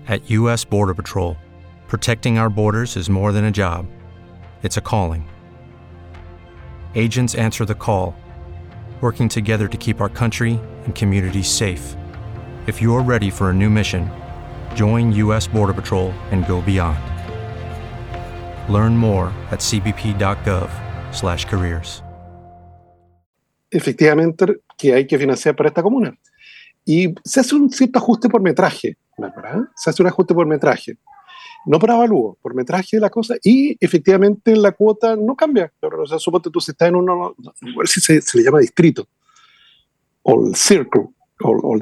At 0.09 0.29
U.S. 0.31 0.65
Border 0.65 0.93
Patrol, 0.93 1.37
protecting 1.87 2.37
our 2.37 2.49
borders 2.49 2.97
is 2.97 3.09
more 3.09 3.31
than 3.31 3.45
a 3.45 3.51
job, 3.51 3.85
it's 4.61 4.75
a 4.75 4.81
calling. 4.81 5.29
Agents 6.95 7.33
answer 7.35 7.63
the 7.63 7.73
call, 7.73 8.13
working 8.99 9.29
together 9.29 9.69
to 9.69 9.77
keep 9.77 10.01
our 10.01 10.09
country 10.09 10.59
and 10.83 10.93
communities 10.93 11.47
safe. 11.47 11.95
If 12.67 12.81
you're 12.81 13.01
ready 13.01 13.29
for 13.29 13.51
a 13.51 13.53
new 13.53 13.69
mission, 13.69 14.11
join 14.75 15.13
U.S. 15.13 15.47
Border 15.47 15.73
Patrol 15.73 16.11
and 16.31 16.45
go 16.45 16.61
beyond. 16.61 16.99
Learn 18.67 18.97
more 18.97 19.27
at 19.51 19.61
cbp.gov/careers. 19.61 22.01
Efectivamente, 23.71 24.63
que 24.77 24.95
hay 24.95 25.05
que 25.05 25.19
financiar 25.19 25.55
para 25.55 25.69
esta 25.69 25.83
comuna. 25.83 26.17
Y 26.85 27.13
se 27.23 27.39
hace 27.39 27.55
un 27.55 27.69
cierto 27.69 27.99
ajuste 27.99 28.29
por 28.29 28.41
metraje, 28.41 28.97
¿verdad? 29.17 29.61
Se 29.75 29.89
hace 29.89 30.01
un 30.01 30.07
ajuste 30.07 30.33
por 30.33 30.47
metraje. 30.47 30.97
No 31.65 31.77
por 31.77 31.91
avalúo, 31.91 32.37
por 32.41 32.55
metraje 32.55 32.97
de 32.97 33.01
la 33.01 33.09
cosa, 33.09 33.35
y 33.43 33.77
efectivamente 33.83 34.55
la 34.55 34.71
cuota 34.71 35.15
no 35.15 35.35
cambia. 35.35 35.71
O 35.81 36.07
sea, 36.07 36.17
suponte 36.17 36.49
tú 36.49 36.61
si 36.61 36.71
estás 36.71 36.87
en 36.87 36.95
uno, 36.95 37.35
ver 37.77 37.87
si 37.87 37.99
se, 37.99 38.21
se, 38.21 38.37
le 38.37 38.45
llama 38.45 38.59
distrito, 38.59 39.07
o 40.23 40.47
el 40.47 40.55
circle, 40.55 41.09
o, 41.43 41.79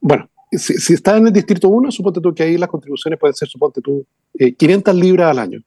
bueno, 0.00 0.28
si, 0.50 0.74
si, 0.78 0.94
estás 0.94 1.18
en 1.18 1.26
el 1.26 1.32
distrito 1.32 1.68
1, 1.68 1.92
suponte 1.92 2.20
tú 2.20 2.34
que 2.34 2.42
ahí 2.42 2.56
las 2.56 2.70
contribuciones 2.70 3.20
pueden 3.20 3.34
ser, 3.34 3.48
suponte 3.48 3.82
tú, 3.82 4.06
500 4.56 4.94
eh, 4.94 4.96
libras 4.96 5.30
al 5.30 5.38
año. 5.38 5.62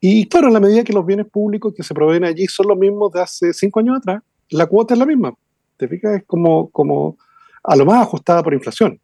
Y 0.00 0.28
claro, 0.28 0.48
en 0.48 0.54
la 0.54 0.60
medida 0.60 0.84
que 0.84 0.92
los 0.92 1.06
bienes 1.06 1.26
públicos 1.26 1.72
que 1.74 1.82
se 1.82 1.94
proveen 1.94 2.24
allí 2.24 2.46
son 2.46 2.68
los 2.68 2.76
mismos 2.76 3.12
de 3.12 3.22
hace 3.22 3.52
cinco 3.52 3.80
años 3.80 3.96
atrás, 3.96 4.22
la 4.50 4.66
cuota 4.66 4.94
es 4.94 5.00
la 5.00 5.06
misma. 5.06 5.34
¿Te 5.76 5.88
fijas? 5.88 6.16
Es 6.16 6.24
como, 6.24 6.70
como 6.70 7.16
a 7.66 7.76
lo 7.76 7.84
más 7.84 8.02
ajustada 8.02 8.42
por 8.42 8.54
inflación. 8.54 9.00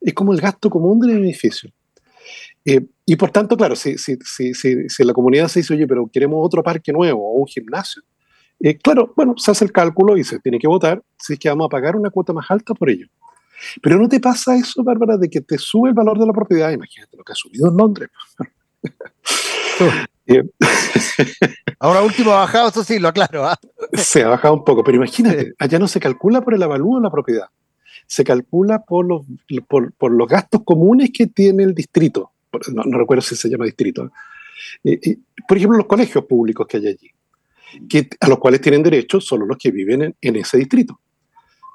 Es 0.00 0.14
como 0.14 0.32
el 0.32 0.40
gasto 0.40 0.70
común 0.70 1.00
del 1.00 1.22
edificio. 1.22 1.70
Eh, 2.64 2.86
y 3.04 3.16
por 3.16 3.30
tanto, 3.30 3.56
claro, 3.56 3.76
si, 3.76 3.96
si, 3.98 4.16
si, 4.24 4.54
si, 4.54 5.04
la 5.04 5.12
comunidad 5.12 5.48
se 5.48 5.60
dice, 5.60 5.74
oye, 5.74 5.86
pero 5.86 6.08
queremos 6.12 6.38
otro 6.44 6.62
parque 6.62 6.92
nuevo 6.92 7.22
o 7.22 7.40
un 7.40 7.46
gimnasio, 7.46 8.02
eh, 8.60 8.76
claro, 8.76 9.12
bueno, 9.14 9.34
se 9.36 9.50
hace 9.50 9.64
el 9.64 9.72
cálculo 9.72 10.16
y 10.16 10.24
se 10.24 10.40
tiene 10.40 10.58
que 10.58 10.66
votar 10.66 11.02
si 11.18 11.34
es 11.34 11.38
que 11.38 11.48
vamos 11.48 11.66
a 11.66 11.68
pagar 11.68 11.94
una 11.94 12.10
cuota 12.10 12.32
más 12.32 12.50
alta 12.50 12.74
por 12.74 12.90
ello. 12.90 13.06
Pero 13.80 13.98
no 13.98 14.08
te 14.08 14.18
pasa 14.20 14.56
eso, 14.56 14.82
Bárbara, 14.82 15.16
de 15.16 15.30
que 15.30 15.40
te 15.40 15.58
sube 15.58 15.88
el 15.88 15.94
valor 15.94 16.18
de 16.18 16.26
la 16.26 16.32
propiedad. 16.32 16.70
Imagínate 16.70 17.16
lo 17.16 17.24
que 17.24 17.32
ha 17.32 17.36
subido 17.36 17.68
en 17.70 17.76
Londres. 17.76 18.10
Ahora 21.78 22.02
último 22.02 22.32
ha 22.32 22.40
bajado, 22.40 22.68
eso 22.68 22.82
sí, 22.84 22.98
lo 22.98 23.08
aclaro. 23.08 23.46
¿ah? 23.46 23.56
Se 23.92 24.22
ha 24.22 24.28
bajado 24.28 24.54
un 24.54 24.64
poco, 24.64 24.82
pero 24.82 24.96
imagínate, 24.96 25.54
allá 25.58 25.78
no 25.78 25.88
se 25.88 26.00
calcula 26.00 26.40
por 26.40 26.54
el 26.54 26.62
avalúo 26.62 26.96
de 26.96 27.02
la 27.02 27.10
propiedad, 27.10 27.48
se 28.06 28.24
calcula 28.24 28.84
por 28.84 29.06
los, 29.06 29.26
por, 29.68 30.12
los 30.12 30.28
gastos 30.28 30.62
comunes 30.64 31.10
que 31.12 31.26
tiene 31.26 31.64
el 31.64 31.74
distrito. 31.74 32.32
No, 32.72 32.98
recuerdo 32.98 33.22
si 33.22 33.36
se 33.36 33.48
llama 33.48 33.64
distrito. 33.64 34.10
¿eh? 34.84 35.18
por 35.46 35.56
ejemplo, 35.56 35.78
los 35.78 35.86
colegios 35.86 36.24
públicos 36.24 36.66
que 36.66 36.78
hay 36.78 36.86
allí, 36.88 37.10
que, 37.88 38.08
a 38.20 38.28
los 38.28 38.38
cuales 38.38 38.60
tienen 38.60 38.82
derecho 38.82 39.20
solo 39.20 39.44
los 39.44 39.58
que 39.58 39.70
viven 39.70 40.14
en, 40.20 40.36
ese 40.36 40.58
distrito. 40.58 41.00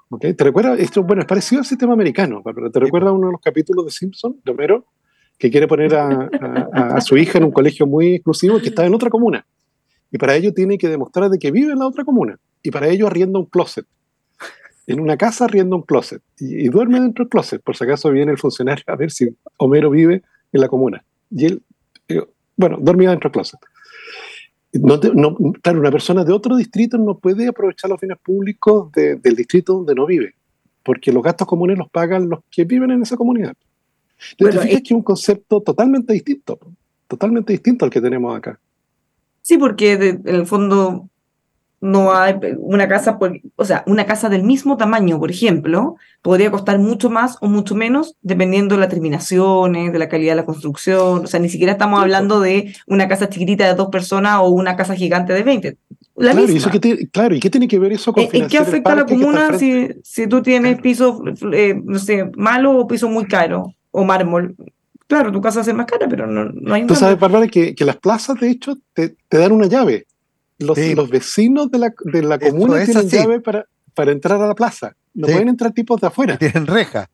¿Okay? 0.10 0.34
¿Te 0.34 0.44
recuerdas? 0.44 0.80
Esto, 0.80 1.04
bueno, 1.04 1.22
es 1.22 1.28
parecido 1.28 1.60
al 1.60 1.65
sistema 1.65 1.94
americano, 1.94 2.44
¿te 2.74 2.80
recuerdas 2.80 3.13
uno 3.13 3.28
de 3.28 3.34
los 3.34 3.41
capítulos 3.41 3.86
de 3.86 3.91
Simpson, 3.91 4.41
de 4.44 4.52
Homero? 4.52 4.86
que 5.41 5.50
quiere 5.50 5.67
poner 5.67 5.96
a, 5.96 7.02
su 7.02 7.17
hija 7.17 7.39
en 7.39 7.46
un 7.46 7.52
colegio 7.52 7.88
muy 7.88 8.13
exclusivo 8.13 8.60
que 8.60 8.70
está 8.70 8.86
en 8.86 8.94
otra 8.94 9.10
comuna. 9.10 9.44
Y 10.12 10.20
para 10.20 10.36
ello 10.36 10.54
tiene 10.54 10.78
que 10.78 10.88
demostrar 10.88 11.32
de 11.32 11.39
que 11.39 11.50
vive 11.50 11.74
en 11.74 11.80
la 11.80 11.88
otra 11.88 12.06
comuna. 12.06 12.39
Y 12.62 12.70
para 12.70 12.88
ello 12.89 13.08
arrienda 13.08 13.39
un 13.39 13.48
closet. 13.48 13.88
En 14.88 15.00
una 15.00 15.17
casa 15.17 15.46
arrienda 15.46 15.76
un 15.76 15.84
closet. 15.84 16.22
Y, 16.39 16.67
duerme 16.70 17.00
dentro 17.00 17.26
del 17.26 17.30
closet. 17.30 17.62
Por 17.62 17.76
si 17.76 17.84
acaso 17.84 18.10
viene 18.12 18.32
el 18.32 18.38
funcionario 18.38 18.84
a 18.88 18.96
ver 18.96 19.12
si 19.12 19.30
Homero 19.58 19.89
vive 19.89 20.24
en 20.52 20.62
la 20.62 20.67
comuna. 20.67 21.04
Y 21.30 21.46
él, 21.46 21.62
eh, 22.08 22.24
bueno, 22.58 22.78
dormía 22.82 23.10
dentro 23.10 23.30
del 23.30 23.34
closet. 23.34 23.60
No, 24.74 25.00
claro, 25.62 25.80
una 25.80 25.91
persona 25.91 26.24
de 26.24 26.32
otro 26.32 26.56
distrito 26.56 26.98
no 26.98 27.17
puede 27.17 27.48
aprovechar 27.48 27.89
los 27.89 28.00
bienes 28.00 28.17
públicos 28.20 28.89
del 28.94 29.36
distrito 29.36 29.74
donde 29.74 29.94
no 29.94 30.06
vive, 30.06 30.34
porque 30.82 31.12
los 31.12 31.22
gastos 31.22 31.46
comunes 31.46 31.78
los 31.78 31.89
pagan 31.89 32.30
los 32.30 32.39
que 32.50 32.63
viven 32.63 32.91
en 32.91 33.02
esa 33.02 33.17
comunidad. 33.17 33.54
Bueno, 34.39 34.62
es 34.62 34.67
que 34.67 34.76
es 34.86 34.91
un 34.91 35.02
concepto 35.02 35.60
totalmente 35.62 36.13
distinto, 36.13 36.58
totalmente 37.08 37.52
distinto 37.52 37.84
al 37.84 37.91
que 37.91 38.00
tenemos 38.00 38.38
acá. 38.38 38.58
Sí, 39.41 39.58
porque 39.58 39.94
en 39.94 40.22
el 40.24 40.46
fondo 40.46 41.10
no 41.82 42.13
hay 42.13 42.36
una 42.60 42.88
casa, 42.88 43.20
o 43.56 43.65
sea, 43.65 43.84
una 43.88 44.06
casa 44.06 44.30
del 44.30 44.44
mismo 44.44 44.78
tamaño, 44.78 45.20
por 45.20 45.32
ejemplo, 45.32 45.96
podría 46.22 46.52
costar 46.52 46.80
mucho 46.80 47.10
más 47.10 47.38
o 47.41 47.48
mucho 47.48 47.76
menos 47.76 48.15
dependiendo 48.22 48.76
de 48.76 48.82
las 48.82 48.89
terminaciones, 48.89 49.91
de 49.91 50.00
la 50.00 50.08
calidad 50.08 50.32
de 50.34 50.38
la 50.38 50.46
construcción. 50.46 51.26
O 51.26 51.28
sea, 51.28 51.39
ni 51.39 51.50
siquiera 51.50 51.74
estamos 51.74 52.02
hablando 52.02 52.39
de 52.39 52.74
una 52.88 53.08
casa 53.08 53.30
chiquitita 53.30 53.67
de 53.67 53.76
dos 53.76 53.89
personas 53.89 54.39
o 54.41 54.50
una 54.50 54.76
casa 54.76 54.96
gigante 54.96 55.34
de 55.34 55.44
20. 55.44 55.78
La 56.15 56.32
claro, 56.32 56.48
misma. 56.48 56.72
Y 56.74 57.08
claro, 57.08 57.36
¿y 57.36 57.39
qué 57.39 57.50
tiene 57.50 57.67
que 57.67 57.80
ver 57.80 57.94
eso 57.94 58.13
con 58.13 58.24
¿En 58.32 58.48
qué 58.48 58.58
afecta 58.58 58.94
a 58.94 58.96
la 58.96 59.06
comuna 59.06 59.58
si, 59.58 59.89
si 60.04 60.28
tú 60.28 60.41
tienes 60.41 60.80
piso, 60.80 61.24
eh, 61.52 61.82
no 61.84 61.98
sé, 61.98 62.30
malo 62.36 62.78
o 62.78 62.88
piso 62.88 63.10
muy 63.10 63.26
caro? 63.26 63.74
o 63.91 64.04
mármol. 64.04 64.56
Claro, 65.08 65.32
tu 65.32 65.41
casa 65.41 65.62
es 65.62 65.74
más 65.74 65.86
cara, 65.86 66.08
pero 66.10 66.26
no, 66.26 66.46
no 66.46 66.74
hay... 66.74 66.88
Tú 66.88 66.96
sabes, 66.96 67.20
Bárbara, 67.20 67.48
que, 67.48 67.76
que 67.76 67.84
las 67.84 67.98
plazas, 67.98 68.39
de 68.39 68.50
hecho, 68.50 68.78
te, 68.94 69.15
te 69.28 69.38
dan 69.38 69.52
una 69.52 69.67
llave. 69.67 70.08
Los, 70.62 70.78
los 70.78 71.10
vecinos 71.10 71.69
de 71.71 71.80
la, 71.80 71.93
de 72.06 72.21
la 72.24 72.39
comuna 72.39 72.86
tienen 72.86 73.10
llave 73.10 73.39
para, 73.39 73.65
para 73.93 74.12
entrar 74.12 74.41
a 74.41 74.47
la 74.47 74.56
plaza. 74.56 74.95
No 75.13 75.28
pueden 75.28 75.50
entrar 75.50 75.71
tipos 75.74 76.00
de 76.00 76.08
afuera. 76.08 76.38
Tienen 76.38 76.67
reja. 76.67 77.10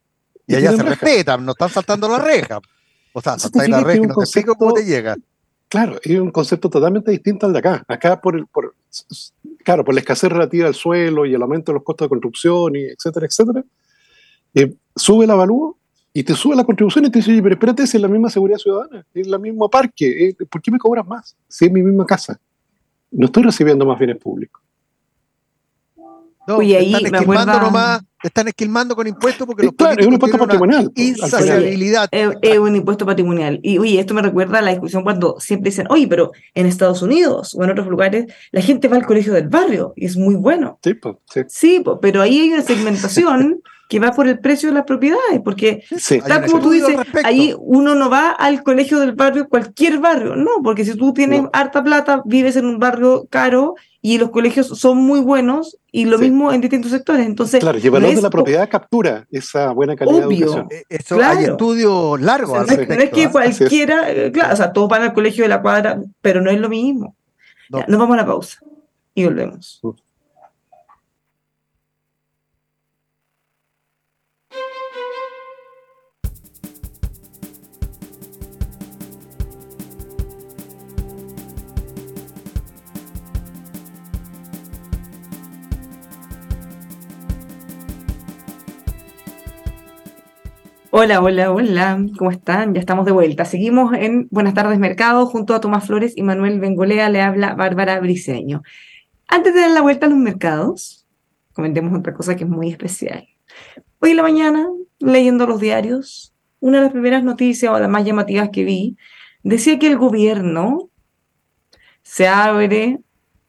Y, 0.46 0.56
allá 0.56 0.76
se 0.76 0.84
respetan, 0.84 1.46
no 1.46 1.52
están 1.52 1.70
saltando 1.70 2.08
la 2.08 2.20
reja. 2.20 2.60
O 3.14 3.22
sea, 3.22 3.38
saltáis 3.40 3.70
la 3.70 3.82
reja 3.82 4.04
y 4.04 4.08
no 4.08 4.16
te 4.16 4.46
cómo 4.46 4.74
te 4.74 4.86
llega. 4.86 5.16
Claro, 5.70 6.00
es 6.02 6.20
un 6.20 6.32
concepto 6.32 6.70
totalmente 6.70 7.12
distinto 7.12 7.46
al 7.46 7.54
de 7.54 7.60
acá. 7.60 7.84
Acá, 7.88 8.22
por, 8.22 8.38
el, 8.38 8.48
por, 8.48 8.76
claro, 9.64 9.84
por 9.84 9.94
la 9.94 10.00
escasez 10.00 10.32
relativa 10.32 10.66
del 10.66 10.76
suelo 10.76 11.26
y 11.26 11.34
el 11.34 11.42
aumento 11.42 11.72
de 11.72 11.74
los 11.74 11.84
costos 11.84 12.06
de 12.06 12.10
construcción, 12.10 12.76
y 12.76 12.84
etcétera, 12.86 13.26
etcétera, 13.26 13.66
eh, 14.54 14.74
sube 14.96 15.26
el 15.26 15.32
avalúo 15.32 15.78
y 16.14 16.24
te 16.24 16.36
sube 16.36 16.56
la 16.56 16.64
contribución 16.64 17.06
y 17.06 17.12
te 17.12 17.20
dice, 17.20 17.42
pero 17.42 17.54
espérate, 17.54 17.86
si 17.86 17.98
es 17.98 18.02
la 18.02 18.08
misma 18.08 18.30
seguridad 18.30 18.58
ciudadana, 18.58 19.06
es 19.14 19.28
el 19.28 19.40
mismo 19.40 19.70
parque, 19.70 20.30
eh, 20.30 20.36
¿por 20.50 20.62
qué 20.62 20.72
me 20.72 20.80
cobras 20.80 21.06
más? 21.06 21.36
Si 21.50 21.66
es 21.66 21.72
mi 21.72 21.84
misma 21.84 22.06
casa. 22.06 22.40
No 23.12 23.26
estoy 23.26 23.44
recibiendo 23.44 23.86
más 23.86 23.98
bienes 23.98 24.18
públicos. 24.18 24.62
No, 26.48 26.58
Oye, 26.58 26.78
ahí 26.78 26.94
están 26.94 27.14
esquilmando 27.14 27.60
nomás, 27.60 28.02
están 28.24 28.48
esquilmando 28.48 28.96
con 28.96 29.06
impuestos 29.06 29.46
porque 29.46 29.66
los 29.66 29.74
claro, 29.74 30.00
es 30.00 30.08
un 30.08 30.14
impuesto 30.14 30.38
patrimonial. 30.38 30.90
Insaciabilidad. 30.96 32.08
Es, 32.10 32.30
es, 32.42 32.58
un 32.58 32.74
impuesto 32.74 33.06
patrimonial. 33.06 33.60
Y 33.64 33.78
oye, 33.80 34.00
esto 34.00 34.14
me 34.14 34.22
recuerda 34.22 34.60
a 34.60 34.62
la 34.62 34.72
discusión 34.72 35.04
cuando 35.04 35.36
siempre 35.42 35.72
dicen, 35.72 35.88
oye, 35.90 36.08
pero 36.08 36.32
en 36.54 36.66
Estados 36.66 37.02
Unidos 37.02 37.54
o 37.54 37.66
en 37.66 37.72
otros 37.72 37.88
lugares, 37.88 38.34
la 38.52 38.62
gente 38.62 38.88
va 38.88 38.96
al 38.96 39.06
colegio 39.06 39.34
del 39.34 39.50
barrio 39.50 39.92
y 39.98 40.06
es 40.06 40.16
muy 40.16 40.36
bueno. 40.36 40.80
Sí, 40.82 40.94
pues, 40.94 41.18
sí. 41.26 41.42
sí 41.50 41.84
pero 42.02 42.22
ahí 42.22 42.40
hay 42.40 42.54
una 42.54 42.62
segmentación 42.62 43.62
que 43.88 44.00
va 44.00 44.12
por 44.12 44.28
el 44.28 44.40
precio 44.40 44.70
de 44.70 44.76
las 44.76 44.84
propiedades, 44.84 45.42
porque 45.44 45.84
tal 46.28 46.46
como 46.46 46.62
tú 46.62 46.72
dices, 46.72 46.98
ahí 47.24 47.56
uno 47.58 47.96
no 47.96 48.10
va 48.10 48.32
al 48.32 48.62
colegio 48.64 49.00
del 49.00 49.14
barrio, 49.14 49.48
cualquier 49.48 50.00
barrio, 50.00 50.36
no, 50.36 50.52
porque 50.64 50.84
si 50.84 50.96
tú 50.96 51.14
tienes 51.14 51.44
harta 51.54 51.84
plata, 51.84 52.22
vives 52.26 52.58
en 52.58 52.66
un 52.66 52.80
barrio 52.80 53.28
caro 53.30 53.76
y 54.02 54.18
los 54.18 54.30
colegios 54.30 54.68
son 54.68 54.98
muy 54.98 55.20
buenos 55.22 55.78
y 55.92 56.06
lo 56.06 56.18
mismo 56.18 56.52
en 56.52 56.62
distintos 56.62 56.92
sectores. 56.92 57.26
Entonces, 57.26 57.60
claro, 57.60 57.78
y 57.78 57.82
de 57.82 58.22
la 58.22 58.30
propiedad 58.30 58.70
captura 58.70 59.26
esa 59.32 59.72
buena 59.72 59.96
calidad 59.96 60.28
obvio, 60.28 60.38
de 60.38 60.44
educación. 60.46 60.68
Eh, 60.72 60.84
eso 60.90 61.22
hay 61.22 61.46
estudios 61.46 62.22
largos. 62.22 62.68
no, 62.68 62.74
es 62.74 63.10
que 63.10 63.26
¿ah? 63.26 63.32
cualquiera, 63.32 64.12
eh, 64.12 64.32
claro, 64.32 64.54
o 64.54 64.58
sea, 64.58 64.72
todos 64.74 64.90
van 64.90 65.04
al 65.04 65.14
colegio 65.14 65.44
de 65.44 65.50
la 65.50 65.62
cuadra, 65.62 66.00
pero 66.22 66.42
no 66.42 66.52
es 66.52 66.60
lo 66.60 66.70
mismo. 66.70 67.16
nos 67.70 68.00
vamos 68.00 68.14
a 68.14 68.18
la 68.18 68.26
pausa 68.26 68.60
y 69.14 69.24
volvemos. 69.26 69.82
Hola, 91.00 91.22
hola, 91.22 91.52
hola, 91.52 92.04
¿cómo 92.18 92.32
están? 92.32 92.74
Ya 92.74 92.80
estamos 92.80 93.06
de 93.06 93.12
vuelta. 93.12 93.46
Seguimos 93.46 93.94
en 93.94 94.28
Buenas 94.32 94.56
tardes 94.56 94.80
Mercado 94.80 95.28
junto 95.28 95.54
a 95.54 95.62
Tomás 95.62 95.86
Flores 95.86 96.14
y 96.18 96.24
Manuel 96.24 96.60
Bengolea, 96.60 97.08
le 97.10 97.22
habla 97.22 97.54
Bárbara 97.54 98.00
Briceño. 98.00 98.64
Antes 99.28 99.54
de 99.54 99.62
dar 99.62 99.70
la 99.70 99.84
vuelta 99.84 100.08
a 100.08 100.10
los 100.10 100.18
mercados, 100.18 101.06
comentemos 101.54 101.96
otra 102.00 102.16
cosa 102.16 102.36
que 102.36 102.46
es 102.46 102.50
muy 102.50 102.72
especial. 102.72 103.28
Hoy 104.00 104.10
en 104.10 104.18
la 104.18 104.24
mañana, 104.24 104.68
leyendo 104.98 105.46
los 105.46 105.62
diarios, 105.62 106.34
una 106.62 106.80
de 106.80 106.86
las 106.86 106.94
primeras 106.94 107.24
noticias 107.24 107.72
o 107.72 107.78
las 107.78 107.90
más 107.92 108.04
llamativas 108.04 108.50
que 108.50 108.64
vi, 108.64 108.98
decía 109.44 109.78
que 109.78 109.86
el 109.86 110.00
gobierno 110.00 110.90
se 112.02 112.28
abre 112.28 113.02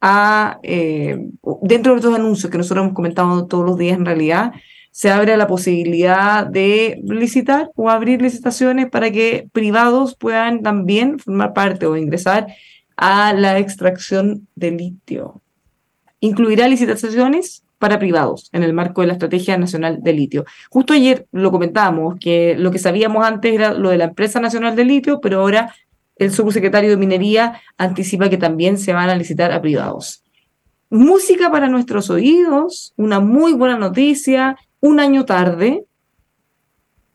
a, 0.02 0.58
eh, 0.62 1.16
dentro 1.62 1.92
de 1.92 1.98
estos 2.00 2.14
anuncios 2.14 2.52
que 2.52 2.58
nosotros 2.58 2.84
hemos 2.84 2.94
comentado 2.94 3.46
todos 3.46 3.64
los 3.64 3.78
días 3.78 3.96
en 3.96 4.04
realidad, 4.04 4.52
se 4.90 5.10
abre 5.10 5.36
la 5.36 5.46
posibilidad 5.46 6.46
de 6.46 7.00
licitar 7.04 7.70
o 7.76 7.90
abrir 7.90 8.20
licitaciones 8.20 8.90
para 8.90 9.10
que 9.10 9.48
privados 9.52 10.16
puedan 10.16 10.62
también 10.62 11.18
formar 11.18 11.52
parte 11.52 11.86
o 11.86 11.96
ingresar 11.96 12.48
a 12.96 13.32
la 13.32 13.58
extracción 13.58 14.48
de 14.56 14.72
litio. 14.72 15.40
Incluirá 16.20 16.66
licitaciones 16.66 17.62
para 17.78 17.98
privados 17.98 18.50
en 18.52 18.62
el 18.64 18.72
marco 18.72 19.00
de 19.00 19.06
la 19.06 19.12
Estrategia 19.14 19.56
Nacional 19.56 20.02
de 20.02 20.12
Litio. 20.12 20.44
Justo 20.68 20.92
ayer 20.92 21.26
lo 21.32 21.50
comentábamos, 21.50 22.16
que 22.20 22.56
lo 22.56 22.70
que 22.70 22.78
sabíamos 22.78 23.24
antes 23.24 23.54
era 23.54 23.72
lo 23.72 23.90
de 23.90 23.98
la 23.98 24.04
Empresa 24.06 24.40
Nacional 24.40 24.74
de 24.74 24.84
Litio, 24.84 25.20
pero 25.20 25.40
ahora 25.40 25.74
el 26.16 26.32
subsecretario 26.32 26.90
de 26.90 26.96
Minería 26.96 27.60
anticipa 27.76 28.28
que 28.28 28.36
también 28.36 28.78
se 28.78 28.92
van 28.92 29.08
a 29.08 29.14
licitar 29.14 29.52
a 29.52 29.62
privados. 29.62 30.24
Música 30.90 31.50
para 31.50 31.68
nuestros 31.68 32.10
oídos, 32.10 32.92
una 32.96 33.20
muy 33.20 33.52
buena 33.52 33.78
noticia, 33.78 34.56
un 34.80 35.00
año 35.00 35.24
tarde, 35.24 35.84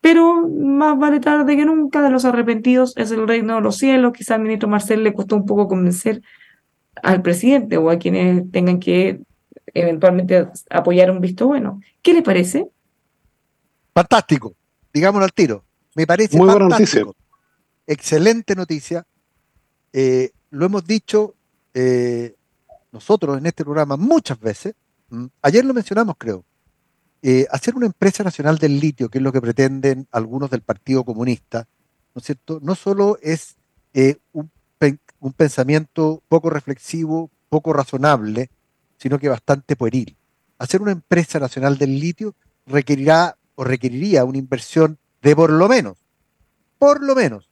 pero 0.01 0.47
más 0.47 0.97
vale 0.99 1.19
tarde 1.19 1.55
que 1.55 1.65
nunca, 1.65 2.01
de 2.01 2.09
los 2.09 2.25
arrepentidos 2.25 2.93
es 2.97 3.11
el 3.11 3.27
reino 3.27 3.55
de 3.55 3.61
los 3.61 3.77
cielos. 3.77 4.13
Quizá 4.13 4.35
al 4.35 4.41
ministro 4.41 4.67
Marcel 4.67 5.03
le 5.03 5.13
costó 5.13 5.35
un 5.37 5.45
poco 5.45 5.67
convencer 5.67 6.21
al 7.01 7.21
presidente 7.21 7.77
o 7.77 7.89
a 7.89 7.97
quienes 7.97 8.51
tengan 8.51 8.79
que 8.79 9.21
eventualmente 9.73 10.47
apoyar 10.69 11.09
un 11.09 11.21
visto 11.21 11.47
bueno. 11.47 11.81
¿Qué 12.01 12.13
le 12.13 12.21
parece? 12.21 12.67
Fantástico, 13.93 14.55
digámoslo 14.93 15.25
al 15.25 15.33
tiro. 15.33 15.63
Me 15.95 16.05
parece 16.05 16.37
Muy 16.37 16.49
fantástico. 16.49 17.15
Excelente 17.85 18.55
noticia. 18.55 19.05
Eh, 19.91 20.31
lo 20.49 20.65
hemos 20.65 20.85
dicho 20.85 21.35
eh, 21.73 22.35
nosotros 22.91 23.37
en 23.37 23.45
este 23.45 23.63
programa 23.63 23.97
muchas 23.97 24.39
veces. 24.39 24.75
Ayer 25.41 25.63
lo 25.63 25.73
mencionamos, 25.73 26.15
creo. 26.17 26.43
Eh, 27.25 27.47
hacer 27.51 27.73
una 27.75 27.85
empresa 27.85 28.21
nacional 28.21 28.57
del 28.57 28.81
litio, 28.81 29.07
que 29.07 29.19
es 29.19 29.23
lo 29.23 29.31
que 29.31 29.39
pretenden 29.39 30.07
algunos 30.11 30.49
del 30.49 30.61
Partido 30.61 31.05
Comunista, 31.05 31.65
¿no 32.13 32.19
es 32.19 32.25
cierto? 32.25 32.59
No 32.61 32.75
solo 32.75 33.17
es 33.21 33.55
un, 34.33 34.51
un 35.21 35.33
pensamiento 35.33 36.21
poco 36.27 36.49
reflexivo, 36.49 37.31
poco 37.47 37.71
razonable, 37.71 38.49
sino 38.97 39.19
que 39.19 39.29
bastante 39.29 39.77
pueril. 39.77 40.17
Hacer 40.57 40.81
una 40.81 40.91
empresa 40.91 41.39
nacional 41.39 41.77
del 41.77 41.97
litio 41.97 42.35
requerirá 42.65 43.37
o 43.55 43.63
requeriría 43.63 44.25
una 44.25 44.37
inversión 44.37 44.97
de 45.21 45.33
por 45.33 45.49
lo 45.49 45.69
menos, 45.69 45.97
por 46.77 47.01
lo 47.01 47.15
menos, 47.15 47.49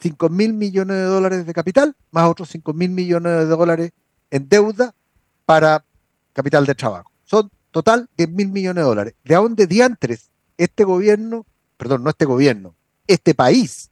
5 0.00 0.30
mil 0.30 0.54
millones 0.54 0.96
de 0.96 1.02
dólares 1.02 1.44
de 1.44 1.52
capital, 1.52 1.94
más 2.10 2.30
otros 2.30 2.48
5 2.48 2.72
mil 2.72 2.88
millones 2.90 3.32
de 3.32 3.44
dólares 3.44 3.92
en 4.30 4.48
deuda 4.48 4.94
para 5.44 5.84
capital 6.32 6.64
de 6.64 6.74
trabajo. 6.74 7.10
Son 7.24 7.50
total 7.70 8.08
10 8.16 8.30
mil 8.30 8.48
millones 8.48 8.82
de 8.82 8.88
dólares. 8.88 9.14
¿De 9.24 9.34
dónde 9.34 9.66
diantres 9.66 10.30
este 10.56 10.84
gobierno, 10.84 11.46
perdón, 11.76 12.04
no 12.04 12.10
este 12.10 12.24
gobierno, 12.24 12.74
este 13.06 13.34
país 13.34 13.90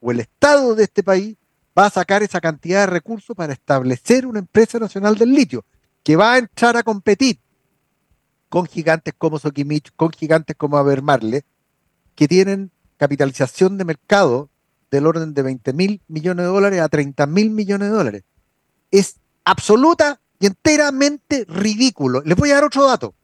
o 0.00 0.10
el 0.10 0.20
Estado 0.20 0.74
de 0.74 0.84
este 0.84 1.02
país 1.02 1.36
va 1.78 1.86
a 1.86 1.90
sacar 1.90 2.22
esa 2.22 2.40
cantidad 2.40 2.80
de 2.80 2.86
recursos 2.86 3.36
para 3.36 3.52
establecer 3.52 4.26
una 4.26 4.40
empresa 4.40 4.78
nacional 4.78 5.16
del 5.16 5.32
litio 5.32 5.64
que 6.02 6.16
va 6.16 6.34
a 6.34 6.38
entrar 6.38 6.76
a 6.76 6.82
competir 6.82 7.38
con 8.48 8.66
gigantes 8.66 9.14
como 9.16 9.38
Sokimich, 9.38 9.92
con 9.94 10.10
gigantes 10.10 10.56
como 10.56 10.76
Abermarle, 10.76 11.44
que 12.16 12.26
tienen 12.26 12.70
capitalización 12.96 13.78
de 13.78 13.84
mercado 13.84 14.50
del 14.90 15.06
orden 15.06 15.34
de 15.34 15.42
20 15.42 15.72
mil 15.72 16.02
millones 16.08 16.44
de 16.44 16.50
dólares 16.50 16.80
a 16.80 16.88
30 16.88 17.26
mil 17.26 17.50
millones 17.50 17.90
de 17.90 17.96
dólares. 17.96 18.24
Es 18.90 19.20
absoluta 19.44 20.20
y 20.40 20.46
enteramente 20.46 21.44
ridículo. 21.46 22.22
Les 22.24 22.36
voy 22.36 22.50
a 22.50 22.54
dar 22.54 22.64
otro 22.64 22.84
dato. 22.86 23.14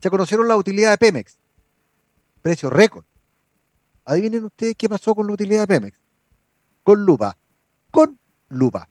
Se 0.00 0.10
conocieron 0.10 0.46
la 0.48 0.56
utilidad 0.56 0.90
de 0.90 0.98
Pemex. 0.98 1.38
Precio 2.42 2.68
récord. 2.68 3.04
Adivinen 4.04 4.44
ustedes 4.44 4.74
qué 4.76 4.88
pasó 4.88 5.14
con 5.14 5.26
la 5.26 5.32
utilidad 5.32 5.62
de 5.62 5.66
Pemex. 5.66 5.98
Con 6.82 7.06
lupa 7.06 7.36
con 7.90 8.18
lupa. 8.48 8.88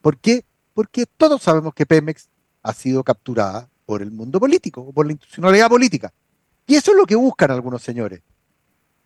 ¿Por 0.00 0.18
qué? 0.18 0.44
Porque 0.74 1.06
todos 1.06 1.42
sabemos 1.42 1.74
que 1.74 1.86
Pemex 1.86 2.28
ha 2.62 2.72
sido 2.72 3.02
capturada 3.02 3.68
por 3.86 4.02
el 4.02 4.10
mundo 4.10 4.40
político, 4.40 4.92
por 4.92 5.06
la 5.06 5.12
institucionalidad 5.12 5.68
política. 5.68 6.12
Y 6.66 6.76
eso 6.76 6.92
es 6.92 6.96
lo 6.96 7.06
que 7.06 7.14
buscan 7.14 7.50
algunos 7.50 7.82
señores. 7.82 8.22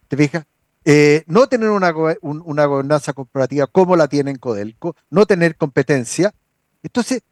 ¿Te 0.08 0.16
fijas? 0.16 0.44
Eh, 0.84 1.24
no 1.26 1.48
tener 1.48 1.70
una, 1.70 1.92
una 2.22 2.64
gobernanza 2.66 3.12
corporativa 3.12 3.66
como 3.66 3.96
la 3.96 4.08
tiene 4.08 4.30
en 4.30 4.38
Codelco, 4.38 4.96
no 5.10 5.26
tener 5.26 5.56
competencia. 5.56 6.34
Entonces, 6.82 7.22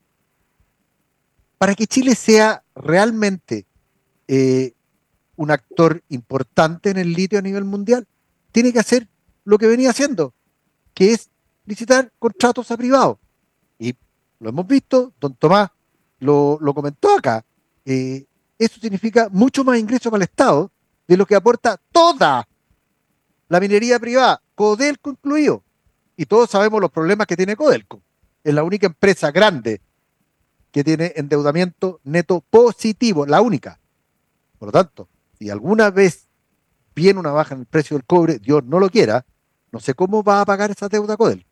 para 1.59 1.75
que 1.75 1.87
Chile 1.87 2.15
sea 2.15 2.63
realmente 2.75 3.67
eh, 4.29 4.75
un 5.37 5.51
actor 5.51 6.03
importante 6.09 6.91
en 6.91 6.99
el 6.99 7.13
litio 7.13 7.39
a 7.39 7.43
nivel 7.43 7.65
mundial, 7.65 8.07
tiene 8.53 8.73
que 8.73 8.79
hacer 8.79 9.09
lo 9.45 9.59
que 9.59 9.67
venía 9.67 9.91
haciendo, 9.91 10.35
que 10.95 11.13
es 11.13 11.31
licitar 11.65 12.13
contratos 12.19 12.71
a 12.71 12.77
privados. 12.77 13.19
Y 13.79 13.95
lo 14.41 14.49
hemos 14.49 14.67
visto, 14.67 15.13
don 15.21 15.35
Tomás 15.35 15.71
lo, 16.19 16.59
comentó 16.75 17.17
acá. 17.17 17.45
Eh, 17.85 18.25
eso 18.59 18.81
significa 18.81 19.29
mucho 19.31 19.65
más 19.65 19.79
ingresos 19.79 20.11
para 20.11 20.25
el 20.25 20.31
Estado 20.31 20.71
de 21.07 21.17
lo 21.17 21.27
que 21.27 21.37
aporta 21.37 21.81
toda 21.93 22.49
la 23.49 23.61
minería 23.61 23.99
privada, 23.99 24.43
Codelco 24.55 25.11
incluido. 25.11 25.63
Y 26.17 26.25
todos 26.27 26.51
sabemos 26.51 26.81
los 26.81 26.91
problemas 26.91 27.27
que 27.27 27.37
tiene 27.37 27.55
Codelco. 27.55 28.03
Es 28.43 28.55
la 28.55 28.65
única 28.65 28.87
empresa 28.87 29.31
grande 29.31 29.81
que 30.77 30.85
tiene 30.85 31.15
endeudamiento 31.17 32.01
neto 32.05 32.45
positivo, 32.51 33.25
la 33.25 33.41
única. 33.41 33.81
Por 34.59 34.69
lo 34.69 34.73
tanto, 34.73 35.09
si 35.39 35.49
alguna 35.49 35.91
vez 35.91 36.29
viene 36.95 37.19
una 37.19 37.31
baja 37.31 37.55
en 37.55 37.61
el 37.61 37.67
precio 37.67 37.97
del 37.97 38.05
cobre, 38.05 38.39
Dios 38.39 38.63
no 38.63 38.79
lo 38.79 38.91
quiera, 38.91 39.25
no 39.73 39.81
sé 39.81 39.95
cómo 39.95 40.23
va 40.23 40.43
a 40.43 40.45
pagar 40.45 40.71
esa 40.71 40.91
deuda 40.91 41.17
Codelco. 41.17 41.49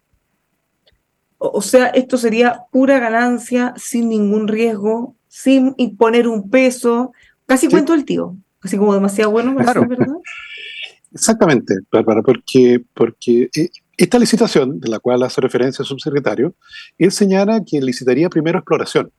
O 1.39 1.63
sea, 1.63 1.87
esto 1.87 2.19
sería 2.19 2.65
pura 2.71 2.99
ganancia, 2.99 3.73
sin 3.79 4.11
ningún 4.11 4.47
riesgo, 4.47 5.17
sin 5.27 5.73
imponer 5.79 6.29
un 6.29 6.51
peso. 6.51 7.15
Casi 7.47 7.69
cuento 7.69 7.95
el 7.95 8.05
tío, 8.05 8.37
así 8.61 8.77
como 8.77 8.93
demasiado 8.93 9.31
bueno, 9.31 9.57
claro. 9.57 9.89
¿verdad? 9.89 10.19
Exactamente, 11.15 11.77
Bárbara, 11.91 12.21
porque, 12.21 12.85
porque 12.93 13.49
eh, 13.57 13.71
esta 13.97 14.19
licitación, 14.19 14.81
de 14.81 14.89
la 14.89 14.99
cual 14.99 15.23
hace 15.23 15.41
referencia 15.41 15.83
el 15.83 15.87
subsecretario, 15.87 16.55
él 16.99 17.13
señala 17.13 17.63
que 17.65 17.81
licitaría 17.81 18.29
primero 18.29 18.59
exploración. 18.59 19.11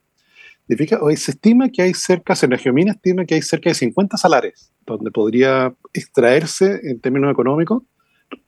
Se 0.68 1.32
estima 1.32 1.70
que 1.70 1.84
hay 1.84 1.94
cerca, 1.94 2.36
Senagiomina 2.36 2.94
estima 2.94 3.26
que 3.26 3.36
hay 3.36 3.42
cerca 3.42 3.70
de 3.70 3.76
50 3.76 4.18
salares 4.18 4.72
donde 4.86 5.12
podría 5.12 5.74
extraerse 5.94 6.80
en 6.84 7.00
términos 7.00 7.32
económicos, 7.32 7.84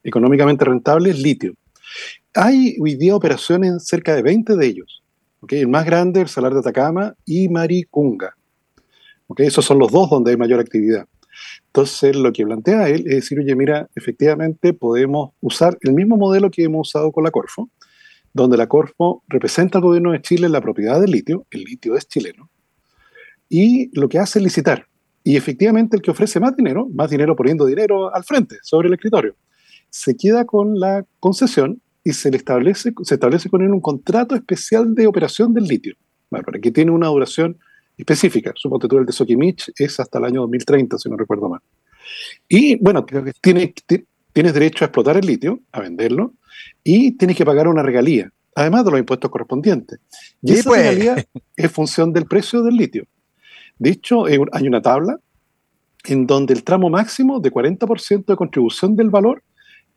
económicamente 0.03 0.65
rentables, 0.65 1.19
litio. 1.19 1.53
Hay 2.33 2.75
hoy 2.79 2.95
día 2.95 3.15
operaciones 3.15 3.71
en 3.71 3.79
cerca 3.79 4.15
de 4.15 4.21
20 4.21 4.55
de 4.55 4.65
ellos. 4.65 5.03
El 5.49 5.67
más 5.67 5.85
grande, 5.85 6.21
el 6.21 6.27
Salar 6.27 6.53
de 6.53 6.59
Atacama 6.59 7.13
y 7.25 7.47
Maricunga. 7.49 8.35
Esos 9.37 9.65
son 9.65 9.79
los 9.79 9.91
dos 9.91 10.09
donde 10.09 10.31
hay 10.31 10.37
mayor 10.37 10.59
actividad. 10.59 11.07
Entonces, 11.77 12.15
lo 12.15 12.33
que 12.33 12.43
plantea 12.43 12.89
él 12.89 13.03
es 13.05 13.17
decir, 13.17 13.37
oye, 13.37 13.55
mira, 13.55 13.87
efectivamente 13.93 14.73
podemos 14.73 15.33
usar 15.41 15.77
el 15.81 15.93
mismo 15.93 16.17
modelo 16.17 16.49
que 16.49 16.63
hemos 16.63 16.87
usado 16.87 17.11
con 17.11 17.23
la 17.23 17.29
Corfo, 17.29 17.69
donde 18.33 18.57
la 18.57 18.65
Corfo 18.65 19.21
representa 19.27 19.77
al 19.77 19.83
gobierno 19.83 20.11
de 20.11 20.23
Chile 20.23 20.49
la 20.49 20.59
propiedad 20.59 20.99
del 20.99 21.11
litio, 21.11 21.45
el 21.51 21.65
litio 21.65 21.95
es 21.95 22.07
chileno, 22.07 22.49
y 23.47 23.91
lo 23.95 24.09
que 24.09 24.17
hace 24.17 24.39
es 24.39 24.43
licitar. 24.43 24.87
Y 25.23 25.35
efectivamente 25.35 25.95
el 25.95 26.01
que 26.01 26.09
ofrece 26.09 26.39
más 26.39 26.57
dinero, 26.57 26.89
más 26.91 27.11
dinero 27.11 27.35
poniendo 27.35 27.67
dinero 27.67 28.11
al 28.11 28.23
frente, 28.23 28.55
sobre 28.63 28.87
el 28.87 28.95
escritorio, 28.95 29.35
se 29.91 30.17
queda 30.17 30.45
con 30.45 30.79
la 30.79 31.05
concesión 31.19 31.79
y 32.03 32.13
se 32.13 32.31
le 32.31 32.37
establece, 32.37 32.91
se 33.03 33.13
establece 33.13 33.49
con 33.49 33.61
él 33.61 33.69
un 33.69 33.81
contrato 33.81 34.33
especial 34.33 34.95
de 34.95 35.05
operación 35.05 35.53
del 35.53 35.65
litio, 35.65 35.93
para 36.31 36.59
que 36.59 36.71
tiene 36.71 36.89
una 36.89 37.09
duración 37.09 37.59
específica. 37.97 38.53
Suponte 38.55 38.87
tú 38.87 38.97
el 38.97 39.05
de 39.05 39.11
Sokimich 39.11 39.71
es 39.75 39.99
hasta 39.99 40.19
el 40.19 40.25
año 40.25 40.41
2030, 40.41 40.97
si 40.97 41.09
no 41.09 41.17
recuerdo 41.17 41.49
mal. 41.49 41.61
Y 42.47 42.75
bueno, 42.77 43.05
creo 43.05 43.23
que 43.23 43.33
tiene, 43.41 43.73
tienes 44.31 44.53
derecho 44.53 44.85
a 44.85 44.87
explotar 44.87 45.17
el 45.17 45.25
litio, 45.25 45.59
a 45.71 45.81
venderlo, 45.81 46.33
y 46.83 47.11
tienes 47.13 47.35
que 47.35 47.45
pagar 47.45 47.67
una 47.67 47.83
regalía, 47.83 48.31
además 48.55 48.85
de 48.85 48.91
los 48.91 48.99
impuestos 48.99 49.29
correspondientes. 49.29 49.99
Y 50.41 50.53
esa 50.53 50.69
pues. 50.69 50.81
regalía 50.81 51.25
es 51.55 51.71
función 51.71 52.13
del 52.13 52.25
precio 52.25 52.61
del 52.63 52.75
litio. 52.75 53.05
De 53.79 53.91
hecho, 53.91 54.25
hay 54.25 54.67
una 54.67 54.81
tabla 54.81 55.19
en 56.05 56.25
donde 56.25 56.53
el 56.53 56.63
tramo 56.63 56.89
máximo 56.89 57.39
de 57.39 57.51
40% 57.51 58.25
de 58.25 58.35
contribución 58.35 58.95
del 58.95 59.09
valor 59.09 59.43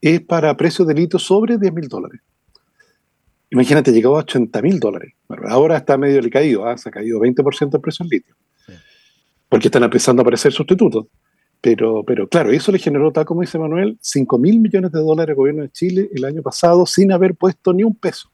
es 0.01 0.21
para 0.21 0.57
precios 0.57 0.87
de 0.89 0.95
litio 0.95 1.19
sobre 1.19 1.59
10 1.59 1.73
mil 1.73 1.89
dólares. 1.89 2.21
Imagínate, 3.51 3.93
llegó 3.93 4.17
a 4.17 4.21
80 4.21 4.63
mil 4.63 4.79
dólares. 4.79 5.15
ahora 5.49 5.77
está 5.77 5.99
medio 5.99 6.23
decaído, 6.23 6.67
¿ah? 6.67 6.79
se 6.79 6.89
ha 6.89 6.93
caído 6.93 7.19
20% 7.19 7.75
el 7.75 7.81
precio 7.81 8.05
del 8.05 8.11
litio. 8.11 8.37
Porque 9.49 9.67
están 9.67 9.83
empezando 9.83 10.21
a 10.21 10.23
aparecer 10.23 10.53
sustitutos. 10.53 11.07
Pero, 11.61 12.05
pero 12.05 12.29
claro, 12.29 12.51
eso 12.53 12.73
le 12.73 12.79
generó, 12.79 13.13
tal 13.13 13.25
como 13.27 13.43
dice 13.43 13.59
Manuel, 13.59 13.99
5 14.01 14.39
mil 14.39 14.61
millones 14.61 14.93
de 14.93 15.01
dólares 15.01 15.31
al 15.31 15.37
gobierno 15.37 15.63
de 15.63 15.71
Chile 15.71 16.09
el 16.15 16.25
año 16.25 16.43
pasado 16.43 16.87
sin 16.87 17.13
haber 17.13 17.35
puesto 17.35 17.73
ni 17.73 17.83
un 17.83 17.95
peso. 17.95 18.31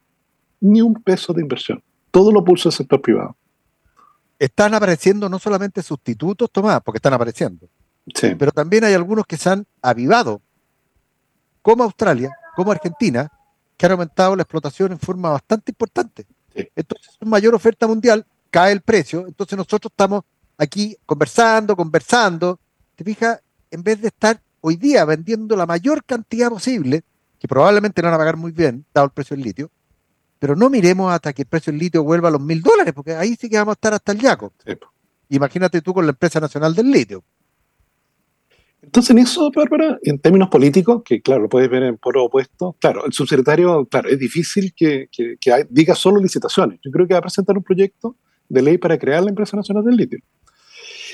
Ni 0.61 0.81
un 0.81 0.95
peso 0.95 1.33
de 1.33 1.43
inversión. 1.43 1.83
Todo 2.11 2.31
lo 2.31 2.45
puso 2.45 2.69
el 2.69 2.75
sector 2.75 3.01
privado. 3.01 3.37
Están 4.39 4.75
apareciendo 4.75 5.29
no 5.29 5.39
solamente 5.39 5.83
sustitutos, 5.83 6.51
Tomás, 6.53 6.83
porque 6.85 6.99
están 6.99 7.15
apareciendo. 7.15 7.69
Sí. 8.15 8.35
Pero 8.39 8.53
también 8.53 8.85
hay 8.85 8.93
algunos 8.93 9.27
que 9.27 9.39
se 9.39 9.49
han 9.49 9.67
avivado 9.81 10.43
como 11.63 11.83
Australia, 11.83 12.31
como 12.55 12.71
Argentina, 12.71 13.29
que 13.77 13.87
han 13.87 13.93
aumentado 13.93 14.35
la 14.37 14.43
explotación 14.43 14.93
en 14.93 14.99
forma 14.99 15.31
bastante 15.31 15.73
importante. 15.73 16.27
Entonces, 16.75 17.17
con 17.19 17.29
mayor 17.29 17.55
oferta 17.55 17.87
mundial, 17.87 18.25
cae 18.51 18.73
el 18.73 18.81
precio. 18.81 19.27
Entonces, 19.27 19.57
nosotros 19.57 19.93
estamos 19.93 20.23
aquí 20.57 20.97
conversando, 21.05 21.77
conversando. 21.77 22.59
Te 22.95 23.05
fijas, 23.05 23.41
en 23.71 23.83
vez 23.83 24.01
de 24.01 24.09
estar 24.09 24.41
hoy 24.61 24.77
día 24.77 25.05
vendiendo 25.05 25.55
la 25.57 25.67
mayor 25.67 26.05
cantidad 26.05 26.49
posible, 26.49 27.05
que 27.39 27.47
probablemente 27.47 28.01
no 28.01 28.07
van 28.09 28.15
a 28.15 28.19
pagar 28.19 28.37
muy 28.37 28.53
bien, 28.53 28.87
dado 28.95 29.07
el 29.07 29.13
precio 29.13 29.37
del 29.37 29.45
litio, 29.45 29.71
pero 30.39 30.57
no 30.57 30.71
miremos 30.71 31.13
hasta 31.13 31.33
que 31.33 31.43
el 31.43 31.49
precio 31.49 31.73
del 31.73 31.81
litio 31.81 32.03
vuelva 32.03 32.29
a 32.29 32.31
los 32.31 32.41
mil 32.41 32.63
dólares, 32.63 32.95
porque 32.95 33.15
ahí 33.15 33.37
sí 33.39 33.49
que 33.49 33.59
vamos 33.59 33.73
a 33.73 33.75
estar 33.75 33.95
hasta 33.95 34.13
el 34.13 34.19
yaco. 34.19 34.53
Imagínate 35.29 35.83
tú 35.83 35.93
con 35.93 36.07
la 36.07 36.13
empresa 36.13 36.41
nacional 36.41 36.75
del 36.75 36.91
litio. 36.91 37.23
Entonces, 38.87 39.11
en 39.11 39.19
eso, 39.19 39.51
Bárbara, 39.55 39.99
en 40.03 40.19
términos 40.21 40.49
políticos, 40.49 41.03
que 41.05 41.21
claro, 41.21 41.43
lo 41.43 41.49
puedes 41.49 41.69
ver 41.69 41.83
en 41.83 41.99
polo 41.99 42.25
opuesto, 42.25 42.77
claro, 42.79 43.05
el 43.05 43.13
subsecretario, 43.13 43.85
claro, 43.87 44.09
es 44.09 44.19
difícil 44.19 44.73
que, 44.75 45.09
que, 45.11 45.37
diga 45.69 45.97
solo 45.97 46.21
licitaciones. 46.21 46.79
Yo 46.85 46.93
creo 46.93 47.07
que 47.07 47.15
va 47.15 47.19
a 47.19 47.23
presentar 47.23 47.57
un 47.59 47.65
proyecto 47.65 48.17
de 48.49 48.63
ley 48.63 48.79
para 48.79 48.97
crear 48.97 49.25
la 49.25 49.31
Empresa 49.31 49.57
Nacional 49.57 49.85
del 49.85 49.97
Litio. 49.97 50.21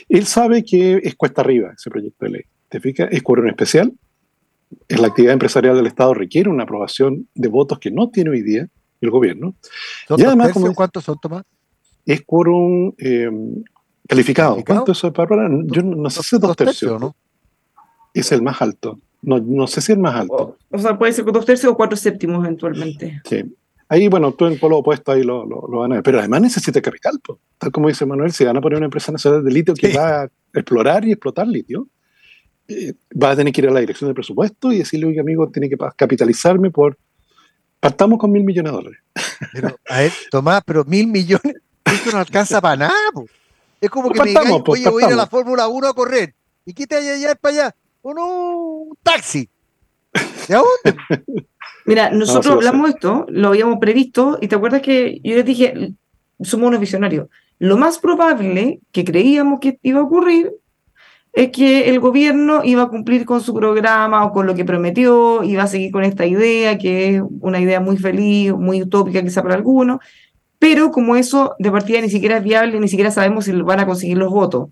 Él 0.09 0.27
sabe 0.27 0.63
que 0.63 1.01
es 1.03 1.15
cuesta 1.15 1.41
arriba 1.41 1.73
ese 1.75 1.89
proyecto 1.89 2.27
de 2.27 2.31
ley. 2.31 2.43
¿Te 2.69 2.79
fijas? 2.79 3.09
Es 3.11 3.23
quórum 3.23 3.49
especial. 3.49 3.93
Es 4.87 5.01
la 5.01 5.09
actividad 5.09 5.33
empresarial 5.33 5.75
del 5.75 5.87
Estado 5.87 6.13
requiere 6.13 6.51
una 6.51 6.65
aprobación 6.65 7.27
de 7.35 7.49
votos 7.49 7.79
que 7.79 7.91
no 7.91 8.11
tiene 8.11 8.31
hoy 8.31 8.43
día 8.43 8.69
el 9.01 9.11
gobierno. 9.11 9.55
y 10.11 10.23
además, 10.23 10.53
¿Cuántos 10.75 11.05
son, 11.05 11.19
Tomás? 11.21 11.45
Es 12.05 12.23
quórum 12.27 12.93
eh, 12.99 13.31
calificado. 14.07 14.63
¿Cuánto 14.65 14.93
es, 14.93 15.03
Bárbara? 15.03 15.49
Yo 15.67 15.83
no, 15.83 16.11
sé 16.11 16.39
dos 16.39 16.57
tercios. 16.57 17.01
¿no? 17.01 17.17
Es 18.15 18.33
el 18.33 18.43
más 18.43 18.61
alto. 18.61 18.99
No, 19.23 19.39
no 19.39 19.67
sé 19.67 19.81
si 19.81 19.93
es 19.93 19.97
el 19.97 20.03
más 20.03 20.17
alto. 20.17 20.59
O, 20.71 20.79
sea, 20.79 20.99
puede 20.99 21.13
ser 21.13 21.25
con 21.25 21.33
dos 21.33 21.47
tercios 21.47 21.73
o 21.73 21.77
cuatro 21.77 21.97
séptimos 21.97 22.45
eventualmente. 22.45 23.23
Sí. 23.25 23.45
Ahí, 23.89 24.09
bueno, 24.09 24.33
tú 24.33 24.47
en 24.47 24.55
el 24.55 24.59
polo 24.59 24.79
opuesto 24.79 25.13
ahí 25.13 25.23
lo, 25.23 25.45
lo, 25.47 25.79
van 25.79 25.93
a 25.93 25.95
ver. 25.97 26.03
Pero 26.03 26.19
además 26.19 26.41
necesita 26.41 26.81
capital, 26.81 27.21
tal 27.59 27.71
como 27.71 27.89
dice 27.89 28.07
Manuel, 28.07 28.33
si 28.33 28.45
van 28.45 28.57
a 28.57 28.61
poner 28.61 28.79
una 28.79 28.87
empresa 28.87 29.13
nacional 29.13 29.45
de 29.45 29.53
litio 29.53 29.75
que 29.75 29.95
va 29.95 30.23
a 30.23 30.31
explorar 30.55 31.05
y 31.05 31.13
explotar 31.13 31.47
litio, 31.47 31.89
eh, 32.69 32.95
va 33.23 33.31
a 33.31 33.37
tener 33.37 33.53
que 33.53 33.61
ir 33.61 33.69
a 33.69 33.73
la 33.73 33.81
dirección 33.81 34.09
del 34.09 34.15
presupuesto 34.15 34.73
y 34.73 34.79
decirle, 34.79 35.07
oye, 35.07 35.21
amigo, 35.21 35.49
tiene 35.51 35.69
que 35.69 35.77
capitalizarme 35.97 36.71
por... 36.71 36.97
Partamos 37.81 38.19
con 38.19 38.31
mil 38.31 38.45
millones 38.45 38.73
de 38.73 38.77
dólares. 38.77 39.01
Pero, 39.53 39.77
a 39.89 39.99
ver, 39.99 40.13
Tomás, 40.31 40.63
pero 40.65 40.85
mil 40.85 41.09
millones, 41.09 41.57
eso 41.85 42.13
no 42.13 42.19
alcanza 42.19 42.61
para 42.61 42.77
nada. 42.77 42.95
Es 43.81 43.91
como 43.91 44.11
que 44.11 44.21
me 44.21 44.29
digan, 44.29 44.63
oye, 44.67 44.89
voy 44.89 45.03
a 45.03 45.07
ir 45.09 45.13
a 45.13 45.17
la 45.17 45.27
Fórmula 45.27 45.67
1 45.69 45.89
a 45.89 45.93
correr. 45.93 46.35
¿Y 46.65 46.73
qué 46.73 46.87
te 46.87 46.97
allá, 46.97 47.15
allá 47.15 47.35
para 47.35 47.55
allá? 47.55 47.77
O 48.03 48.15
no, 48.15 48.67
un 48.89 48.97
taxi. 49.03 49.49
¿De 50.49 50.55
dónde? 50.55 51.47
Mira, 51.87 52.11
nosotros 52.11 52.55
hablamos 52.55 52.87
de 52.87 52.95
esto, 52.95 53.27
lo 53.29 53.49
habíamos 53.49 53.79
previsto, 53.79 54.39
y 54.41 54.49
te 54.49 54.57
acuerdas 54.57 54.83
que 54.83 55.21
yo 55.25 55.35
les 55.35 55.45
dije, 55.45 55.95
somos 56.41 56.69
unos 56.69 56.81
visionarios. 56.81 57.29
Lo 57.59 57.77
más 57.77 57.99
probable 57.99 58.81
que 58.93 59.05
creíamos 59.05 59.61
que 59.61 59.79
iba 59.83 60.01
a 60.01 60.05
ocurrir 60.05 60.53
es 61.33 61.51
que 61.51 61.89
el 61.89 61.99
gobierno 61.99 62.63
iba 62.65 62.83
a 62.83 62.89
cumplir 62.89 63.25
con 63.25 63.41
su 63.41 63.55
programa 63.55 64.25
o 64.27 64.33
con 64.33 64.47
lo 64.47 64.55
que 64.55 64.65
prometió, 64.65 65.43
iba 65.43 65.63
a 65.63 65.67
seguir 65.67 65.91
con 65.91 66.05
esta 66.05 66.27
idea, 66.27 66.77
que 66.77 67.17
es 67.17 67.23
una 67.41 67.61
idea 67.61 67.81
muy 67.81 67.97
feliz, 67.97 68.53
muy 68.53 68.83
utópica 68.83 69.23
quizá 69.23 69.43
para 69.43 69.55
algunos, 69.55 69.99
pero 70.59 70.91
como 70.91 71.17
eso 71.17 71.55
de 71.59 71.71
partida 71.71 72.01
ni 72.01 72.11
siquiera 72.11 72.37
es 72.37 72.45
viable, 72.45 72.79
ni 72.79 72.89
siquiera 72.89 73.11
sabemos 73.11 73.47
si 73.47 73.53
van 73.53 73.81
a 73.81 73.87
conseguir 73.87 74.19
los 74.19 74.31
votos. 74.31 74.69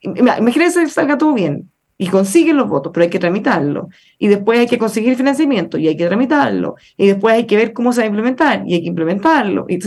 Imagínense 0.00 0.82
que 0.82 0.90
salga 0.90 1.16
todo 1.18 1.32
bien 1.32 1.70
y 1.98 2.08
consiguen 2.08 2.56
los 2.56 2.68
votos, 2.68 2.92
pero 2.92 3.04
hay 3.04 3.10
que 3.10 3.18
tramitarlo. 3.18 3.88
Y 4.18 4.28
después 4.28 4.58
hay 4.58 4.66
que 4.66 4.78
conseguir 4.78 5.10
el 5.10 5.16
financiamiento 5.16 5.78
y 5.78 5.88
hay 5.88 5.96
que 5.96 6.06
tramitarlo. 6.06 6.76
Y 6.96 7.06
después 7.06 7.34
hay 7.34 7.46
que 7.46 7.56
ver 7.56 7.72
cómo 7.72 7.92
se 7.92 8.00
va 8.00 8.04
a 8.04 8.08
implementar 8.08 8.64
y 8.66 8.74
hay 8.74 8.82
que 8.82 8.88
implementarlo. 8.88 9.66
Y, 9.68 9.78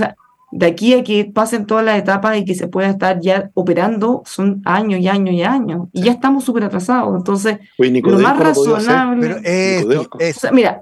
de 0.52 0.66
aquí 0.66 0.94
a 0.96 1.04
que 1.04 1.26
pasen 1.26 1.68
todas 1.68 1.86
las 1.86 2.00
etapas 2.00 2.38
y 2.38 2.46
que 2.46 2.56
se 2.56 2.68
pueda 2.68 2.90
estar 2.90 3.20
ya 3.20 3.52
operando 3.54 4.24
son 4.26 4.64
años 4.66 5.00
y 5.00 5.08
años 5.08 5.36
y 5.36 5.44
años. 5.44 5.88
Y 5.94 6.04
ya 6.04 6.12
estamos 6.14 6.44
súper 6.44 6.64
atrasados. 6.64 7.16
Entonces, 7.16 7.60
lo 7.78 8.20
más 8.20 8.40
razonable. 8.40 9.42
Pero 9.44 10.54
mira, 10.54 10.82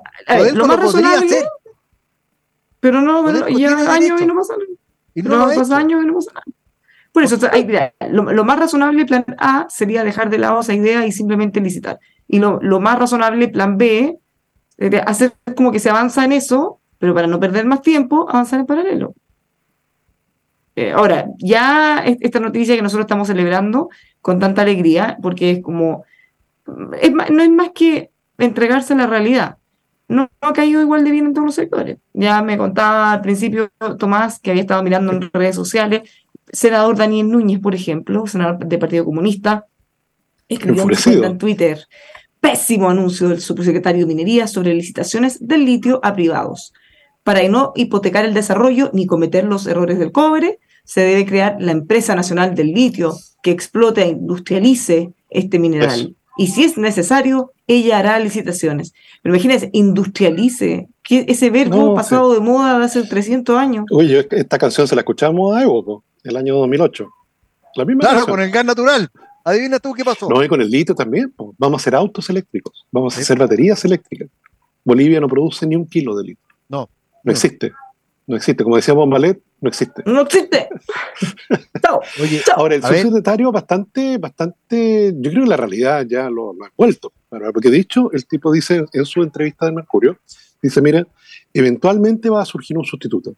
lo, 0.54 0.66
más 0.66 0.80
razonable. 0.80 1.44
Pero 2.80 3.02
no, 3.02 3.26
pero 3.26 3.50
ya 3.50 3.94
años 3.94 4.22
y 4.22 4.26
no 4.26 4.36
pasa 4.36 4.54
nada. 4.54 4.70
Y 5.14 5.22
no, 5.24 5.38
no 5.38 5.54
pasa 5.54 5.78
años 5.78 6.04
y 6.04 6.08
no 6.08 6.14
pasa 6.14 6.32
nada. 6.34 6.57
Por 7.18 7.24
eso, 7.24 7.40
lo, 8.12 8.44
más 8.44 8.60
razonable, 8.60 9.04
plan 9.04 9.26
A, 9.40 9.66
sería 9.72 10.04
dejar 10.04 10.30
de 10.30 10.38
lado 10.38 10.60
esa 10.60 10.76
idea 10.76 11.04
y 11.04 11.12
simplemente 11.12 11.60
licitar. 11.60 12.00
Y 12.28 12.38
lo, 12.38 12.80
más 12.80 13.00
razonable, 13.00 13.48
plan 13.48 13.76
B, 13.80 14.20
sería 14.78 15.00
hacer 15.02 15.34
como 15.56 15.72
que 15.72 15.80
se 15.80 15.90
avanza 15.90 16.24
en 16.26 16.34
eso, 16.34 16.80
pero 17.00 17.16
para 17.16 17.26
no 17.26 17.40
perder 17.40 17.66
más 17.66 17.82
tiempo, 17.82 18.30
avanzar 18.30 18.60
en 18.60 18.68
paralelo. 18.68 19.16
Eh, 20.76 20.92
ahora, 20.92 21.26
ya 21.40 22.04
esta 22.06 22.40
noticia 22.40 22.76
que 22.76 22.84
nosotros 22.84 23.06
estamos 23.06 23.26
celebrando 23.26 23.90
con 24.22 24.38
tanta 24.38 24.62
alegría, 24.62 25.18
porque 25.20 25.50
es 25.50 25.64
como, 25.64 26.04
no 26.68 27.42
es 27.42 27.50
más 27.50 27.72
que 27.74 28.12
entregarse 28.38 28.94
a 28.94 28.98
la 28.98 29.08
realidad. 29.08 29.58
No, 30.08 30.30
no, 30.42 30.50
ha 30.50 30.54
caído 30.54 30.82
igual 30.82 31.04
de 31.04 31.10
bien 31.10 31.26
en 31.26 31.34
todos 31.34 31.48
los 31.48 31.56
sectores. 31.56 31.98
Ya 32.14 32.44
me 32.44 32.60
contaba 32.60 33.12
al 33.12 33.22
principio 33.22 33.72
Tomás 33.98 34.40
que 34.40 34.52
había 34.52 34.62
estado 34.62 34.84
mirando 34.84 35.12
en 35.12 35.30
redes 35.34 35.56
sociales 35.56 36.10
senador 36.52 36.96
Daniel 36.96 37.30
Núñez, 37.30 37.60
por 37.60 37.76
ejemplo, 37.76 38.28
senador 38.28 38.66
del 38.66 38.80
Partido 38.80 39.06
Comunista, 39.06 39.66
escribió 40.48 40.86
en 41.24 41.38
Twitter, 41.38 41.88
pésimo 42.40 42.90
anuncio 42.90 43.30
del 43.30 43.42
subsecretario 43.42 44.06
de 44.06 44.14
Minería 44.14 44.48
sobre 44.48 44.74
licitaciones 44.74 45.46
del 45.46 45.66
litio 45.66 46.00
a 46.04 46.14
privados. 46.14 46.74
Para 47.24 47.46
no 47.50 47.74
hipotecar 47.76 48.26
el 48.26 48.34
desarrollo 48.34 48.90
ni 48.94 49.06
cometer 49.06 49.44
los 49.44 49.68
errores 49.68 50.00
del 50.00 50.12
cobre, 50.12 50.60
se 50.86 51.02
debe 51.02 51.26
crear 51.26 51.58
la 51.60 51.74
empresa 51.74 52.16
nacional 52.16 52.56
del 52.56 52.72
litio 52.72 53.14
que 53.44 53.52
explote 53.52 54.04
e 54.04 54.08
industrialice 54.08 55.14
este 55.30 55.60
mineral. 55.60 56.16
Y 56.38 56.48
si 56.48 56.64
es 56.64 56.78
necesario, 56.78 57.52
ella 57.66 58.00
hará 58.00 58.20
licitaciones. 58.20 58.94
Pero 59.22 59.36
imagínense, 59.36 59.70
industrialice, 59.74 60.88
que 61.04 61.26
ese 61.28 61.50
verbo 61.50 61.94
pasado 61.96 62.34
de 62.34 62.40
moda 62.40 62.80
de 62.80 62.86
hace 62.86 63.04
300 63.04 63.58
años. 63.58 63.86
Uy, 63.92 64.14
esta 64.14 64.58
canción 64.58 64.88
se 64.88 64.96
la 64.96 65.02
escuchamos 65.02 65.56
a 65.56 65.64
Evo, 65.64 66.04
el 66.28 66.38
año 66.38 66.56
2008. 66.56 67.10
La 67.76 67.86
misma 67.86 68.02
claro, 68.02 68.26
con 68.26 68.42
el 68.42 68.52
gas 68.52 68.66
natural. 68.66 69.10
Adivina 69.44 69.80
tú 69.80 69.94
qué 69.94 70.04
pasó. 70.04 70.28
No, 70.30 70.44
y 70.44 70.48
con 70.48 70.62
el 70.62 70.70
litio 70.70 70.94
también. 70.94 71.34
Vamos 71.58 71.80
a 71.80 71.82
hacer 71.82 71.96
autos 71.96 72.30
eléctricos, 72.30 72.86
vamos 72.92 73.18
a 73.18 73.22
hacer 73.22 73.38
baterías 73.38 73.84
eléctricas. 73.86 74.30
Bolivia 74.84 75.20
no 75.20 75.28
produce 75.28 75.66
ni 75.68 75.76
un 75.76 75.88
kilo 75.88 76.16
de 76.16 76.24
litio. 76.24 76.46
No. 76.70 76.90
No, 77.24 77.32
existe. 77.32 77.74
No 78.26 78.36
existe. 78.36 78.64
Como 78.64 78.76
decíamos 78.76 79.08
Malet, 79.08 79.42
no 79.62 79.70
existe. 79.70 80.04
No 80.06 80.22
existe. 80.22 80.70
Ahora, 82.56 82.76
el 82.76 82.84
subsecretario 82.84 83.52
bastante, 83.52 84.18
bastante, 84.18 85.14
yo 85.16 85.32
creo 85.32 85.44
que 85.44 85.50
la 85.50 85.58
realidad 85.58 86.06
ya 86.08 86.30
lo, 86.30 86.52
ha 86.52 86.72
vuelto. 86.76 87.12
Porque 87.30 87.70
dicho, 87.70 88.12
el 88.12 88.26
tipo 88.28 88.52
dice 88.52 88.86
en 88.92 89.06
su 89.06 89.24
entrevista 89.24 89.66
de 89.66 89.72
Mercurio, 89.72 90.18
dice, 90.62 90.82
mira, 90.82 91.06
eventualmente 91.54 92.30
va 92.30 92.42
a 92.42 92.46
surgir 92.46 92.78
un 92.78 92.86
sustituto. 92.86 93.36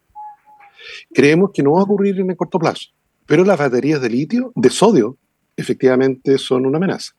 Creemos 1.14 1.52
que 1.54 1.64
no 1.64 1.74
va 1.74 1.82
a 1.82 1.84
ocurrir 1.84 2.20
en 2.20 2.30
el 2.30 2.36
corto 2.36 2.60
plazo, 2.60 2.90
pero 3.26 3.44
las 3.44 3.58
baterías 3.58 4.02
de 4.02 4.10
litio, 4.10 4.52
de 4.56 4.70
sodio, 4.70 5.18
efectivamente 5.56 6.38
son 6.38 6.66
una 6.66 6.78
amenaza. 6.78 7.14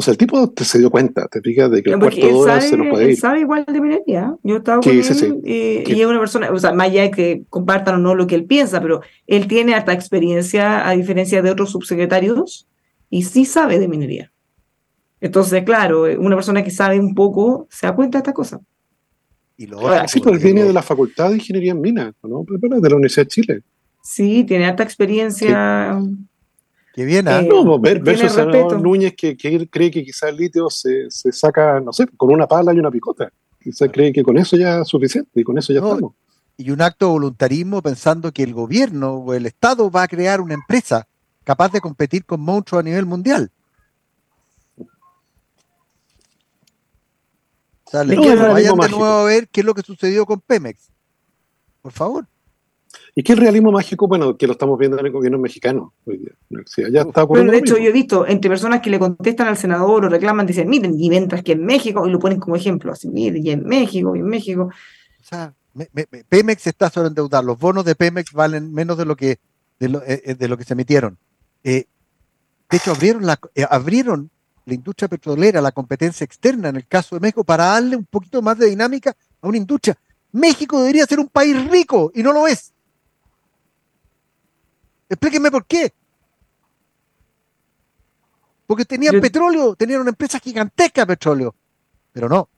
O 0.00 0.02
sea, 0.02 0.12
el 0.12 0.18
tipo 0.18 0.52
se 0.56 0.78
dio 0.78 0.90
cuenta, 0.90 1.26
te 1.26 1.40
fijas, 1.40 1.68
de 1.72 1.82
que 1.82 1.90
el 1.90 1.98
cuarto 1.98 2.24
de 2.24 2.32
hora 2.32 2.60
se 2.60 2.76
nos 2.76 2.86
puede 2.86 3.06
ir. 3.06 3.10
Él 3.10 3.16
sabe 3.16 3.40
igual 3.40 3.64
de 3.66 3.80
minería. 3.80 4.32
Yo 4.44 4.58
estaba 4.58 4.80
con 4.80 4.92
él 4.92 5.42
y, 5.44 6.00
es 6.00 6.06
una 6.06 6.20
persona, 6.20 6.52
o 6.52 6.58
sea, 6.60 6.72
más 6.72 6.86
allá 6.86 7.02
de 7.02 7.10
que 7.10 7.42
compartan 7.50 7.96
o 7.96 7.98
no 7.98 8.14
lo 8.14 8.28
que 8.28 8.36
él 8.36 8.44
piensa, 8.44 8.80
pero 8.80 9.00
él 9.26 9.48
tiene 9.48 9.74
harta 9.74 9.92
experiencia, 9.92 10.88
a 10.88 10.92
diferencia 10.92 11.42
de 11.42 11.50
otros 11.50 11.72
subsecretarios, 11.72 12.68
y 13.10 13.24
sí 13.24 13.44
sabe 13.44 13.80
de 13.80 13.88
minería. 13.88 14.30
Entonces, 15.20 15.64
claro, 15.64 16.04
una 16.20 16.36
persona 16.36 16.62
que 16.62 16.70
sabe 16.70 17.00
un 17.00 17.16
poco 17.16 17.66
se 17.68 17.88
da 17.88 17.96
cuenta 17.96 18.18
de 18.18 18.20
esta 18.20 18.32
cosa. 18.32 18.60
Y 19.58 19.66
lo 19.66 19.80
sí, 20.06 20.20
pues 20.20 20.40
viene 20.40 20.62
de 20.62 20.72
la 20.72 20.82
Facultad 20.82 21.30
de 21.30 21.34
Ingeniería 21.34 21.72
en 21.72 21.80
Minas, 21.80 22.14
¿no? 22.22 22.44
De 22.46 22.88
la 22.88 22.94
Universidad 22.94 23.26
de 23.26 23.28
Chile. 23.28 23.62
Sí, 24.04 24.44
tiene 24.44 24.66
alta 24.66 24.84
experiencia. 24.84 26.00
Qué 26.94 27.04
bien, 27.04 27.26
¿ah? 27.26 27.40
Eh, 27.40 27.48
no, 27.48 27.78
ver, 27.80 28.00
versus 28.00 28.36
Núñez 28.80 29.14
que, 29.16 29.36
que, 29.36 29.68
cree 29.68 29.90
que 29.90 30.04
quizás 30.04 30.30
el 30.30 30.36
litio 30.36 30.70
se, 30.70 31.10
se, 31.10 31.32
saca, 31.32 31.80
no 31.80 31.92
sé, 31.92 32.06
con 32.16 32.32
una 32.32 32.46
pala 32.46 32.72
y 32.72 32.78
una 32.78 32.90
picota. 32.90 33.32
Quizás 33.60 33.90
cree 33.92 34.12
que 34.12 34.22
con 34.22 34.38
eso 34.38 34.56
ya 34.56 34.82
es 34.82 34.88
suficiente 34.88 35.40
y 35.40 35.42
con 35.42 35.58
eso 35.58 35.72
ya 35.72 35.80
estamos. 35.80 36.12
Y 36.56 36.70
un 36.70 36.80
acto 36.80 37.06
de 37.06 37.12
voluntarismo 37.12 37.82
pensando 37.82 38.32
que 38.32 38.44
el 38.44 38.54
gobierno 38.54 39.14
o 39.14 39.34
el 39.34 39.46
Estado 39.46 39.90
va 39.90 40.04
a 40.04 40.08
crear 40.08 40.40
una 40.40 40.54
empresa 40.54 41.08
capaz 41.42 41.72
de 41.72 41.80
competir 41.80 42.24
con 42.24 42.40
monstruos 42.40 42.80
a 42.80 42.84
nivel 42.84 43.06
mundial. 43.06 43.50
O 47.88 47.90
sea, 47.90 48.04
vayan 48.04 48.76
de 48.76 48.88
nuevo 48.88 49.04
a 49.04 49.24
ver 49.24 49.48
qué 49.48 49.60
es 49.60 49.66
lo 49.66 49.74
que 49.74 49.82
sucedió 49.82 50.26
con 50.26 50.40
Pemex. 50.40 50.90
Por 51.80 51.92
favor. 51.92 52.26
¿Y 53.14 53.22
qué 53.22 53.32
es 53.32 53.38
el 53.38 53.44
realismo 53.44 53.72
mágico? 53.72 54.06
Bueno, 54.06 54.36
que 54.36 54.46
lo 54.46 54.52
estamos 54.52 54.78
viendo 54.78 54.98
en 54.98 55.06
el 55.06 55.12
gobierno 55.12 55.38
mexicano 55.38 55.92
Ya 56.90 57.02
está 57.02 57.26
Pero 57.26 57.50
de 57.50 57.58
hecho, 57.58 57.78
yo 57.78 57.88
he 57.88 57.92
visto 57.92 58.26
entre 58.26 58.50
personas 58.50 58.80
que 58.80 58.90
le 58.90 58.98
contestan 58.98 59.48
al 59.48 59.56
senador 59.56 60.04
o 60.04 60.08
reclaman, 60.08 60.46
dicen, 60.46 60.68
miren, 60.68 60.94
y 60.98 61.08
mientras 61.08 61.42
que 61.42 61.52
en 61.52 61.64
México, 61.64 62.06
y 62.06 62.10
lo 62.10 62.18
ponen 62.18 62.38
como 62.38 62.56
ejemplo, 62.56 62.92
así, 62.92 63.08
miren, 63.08 63.44
y 63.44 63.50
en 63.50 63.64
México, 63.64 64.14
y 64.14 64.20
en 64.20 64.26
México. 64.26 64.70
O 65.20 65.24
sea, 65.24 65.54
Pemex 66.28 66.66
está 66.66 66.90
sobreendeudado. 66.90 67.42
Los 67.44 67.58
bonos 67.58 67.84
de 67.84 67.94
Pemex 67.94 68.32
valen 68.32 68.72
menos 68.72 68.98
de 68.98 69.04
lo 69.04 69.16
que, 69.16 69.38
de 69.78 69.88
lo, 69.88 70.02
eh, 70.02 70.22
eh, 70.24 70.56
que 70.56 70.64
se 70.64 70.74
emitieron. 70.74 71.18
Eh, 71.64 71.86
de 72.70 72.76
hecho, 72.76 72.92
abrieron, 72.92 73.24
la, 73.24 73.40
abrieron 73.70 74.30
la 74.68 74.74
industria 74.74 75.08
petrolera, 75.08 75.60
la 75.60 75.72
competencia 75.72 76.24
externa 76.24 76.68
en 76.68 76.76
el 76.76 76.86
caso 76.86 77.16
de 77.16 77.20
México, 77.20 77.42
para 77.42 77.64
darle 77.66 77.96
un 77.96 78.04
poquito 78.04 78.40
más 78.42 78.58
de 78.58 78.66
dinámica 78.66 79.16
a 79.40 79.48
una 79.48 79.56
industria. 79.56 79.98
México 80.30 80.78
debería 80.80 81.06
ser 81.06 81.18
un 81.18 81.28
país 81.28 81.68
rico 81.70 82.12
y 82.14 82.22
no 82.22 82.32
lo 82.32 82.46
es. 82.46 82.72
Explíquenme 85.08 85.50
por 85.50 85.64
qué. 85.64 85.92
porque 88.68 88.84
tenían 88.84 89.18
petróleo, 89.18 89.74
tenían 89.74 90.02
una 90.02 90.10
empresa 90.10 90.38
gigantesca 90.38 91.00
de 91.00 91.06
petróleo, 91.06 91.54
pero 92.12 92.28
no. 92.28 92.50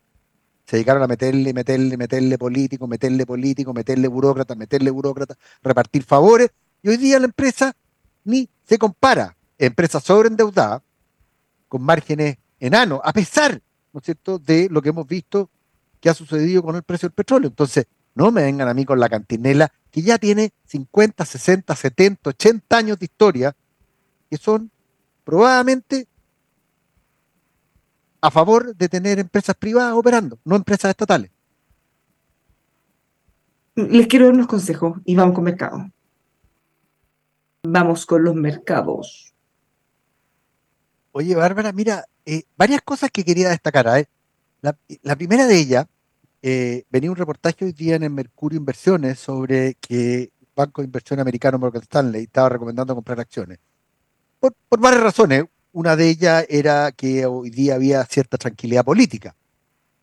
Se 0.66 0.76
dedicaron 0.76 1.04
a 1.04 1.06
meterle, 1.06 1.54
meterle, 1.54 1.96
meterle 1.96 2.36
político, 2.36 2.88
meterle 2.88 3.24
político, 3.24 3.72
meterle 3.72 4.08
burócrata, 4.08 4.56
meterle 4.56 4.90
burócrata, 4.90 5.36
repartir 5.62 6.02
favores. 6.02 6.50
Y 6.82 6.88
hoy 6.88 6.96
día 6.96 7.20
la 7.20 7.26
empresa 7.26 7.76
ni 8.24 8.48
se 8.64 8.76
compara. 8.76 9.36
Empresa 9.56 10.00
sobreendeudada, 10.00 10.82
con 11.70 11.82
márgenes 11.82 12.36
enanos, 12.58 13.00
a 13.04 13.12
pesar, 13.12 13.62
¿no 13.92 14.00
es 14.00 14.04
cierto?, 14.04 14.40
de 14.40 14.68
lo 14.68 14.82
que 14.82 14.88
hemos 14.88 15.06
visto 15.06 15.48
que 16.00 16.10
ha 16.10 16.14
sucedido 16.14 16.64
con 16.64 16.74
el 16.74 16.82
precio 16.82 17.08
del 17.08 17.14
petróleo. 17.14 17.48
Entonces, 17.48 17.86
no 18.14 18.32
me 18.32 18.42
vengan 18.42 18.68
a 18.68 18.74
mí 18.74 18.84
con 18.84 18.98
la 18.98 19.08
cantinela 19.08 19.72
que 19.90 20.02
ya 20.02 20.18
tiene 20.18 20.52
50, 20.66 21.24
60, 21.24 21.76
70, 21.76 22.30
80 22.30 22.76
años 22.76 22.98
de 22.98 23.04
historia, 23.04 23.56
que 24.28 24.36
son 24.36 24.70
probablemente 25.22 26.08
a 28.20 28.30
favor 28.32 28.74
de 28.74 28.88
tener 28.88 29.20
empresas 29.20 29.54
privadas 29.54 29.94
operando, 29.94 30.40
no 30.44 30.56
empresas 30.56 30.90
estatales. 30.90 31.30
Les 33.76 34.08
quiero 34.08 34.26
dar 34.26 34.34
unos 34.34 34.48
consejos 34.48 34.98
y 35.04 35.14
vamos 35.14 35.36
con 35.36 35.44
mercado. 35.44 35.88
Vamos 37.62 38.06
con 38.06 38.24
los 38.24 38.34
mercados. 38.34 39.29
Oye, 41.12 41.34
Bárbara, 41.34 41.72
mira, 41.72 42.04
eh, 42.24 42.44
varias 42.56 42.82
cosas 42.82 43.10
que 43.10 43.24
quería 43.24 43.48
destacar. 43.48 43.86
¿eh? 43.98 44.06
La, 44.60 45.16
primera 45.16 45.46
de 45.46 45.58
ellas, 45.58 45.86
eh, 46.42 46.84
venía 46.88 47.10
un 47.10 47.16
reportaje 47.16 47.64
hoy 47.64 47.72
día 47.72 47.96
en 47.96 48.04
el 48.04 48.10
Mercurio 48.10 48.58
Inversiones 48.58 49.18
sobre 49.18 49.74
que 49.74 50.22
el 50.22 50.48
Banco 50.54 50.82
de 50.82 50.86
Inversión 50.86 51.18
Americano 51.18 51.58
Morgan 51.58 51.82
Stanley 51.82 52.24
estaba 52.24 52.48
recomendando 52.50 52.94
comprar 52.94 53.18
acciones. 53.18 53.58
Por, 54.38 54.54
varias 54.78 55.02
razones. 55.02 55.44
Una 55.72 55.94
de 55.94 56.08
ellas 56.08 56.46
era 56.48 56.90
que 56.90 57.26
hoy 57.26 57.50
día 57.50 57.76
había 57.76 58.04
cierta 58.04 58.36
tranquilidad 58.36 58.84
política, 58.84 59.36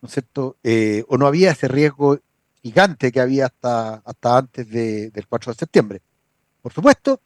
¿no 0.00 0.08
es 0.08 0.14
cierto? 0.14 0.56
o 1.08 1.18
no 1.18 1.26
había 1.26 1.50
ese 1.50 1.68
riesgo 1.68 2.18
gigante 2.62 3.12
que 3.12 3.20
había 3.20 3.46
hasta, 3.46 3.96
hasta 3.96 4.38
antes 4.38 4.66
del 4.70 5.26
4 5.28 5.52
de 5.52 5.58
septiembre. 5.58 6.02
Por 6.62 6.72
supuesto, 6.72 7.20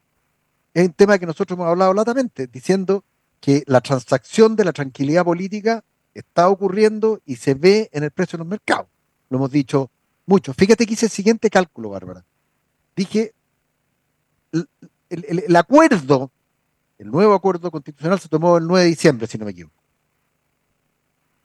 es 0.74 0.88
un 0.88 0.92
tema 0.92 1.18
que 1.18 1.26
nosotros 1.26 1.56
hemos 1.56 1.68
hablado 1.68 1.94
latamente, 1.94 2.48
diciendo 2.48 3.04
que 3.42 3.64
la 3.66 3.80
transacción 3.80 4.54
de 4.54 4.64
la 4.64 4.72
tranquilidad 4.72 5.24
política 5.24 5.84
está 6.14 6.48
ocurriendo 6.48 7.20
y 7.26 7.36
se 7.36 7.54
ve 7.54 7.90
en 7.92 8.04
el 8.04 8.12
precio 8.12 8.36
de 8.36 8.44
los 8.44 8.48
mercados. 8.48 8.86
Lo 9.28 9.38
hemos 9.38 9.50
dicho 9.50 9.90
mucho. 10.26 10.54
Fíjate 10.54 10.86
que 10.86 10.92
hice 10.92 11.06
el 11.06 11.10
siguiente 11.10 11.50
cálculo, 11.50 11.90
Bárbara. 11.90 12.24
Dije, 12.94 13.34
el, 15.10 15.56
acuerdo, 15.56 16.30
el 16.98 17.10
nuevo 17.10 17.34
acuerdo 17.34 17.72
constitucional 17.72 18.20
se 18.20 18.28
tomó 18.28 18.58
el 18.58 18.66
9 18.68 18.84
de 18.84 18.90
diciembre, 18.90 19.26
si 19.26 19.38
no 19.38 19.44
me 19.44 19.50
equivoco. 19.50 19.82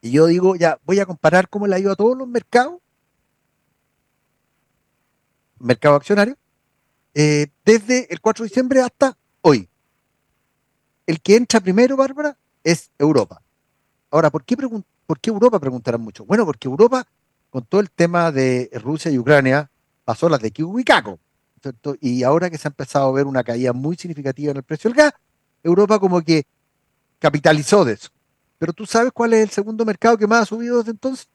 Y 0.01 0.11
yo 0.11 0.27
digo, 0.27 0.55
ya, 0.55 0.79
voy 0.85 0.99
a 0.99 1.07
comparar 1.07 1.49
cómo 1.49 1.65
le 1.65 1.77
ha 1.77 1.79
ido 1.79 1.91
a 1.91 1.95
todos 1.95 2.15
los 2.15 2.27
mercados, 2.27 2.79
mercado 5.57 5.95
accionario, 5.95 6.37
eh, 7.15 7.47
desde 7.65 8.13
el 8.13 8.21
4 8.21 8.43
de 8.43 8.49
diciembre 8.49 8.81
hasta 8.81 9.17
hoy. 9.41 9.67
El 11.07 11.21
que 11.21 11.35
entra 11.35 11.59
primero, 11.59 11.97
Bárbara, 11.97 12.37
es 12.63 12.91
Europa. 12.99 13.41
Ahora, 14.11 14.29
¿por 14.29 14.43
qué, 14.43 14.55
¿por 14.55 15.19
qué 15.19 15.29
Europa? 15.29 15.59
Preguntarán 15.59 16.01
mucho. 16.01 16.25
Bueno, 16.25 16.45
porque 16.45 16.67
Europa, 16.67 17.07
con 17.49 17.65
todo 17.65 17.81
el 17.81 17.89
tema 17.89 18.31
de 18.31 18.69
Rusia 18.73 19.09
y 19.09 19.17
Ucrania, 19.17 19.71
pasó 20.05 20.29
las 20.29 20.41
de 20.41 20.51
Kiwicaco. 20.51 21.19
¿cierto? 21.61 21.95
Y 21.99 22.23
ahora 22.23 22.49
que 22.49 22.57
se 22.57 22.67
ha 22.67 22.69
empezado 22.69 23.07
a 23.07 23.11
ver 23.13 23.25
una 23.25 23.43
caída 23.43 23.73
muy 23.73 23.95
significativa 23.95 24.51
en 24.51 24.57
el 24.57 24.63
precio 24.63 24.89
del 24.89 24.97
gas, 24.97 25.13
Europa 25.63 25.97
como 25.97 26.21
que 26.21 26.45
capitalizó 27.19 27.83
de 27.83 27.93
eso. 27.93 28.09
Pero 28.59 28.73
tú 28.73 28.85
sabes 28.85 29.11
cuál 29.11 29.33
es 29.33 29.43
el 29.43 29.49
segundo 29.49 29.85
mercado 29.85 30.17
que 30.17 30.27
más 30.27 30.43
ha 30.43 30.45
subido 30.45 30.77
desde 30.77 30.91
entonces? 30.91 31.27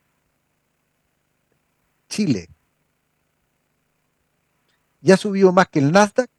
Chile 2.08 2.48
ya 5.02 5.14
ha 5.14 5.16
subido 5.16 5.52
más 5.52 5.68
que 5.68 5.80
el 5.80 5.92
Nasdaq, 5.92 6.30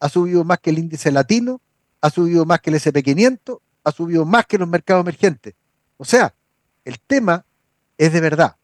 ha 0.00 0.08
subido 0.08 0.42
más 0.42 0.58
que 0.58 0.70
el 0.70 0.78
índice 0.78 1.12
latino, 1.12 1.60
ha 2.00 2.10
subido 2.10 2.44
más 2.44 2.60
que 2.60 2.70
el 2.70 2.76
SP500, 2.76 3.60
ha 3.84 3.92
subido 3.92 4.24
más 4.24 4.46
que 4.46 4.58
los 4.58 4.68
mercados 4.68 5.02
emergentes. 5.02 5.54
O 5.96 6.04
sea, 6.04 6.34
el 6.84 6.98
tema 7.00 7.44
es 7.98 8.12
de 8.12 8.20
verdad. 8.20 8.56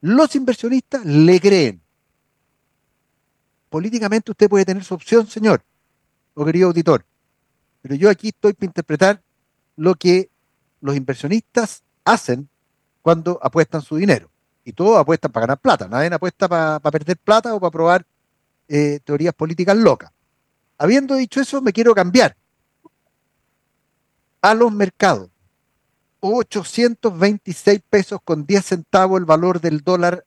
Los 0.00 0.34
inversionistas 0.36 1.04
le 1.04 1.40
creen. 1.40 1.80
Políticamente 3.68 4.30
usted 4.30 4.48
puede 4.48 4.64
tener 4.64 4.84
su 4.84 4.94
opción, 4.94 5.26
señor 5.26 5.62
o 6.34 6.44
querido 6.44 6.68
auditor, 6.68 7.04
pero 7.82 7.94
yo 7.94 8.08
aquí 8.08 8.28
estoy 8.28 8.52
para 8.52 8.66
interpretar 8.66 9.22
lo 9.76 9.94
que 9.94 10.30
los 10.80 10.96
inversionistas 10.96 11.82
hacen 12.04 12.48
cuando 13.02 13.38
apuestan 13.42 13.82
su 13.82 13.96
dinero. 13.96 14.30
Y 14.64 14.72
todos 14.72 14.98
apuestan 14.98 15.32
para 15.32 15.46
ganar 15.46 15.58
plata. 15.58 15.88
Nadie 15.88 16.12
apuesta 16.12 16.48
para 16.48 16.78
perder 16.80 17.16
plata 17.16 17.54
o 17.54 17.60
para 17.60 17.70
probar 17.70 18.06
eh, 18.68 19.00
teorías 19.04 19.34
políticas 19.34 19.76
locas. 19.76 20.12
Habiendo 20.78 21.14
dicho 21.16 21.40
eso, 21.40 21.62
me 21.62 21.72
quiero 21.72 21.94
cambiar 21.94 22.36
a 24.42 24.54
los 24.54 24.72
mercados. 24.72 25.30
826 26.20 27.80
pesos 27.88 28.20
con 28.22 28.44
10 28.44 28.64
centavos 28.64 29.18
el 29.18 29.24
valor 29.24 29.60
del 29.60 29.80
dólar 29.80 30.24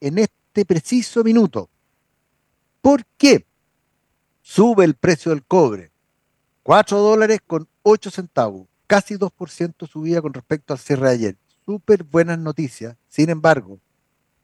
en 0.00 0.18
este 0.18 0.64
preciso 0.66 1.24
minuto. 1.24 1.70
¿Por 2.82 3.04
qué? 3.16 3.46
Sube 4.42 4.84
el 4.84 4.94
precio 4.94 5.30
del 5.30 5.44
cobre. 5.44 5.90
4 6.62 6.98
dólares 6.98 7.40
con 7.46 7.68
8 7.82 8.10
centavos. 8.10 8.68
Casi 8.86 9.16
2% 9.16 9.88
subida 9.88 10.22
con 10.22 10.34
respecto 10.34 10.72
al 10.72 10.78
cierre 10.78 11.08
de 11.08 11.14
ayer. 11.14 11.36
Súper 11.64 12.04
buenas 12.04 12.38
noticias. 12.38 12.96
Sin 13.08 13.30
embargo, 13.30 13.78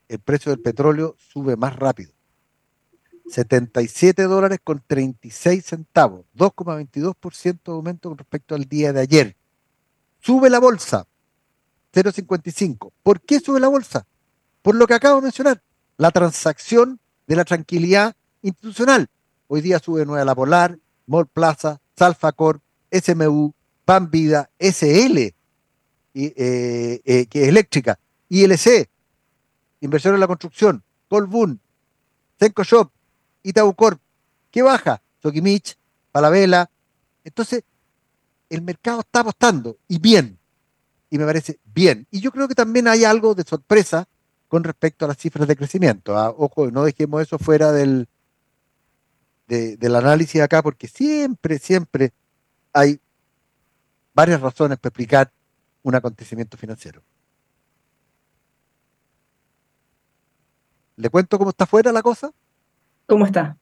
el 0.09 0.19
precio 0.19 0.51
del 0.51 0.61
petróleo 0.61 1.17
sube 1.19 1.57
más 1.57 1.77
rápido. 1.77 2.14
77 3.29 4.23
dólares 4.25 4.59
con 4.63 4.83
36 4.87 5.65
centavos, 5.65 6.25
2,22% 6.37 7.61
de 7.65 7.73
aumento 7.73 8.09
con 8.11 8.19
respecto 8.19 8.55
al 8.55 8.65
día 8.65 8.93
de 8.93 9.01
ayer. 9.01 9.37
Sube 10.21 10.51
la 10.51 10.61
bolsa, 10.61 11.07
0,55. 11.93 12.93
¿Por 13.03 13.21
qué 13.21 13.41
sube 13.41 13.61
la 13.61 13.69
bolsa? 13.69 14.07
Por 14.63 14.75
lo 14.75 14.87
que 14.87 14.95
acabo 14.95 15.17
de 15.17 15.23
mencionar, 15.23 15.63
la 15.97 16.11
transacción 16.11 17.01
de 17.27 17.37
la 17.37 17.45
tranquilidad 17.45 18.15
institucional. 18.43 19.09
Hoy 19.49 19.61
día 19.61 19.79
sube 19.79 20.05
Nueva 20.05 20.25
La 20.25 20.35
Polar, 20.35 20.79
Mall 21.07 21.27
Plaza, 21.27 21.81
Salfacor, 21.97 22.61
SMU, 22.91 23.53
Pan 23.85 24.11
Vida, 24.11 24.51
SL, 24.59 25.19
eh, 25.19 25.35
eh, 26.15 27.27
que 27.29 27.43
es 27.43 27.49
eléctrica, 27.49 27.99
ILC, 28.29 28.89
Inversión 29.81 30.15
en 30.15 30.21
la 30.21 30.27
Construcción, 30.27 30.83
Colbún, 31.09 31.61
Senco 32.39 32.63
Shop, 32.65 32.91
Itaú 33.45 33.77
¿qué 34.51 34.63
baja? 34.63 35.01
Sokimich, 35.23 35.77
Palabela. 36.11 36.69
Entonces, 37.23 37.63
el 38.51 38.63
mercado 38.63 39.01
está 39.01 39.21
apostando 39.21 39.77
y 39.87 39.99
bien, 39.99 40.39
y 41.11 41.19
me 41.19 41.25
parece 41.25 41.61
bien. 41.65 42.07
Y 42.11 42.21
yo 42.21 42.33
creo 42.33 42.49
que 42.49 42.55
también 42.55 42.89
hay 42.89 43.05
algo 43.05 43.35
de 43.35 43.45
sorpresa 43.45 44.09
con 44.49 44.65
respecto 44.65 45.05
a 45.05 45.09
las 45.09 45.19
cifras 45.19 45.47
de 45.47 45.57
crecimiento. 45.57 46.17
¿ah? 46.17 46.35
Ojo, 46.37 46.71
no 46.71 46.85
dejemos 46.85 47.23
eso 47.23 47.39
fuera 47.39 47.71
del, 47.73 48.09
del 49.47 49.97
análisis 49.97 50.41
acá, 50.41 50.63
porque 50.63 50.89
siempre, 50.89 51.59
siempre 51.59 52.13
hay 52.73 53.01
varias 54.15 54.41
razones 54.41 54.79
para 54.79 54.89
explicar 54.89 55.33
un 55.83 55.95
acontecimiento 55.95 56.57
financiero. 56.57 57.03
¿Le 60.97 61.11
cuento 61.11 61.39
cómo 61.39 61.51
está 61.51 61.67
fuera 61.67 61.93
la 61.93 62.03
cosa? 62.03 62.33
¿Cómo 63.07 63.27
está? 63.27 63.59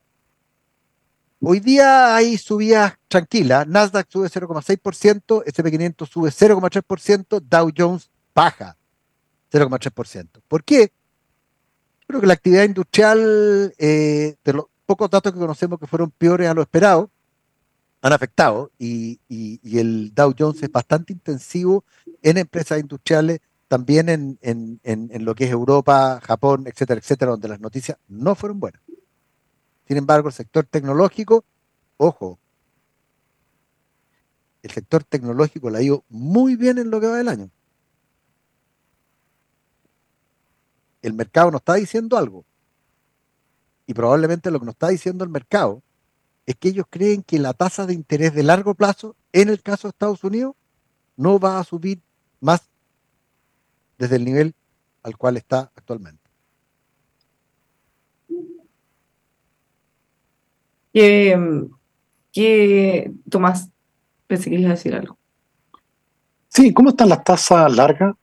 Hoy 1.40 1.58
día 1.58 2.14
hay 2.14 2.38
subidas 2.38 2.94
tranquilas. 3.08 3.66
Nasdaq 3.66 4.06
sube 4.08 4.28
0,6%, 4.28 5.44
SP500 5.44 6.08
sube 6.08 6.30
0,3%, 6.30 7.40
Dow 7.40 7.70
Jones 7.76 8.10
baja 8.32 8.76
0,3%. 9.50 10.40
¿Por 10.46 10.62
qué? 10.62 10.92
Creo 12.06 12.20
que 12.20 12.26
la 12.28 12.34
actividad 12.34 12.62
industrial, 12.62 13.74
eh, 13.78 14.36
de 14.44 14.52
los 14.52 14.66
pocos 14.86 15.10
datos 15.10 15.32
que 15.32 15.38
conocemos 15.38 15.80
que 15.80 15.88
fueron 15.88 16.12
peores 16.12 16.48
a 16.48 16.54
lo 16.54 16.62
esperado, 16.62 17.10
han 18.02 18.12
afectado 18.12 18.70
y, 18.78 19.20
el 19.28 20.12
Dow 20.14 20.34
Jones 20.38 20.62
es 20.62 20.70
bastante 20.70 21.12
intensivo 21.12 21.84
en 22.22 22.38
empresas 22.38 22.78
industriales, 22.78 23.40
también 23.66 24.08
en, 24.08 24.38
en 24.42 25.24
lo 25.24 25.34
que 25.34 25.44
es 25.44 25.50
Europa, 25.50 26.20
Japón, 26.22 26.66
etcétera, 26.66 27.00
etcétera, 27.00 27.32
donde 27.32 27.48
las 27.48 27.60
noticias 27.60 27.98
no 28.06 28.34
fueron 28.34 28.60
buenas. 28.60 28.82
Sin 29.86 29.96
embargo, 29.96 30.28
el 30.28 30.34
sector 30.34 30.64
tecnológico, 30.64 31.44
ojo, 31.96 32.38
el 34.62 34.70
sector 34.70 35.04
tecnológico 35.04 35.70
le 35.70 35.78
ha 35.78 35.82
ido 35.82 36.04
muy 36.08 36.56
bien 36.56 36.78
en 36.78 36.90
lo 36.90 37.00
que 37.00 37.08
va 37.08 37.16
del 37.16 37.28
año. 37.28 37.50
El 41.02 41.14
mercado 41.14 41.50
nos 41.50 41.60
está 41.60 41.74
diciendo 41.74 42.16
algo. 42.16 42.44
Y 43.86 43.94
probablemente 43.94 44.50
lo 44.50 44.60
que 44.60 44.66
nos 44.66 44.74
está 44.74 44.88
diciendo 44.88 45.24
el 45.24 45.30
mercado 45.30 45.82
es 46.46 46.56
que 46.56 46.68
ellos 46.68 46.86
creen 46.88 47.22
que 47.22 47.38
la 47.38 47.54
tasa 47.54 47.86
de 47.86 47.94
interés 47.94 48.34
de 48.34 48.44
largo 48.44 48.74
plazo 48.74 49.16
en 49.32 49.48
el 49.48 49.62
caso 49.62 49.88
de 49.88 49.90
Estados 49.90 50.22
Unidos, 50.24 50.54
no 51.16 51.38
va 51.38 51.58
a 51.58 51.64
subir 51.64 52.00
más 52.40 52.62
desde 53.98 54.16
el 54.16 54.24
nivel 54.24 54.54
al 55.02 55.16
cual 55.16 55.36
está 55.36 55.70
actualmente. 55.74 56.21
¿Qué, 60.92 63.10
Tomás, 63.28 63.68
pensé 64.26 64.50
que 64.50 64.56
ibas 64.56 64.72
a 64.72 64.74
decir 64.74 64.94
algo. 64.94 65.16
Sí, 66.48 66.72
¿cómo 66.72 66.90
están 66.90 67.08
las 67.08 67.24
tasas 67.24 67.74
largas, 67.74 68.14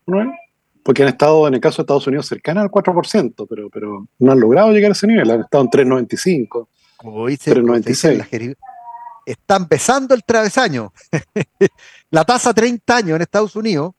Porque 0.84 1.04
han 1.04 1.10
estado, 1.10 1.48
en 1.48 1.56
el 1.56 1.60
caso 1.60 1.78
de 1.78 1.84
Estados 1.84 2.08
Unidos, 2.08 2.28
cercanas 2.28 2.64
al 2.64 2.70
4%, 2.70 3.48
pero, 3.50 3.70
pero 3.70 4.08
no 4.20 4.32
han 4.32 4.40
logrado 4.40 4.72
llegar 4.72 4.92
a 4.92 4.94
ese 4.94 5.08
nivel, 5.08 5.32
han 5.32 5.42
estado 5.42 5.64
en 5.64 5.70
3,95. 5.70 6.68
Como 6.98 7.28
dice, 7.28 7.56
3,96. 7.56 8.56
Está 9.26 9.56
empezando 9.56 10.14
el 10.14 10.24
travesaño. 10.24 10.94
la 12.12 12.26
tasa 12.26 12.54
30 12.54 12.96
años 12.96 13.16
en 13.16 13.22
Estados 13.22 13.56
Unidos, 13.56 13.94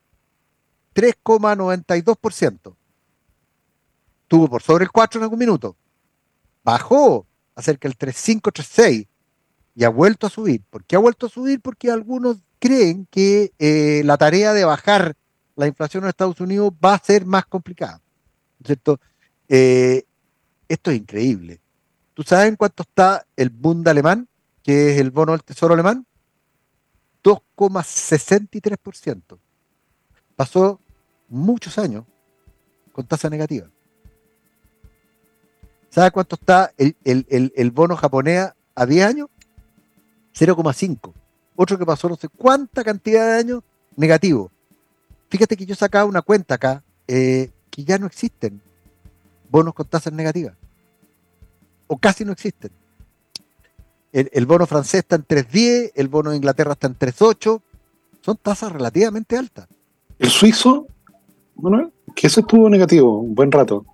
3,92%. 0.95 2.75
Tuvo 4.29 4.49
por 4.49 4.63
sobre 4.63 4.85
el 4.85 4.91
4 4.91 5.19
en 5.19 5.23
algún 5.25 5.39
minuto. 5.39 5.77
Bajó 6.63 7.27
a 7.55 7.63
cerca 7.63 7.89
del 7.89 7.99
3,5, 7.99 8.53
3,6 8.53 9.09
y 9.75 9.85
ha 9.85 9.89
vuelto 9.89 10.27
a 10.27 10.31
subir. 10.31 10.63
¿Por 10.71 10.85
qué 10.85 10.97
ha 10.97 10.99
vuelto 10.99 11.27
a 11.27 11.31
subir? 11.31 11.61
Porque 11.61 11.91
algunos 11.91 12.39
creen 12.59 13.07
que 13.11 13.53
eh, 13.59 14.03
la 14.05 14.17
tarea 14.17 14.53
de 14.53 14.65
bajar 14.65 15.17
la 15.57 15.67
inflación 15.67 16.05
en 16.05 16.11
Estados 16.11 16.41
Unidos 16.41 16.73
va 16.85 16.95
a 16.95 17.03
ser 17.03 17.27
más 17.27 17.47
complicada. 17.47 18.01
Eh, 19.49 20.05
esto 20.69 20.91
es 20.91 20.99
increíble. 20.99 21.61
¿Tú 22.15 22.23
sabes 22.23 22.49
en 22.49 22.57
cuánto 22.57 22.83
está 22.83 23.27
el 23.37 23.51
Bund 23.51 23.87
alemán, 23.89 24.29
que 24.63 24.93
es 24.93 25.01
el 25.01 25.11
bono 25.11 25.33
del 25.33 25.43
Tesoro 25.43 25.75
alemán? 25.75 26.07
2,63%. 27.23 29.39
Pasó 30.37 30.81
muchos 31.29 31.79
años 31.79 32.05
con 32.93 33.07
tasa 33.07 33.31
negativa. 33.31 33.71
¿Sabes 35.91 36.13
cuánto 36.13 36.37
está 36.37 36.73
el, 36.79 36.97
el 37.05 37.71
bono 37.73 37.97
japonés 37.97 38.49
a 38.75 38.87
10 38.87 39.05
años? 39.05 39.29
0,5. 40.35 41.13
Otro 41.57 41.79
que 41.79 41.85
pasó 41.85 42.09
no 42.09 42.17
sé 42.17 42.29
cuánta 42.29 42.83
cantidad 42.83 43.27
de 43.27 43.39
años 43.39 43.63
negativo. 43.97 44.51
Fíjate 45.29 45.57
que 45.57 45.67
yo 45.67 45.75
sacaba 45.75 46.07
una 46.07 46.23
cuenta 46.23 46.55
acá 46.55 46.83
eh, 47.07 47.51
que 47.71 47.85
ya 47.85 47.99
no 47.99 48.07
existen 48.07 48.61
bonos 49.51 49.75
con 49.75 49.87
tasas 49.87 50.13
negativas. 50.13 50.55
O 51.87 51.99
casi 51.99 52.25
no 52.25 52.33
existen. 52.33 52.71
El, 54.13 54.47
bono 54.47 54.67
francés 54.67 55.01
está 55.01 55.17
en 55.17 55.27
3,10, 55.27 55.93
el 55.95 56.09
bono 56.09 56.31
de 56.31 56.37
Inglaterra 56.37 56.73
está 56.73 56.89
en 56.89 56.99
3,8. 56.99 57.61
Son 58.23 58.37
tasas 58.37 58.73
relativamente 58.73 59.37
altas. 59.37 59.69
El 60.19 60.31
suizo, 60.31 60.89
bueno, 61.55 61.93
que 62.15 62.27
eso 62.27 62.41
estuvo 62.41 62.69
negativo 62.69 63.21
un 63.21 63.35
buen 63.35 63.53
rato. 63.53 63.87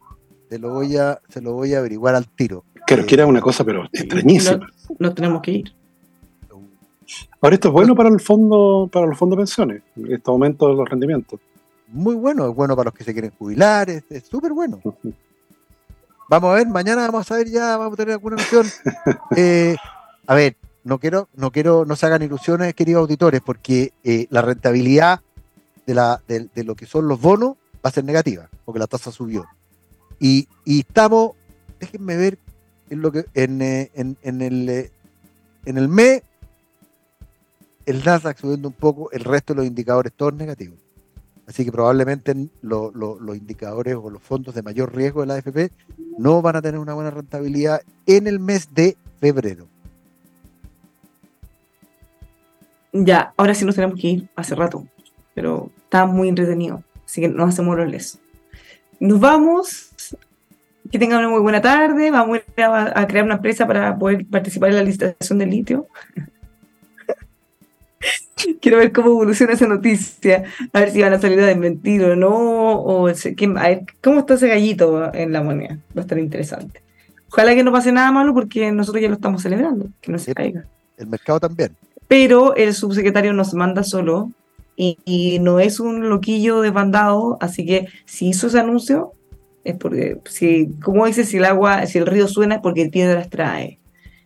Se 0.48 0.58
lo 0.58 0.70
voy 0.70 0.96
a, 0.96 1.20
se 1.28 1.40
lo 1.40 1.52
voy 1.52 1.74
a 1.74 1.78
averiguar 1.78 2.14
al 2.14 2.28
tiro. 2.28 2.64
Creo 2.86 3.04
que 3.04 3.14
era 3.14 3.26
una 3.26 3.40
cosa, 3.40 3.64
pero 3.64 3.84
extrañísima. 3.92 4.66
no 4.98 5.14
tenemos 5.14 5.42
que 5.42 5.50
ir. 5.50 5.72
Ahora 7.40 7.54
esto 7.54 7.68
es 7.68 7.72
bueno 7.74 7.94
para 7.94 8.08
el 8.08 8.20
fondo, 8.20 8.88
para 8.92 9.06
los 9.06 9.18
fondos 9.18 9.36
de 9.36 9.40
pensiones, 9.40 9.82
este 10.08 10.30
aumento 10.30 10.68
de 10.68 10.74
los 10.74 10.88
rendimientos. 10.88 11.40
Muy 11.88 12.14
bueno, 12.14 12.48
es 12.48 12.54
bueno 12.54 12.74
para 12.74 12.86
los 12.88 12.94
que 12.94 13.04
se 13.04 13.12
quieren 13.12 13.32
jubilar, 13.38 13.88
es 13.90 14.04
súper 14.28 14.52
bueno. 14.52 14.80
Vamos 16.28 16.50
a 16.50 16.54
ver, 16.54 16.66
mañana 16.66 17.02
vamos 17.06 17.30
a 17.30 17.36
ver 17.36 17.48
ya, 17.48 17.76
vamos 17.76 17.94
a 17.94 17.96
tener 17.96 18.12
alguna 18.14 18.36
noción. 18.36 18.66
Eh, 19.36 19.76
a 20.26 20.34
ver, 20.34 20.56
no 20.82 20.98
quiero, 20.98 21.28
no 21.34 21.50
quiero, 21.50 21.84
no 21.84 21.94
se 21.94 22.06
hagan 22.06 22.22
ilusiones, 22.22 22.74
queridos 22.74 23.02
auditores, 23.02 23.40
porque 23.44 23.92
eh, 24.02 24.26
la 24.30 24.42
rentabilidad 24.42 25.20
de, 25.86 25.94
la, 25.94 26.20
de, 26.26 26.64
lo 26.64 26.74
que 26.74 26.86
son 26.86 27.06
los 27.06 27.20
bonos 27.20 27.56
va 27.84 27.90
a 27.90 27.90
ser 27.90 28.04
negativa, 28.04 28.48
porque 28.64 28.78
la 28.80 28.86
tasa 28.86 29.12
subió. 29.12 29.46
Y, 30.18 30.48
estamos, 30.64 31.32
déjenme 31.78 32.16
ver 32.16 32.38
en 32.90 33.02
lo 33.02 33.12
que 33.12 33.26
en, 33.34 33.60
eh, 33.62 33.90
en, 33.94 34.42
el 34.42 34.90
en 35.64 35.78
el 35.78 35.88
mes 35.88 36.22
el 37.86 38.04
Nasdaq 38.04 38.38
subiendo 38.38 38.68
un 38.68 38.74
poco, 38.74 39.10
el 39.12 39.24
resto 39.24 39.54
de 39.54 39.58
los 39.58 39.66
indicadores 39.66 40.12
todos 40.12 40.34
negativos. 40.34 40.78
Así 41.46 41.64
que 41.64 41.70
probablemente 41.70 42.34
los 42.62 43.36
indicadores 43.36 43.94
o 43.94 44.10
los 44.10 44.20
fondos 44.20 44.54
de 44.54 44.62
mayor 44.62 44.94
riesgo 44.94 45.20
de 45.20 45.26
la 45.28 45.34
AFP 45.34 45.70
no 46.18 46.42
van 46.42 46.56
a 46.56 46.62
tener 46.62 46.80
una 46.80 46.94
buena 46.94 47.12
rentabilidad 47.12 47.80
en 48.06 48.26
el 48.26 48.40
mes 48.40 48.74
de 48.74 48.96
febrero. 49.20 49.68
Ya, 52.92 53.32
ahora 53.36 53.54
sí 53.54 53.64
nos 53.64 53.76
tenemos 53.76 54.00
que 54.00 54.08
ir 54.08 54.28
hace 54.34 54.56
rato, 54.56 54.86
pero 55.34 55.70
está 55.84 56.06
muy 56.06 56.28
entretenido, 56.28 56.82
así 57.04 57.20
que 57.20 57.28
nos 57.28 57.50
hacemos 57.50 57.76
roles. 57.76 58.18
Nos 58.98 59.20
vamos, 59.20 59.85
que 60.90 60.98
tengan 60.98 61.18
una 61.20 61.28
muy 61.28 61.40
buena 61.40 61.60
tarde, 61.60 62.10
vamos 62.10 62.40
a, 62.58 63.00
a 63.00 63.06
crear 63.06 63.24
una 63.24 63.34
empresa 63.34 63.66
para 63.66 63.96
poder 63.98 64.26
participar 64.26 64.70
en 64.70 64.76
la 64.76 64.82
licitación 64.82 65.38
del 65.38 65.50
litio. 65.50 65.86
Quiero 68.60 68.78
ver 68.78 68.92
cómo 68.92 69.08
evoluciona 69.08 69.54
esa 69.54 69.66
noticia, 69.66 70.44
a 70.72 70.80
ver 70.80 70.90
si 70.90 71.00
van 71.00 71.14
a 71.14 71.20
salir 71.20 71.40
a 71.40 71.46
desmentir 71.46 72.04
o 72.04 72.16
no, 72.16 72.30
o 72.30 73.08
a 73.08 73.12
ver, 73.12 73.82
cómo 74.02 74.20
está 74.20 74.34
ese 74.34 74.48
gallito 74.48 75.12
en 75.14 75.32
la 75.32 75.42
moneda. 75.42 75.78
Va 75.96 76.00
a 76.00 76.02
estar 76.02 76.18
interesante. 76.18 76.82
Ojalá 77.28 77.54
que 77.54 77.64
no 77.64 77.72
pase 77.72 77.92
nada 77.92 78.12
malo 78.12 78.34
porque 78.34 78.70
nosotros 78.72 79.02
ya 79.02 79.08
lo 79.08 79.14
estamos 79.14 79.42
celebrando, 79.42 79.88
que 80.00 80.12
no 80.12 80.18
se 80.18 80.34
caiga. 80.34 80.64
El 80.96 81.06
mercado 81.08 81.40
también. 81.40 81.76
Pero 82.08 82.54
el 82.54 82.74
subsecretario 82.74 83.32
nos 83.32 83.54
manda 83.54 83.82
solo 83.82 84.30
y, 84.76 85.38
no 85.40 85.58
es 85.58 85.80
un 85.80 86.08
loquillo 86.08 86.60
de 86.60 86.70
bandado, 86.70 87.38
así 87.40 87.64
que 87.64 87.88
si 88.04 88.28
hizo 88.28 88.46
ese 88.46 88.60
anuncio, 88.60 89.12
es 89.66 89.76
porque, 89.76 90.18
si, 90.26 90.70
como 90.80 91.06
dice, 91.06 91.24
si 91.24 91.38
el 91.38 91.44
agua, 91.44 91.86
si 91.86 91.98
el 91.98 92.06
río 92.06 92.28
suena 92.28 92.56
es 92.56 92.60
porque 92.60 92.82
el 92.82 92.90
piedras 92.90 93.28
trae. 93.28 93.80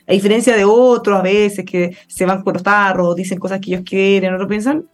A 0.07 0.13
diferencia 0.13 0.55
de 0.55 0.65
otros 0.65 1.19
a 1.19 1.23
veces 1.23 1.65
que 1.65 1.97
se 2.07 2.27
van 2.27 2.45
por 2.45 2.55
los 2.55 2.63
tarros, 2.63 3.17
dicen 3.17 3.39
cosas 3.39 3.61
que 3.61 3.71
ellos 3.71 3.83
quieren, 3.89 4.37
lo 4.37 4.47
piensan. 4.47 4.85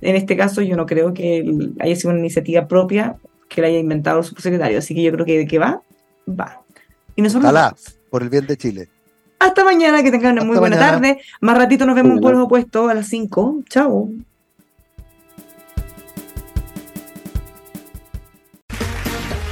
En 0.00 0.14
este 0.14 0.36
caso 0.36 0.62
yo 0.62 0.76
no 0.76 0.86
creo 0.86 1.12
que 1.12 1.44
haya 1.80 1.96
sido 1.96 2.10
una 2.10 2.20
iniciativa 2.20 2.68
propia 2.68 3.16
que 3.48 3.60
la 3.60 3.66
haya 3.66 3.78
inventado 3.78 4.20
el 4.20 4.24
subsecretario. 4.24 4.78
Así 4.78 4.94
que 4.94 5.02
yo 5.02 5.10
creo 5.12 5.26
que 5.26 5.38
de 5.38 5.46
que 5.46 5.58
va, 5.58 5.82
va. 6.28 6.60
Y 7.16 7.22
nosotros 7.22 7.44
Ojalá, 7.44 7.74
por 8.10 8.22
el 8.22 8.28
bien 8.28 8.46
de 8.46 8.56
Chile. 8.56 8.88
Hasta 9.40 9.64
mañana, 9.64 10.02
que 10.02 10.10
tengan 10.10 10.34
una 10.34 10.44
muy 10.44 10.56
buena 10.56 10.78
tarde. 10.78 11.18
Más 11.40 11.58
ratito 11.58 11.84
nos 11.84 11.96
vemos 11.96 12.12
en 12.12 12.20
Pueblos 12.20 12.44
Opuestos 12.44 12.90
a 12.90 12.94
las 12.94 13.08
5. 13.08 13.64
Chao. 13.68 14.08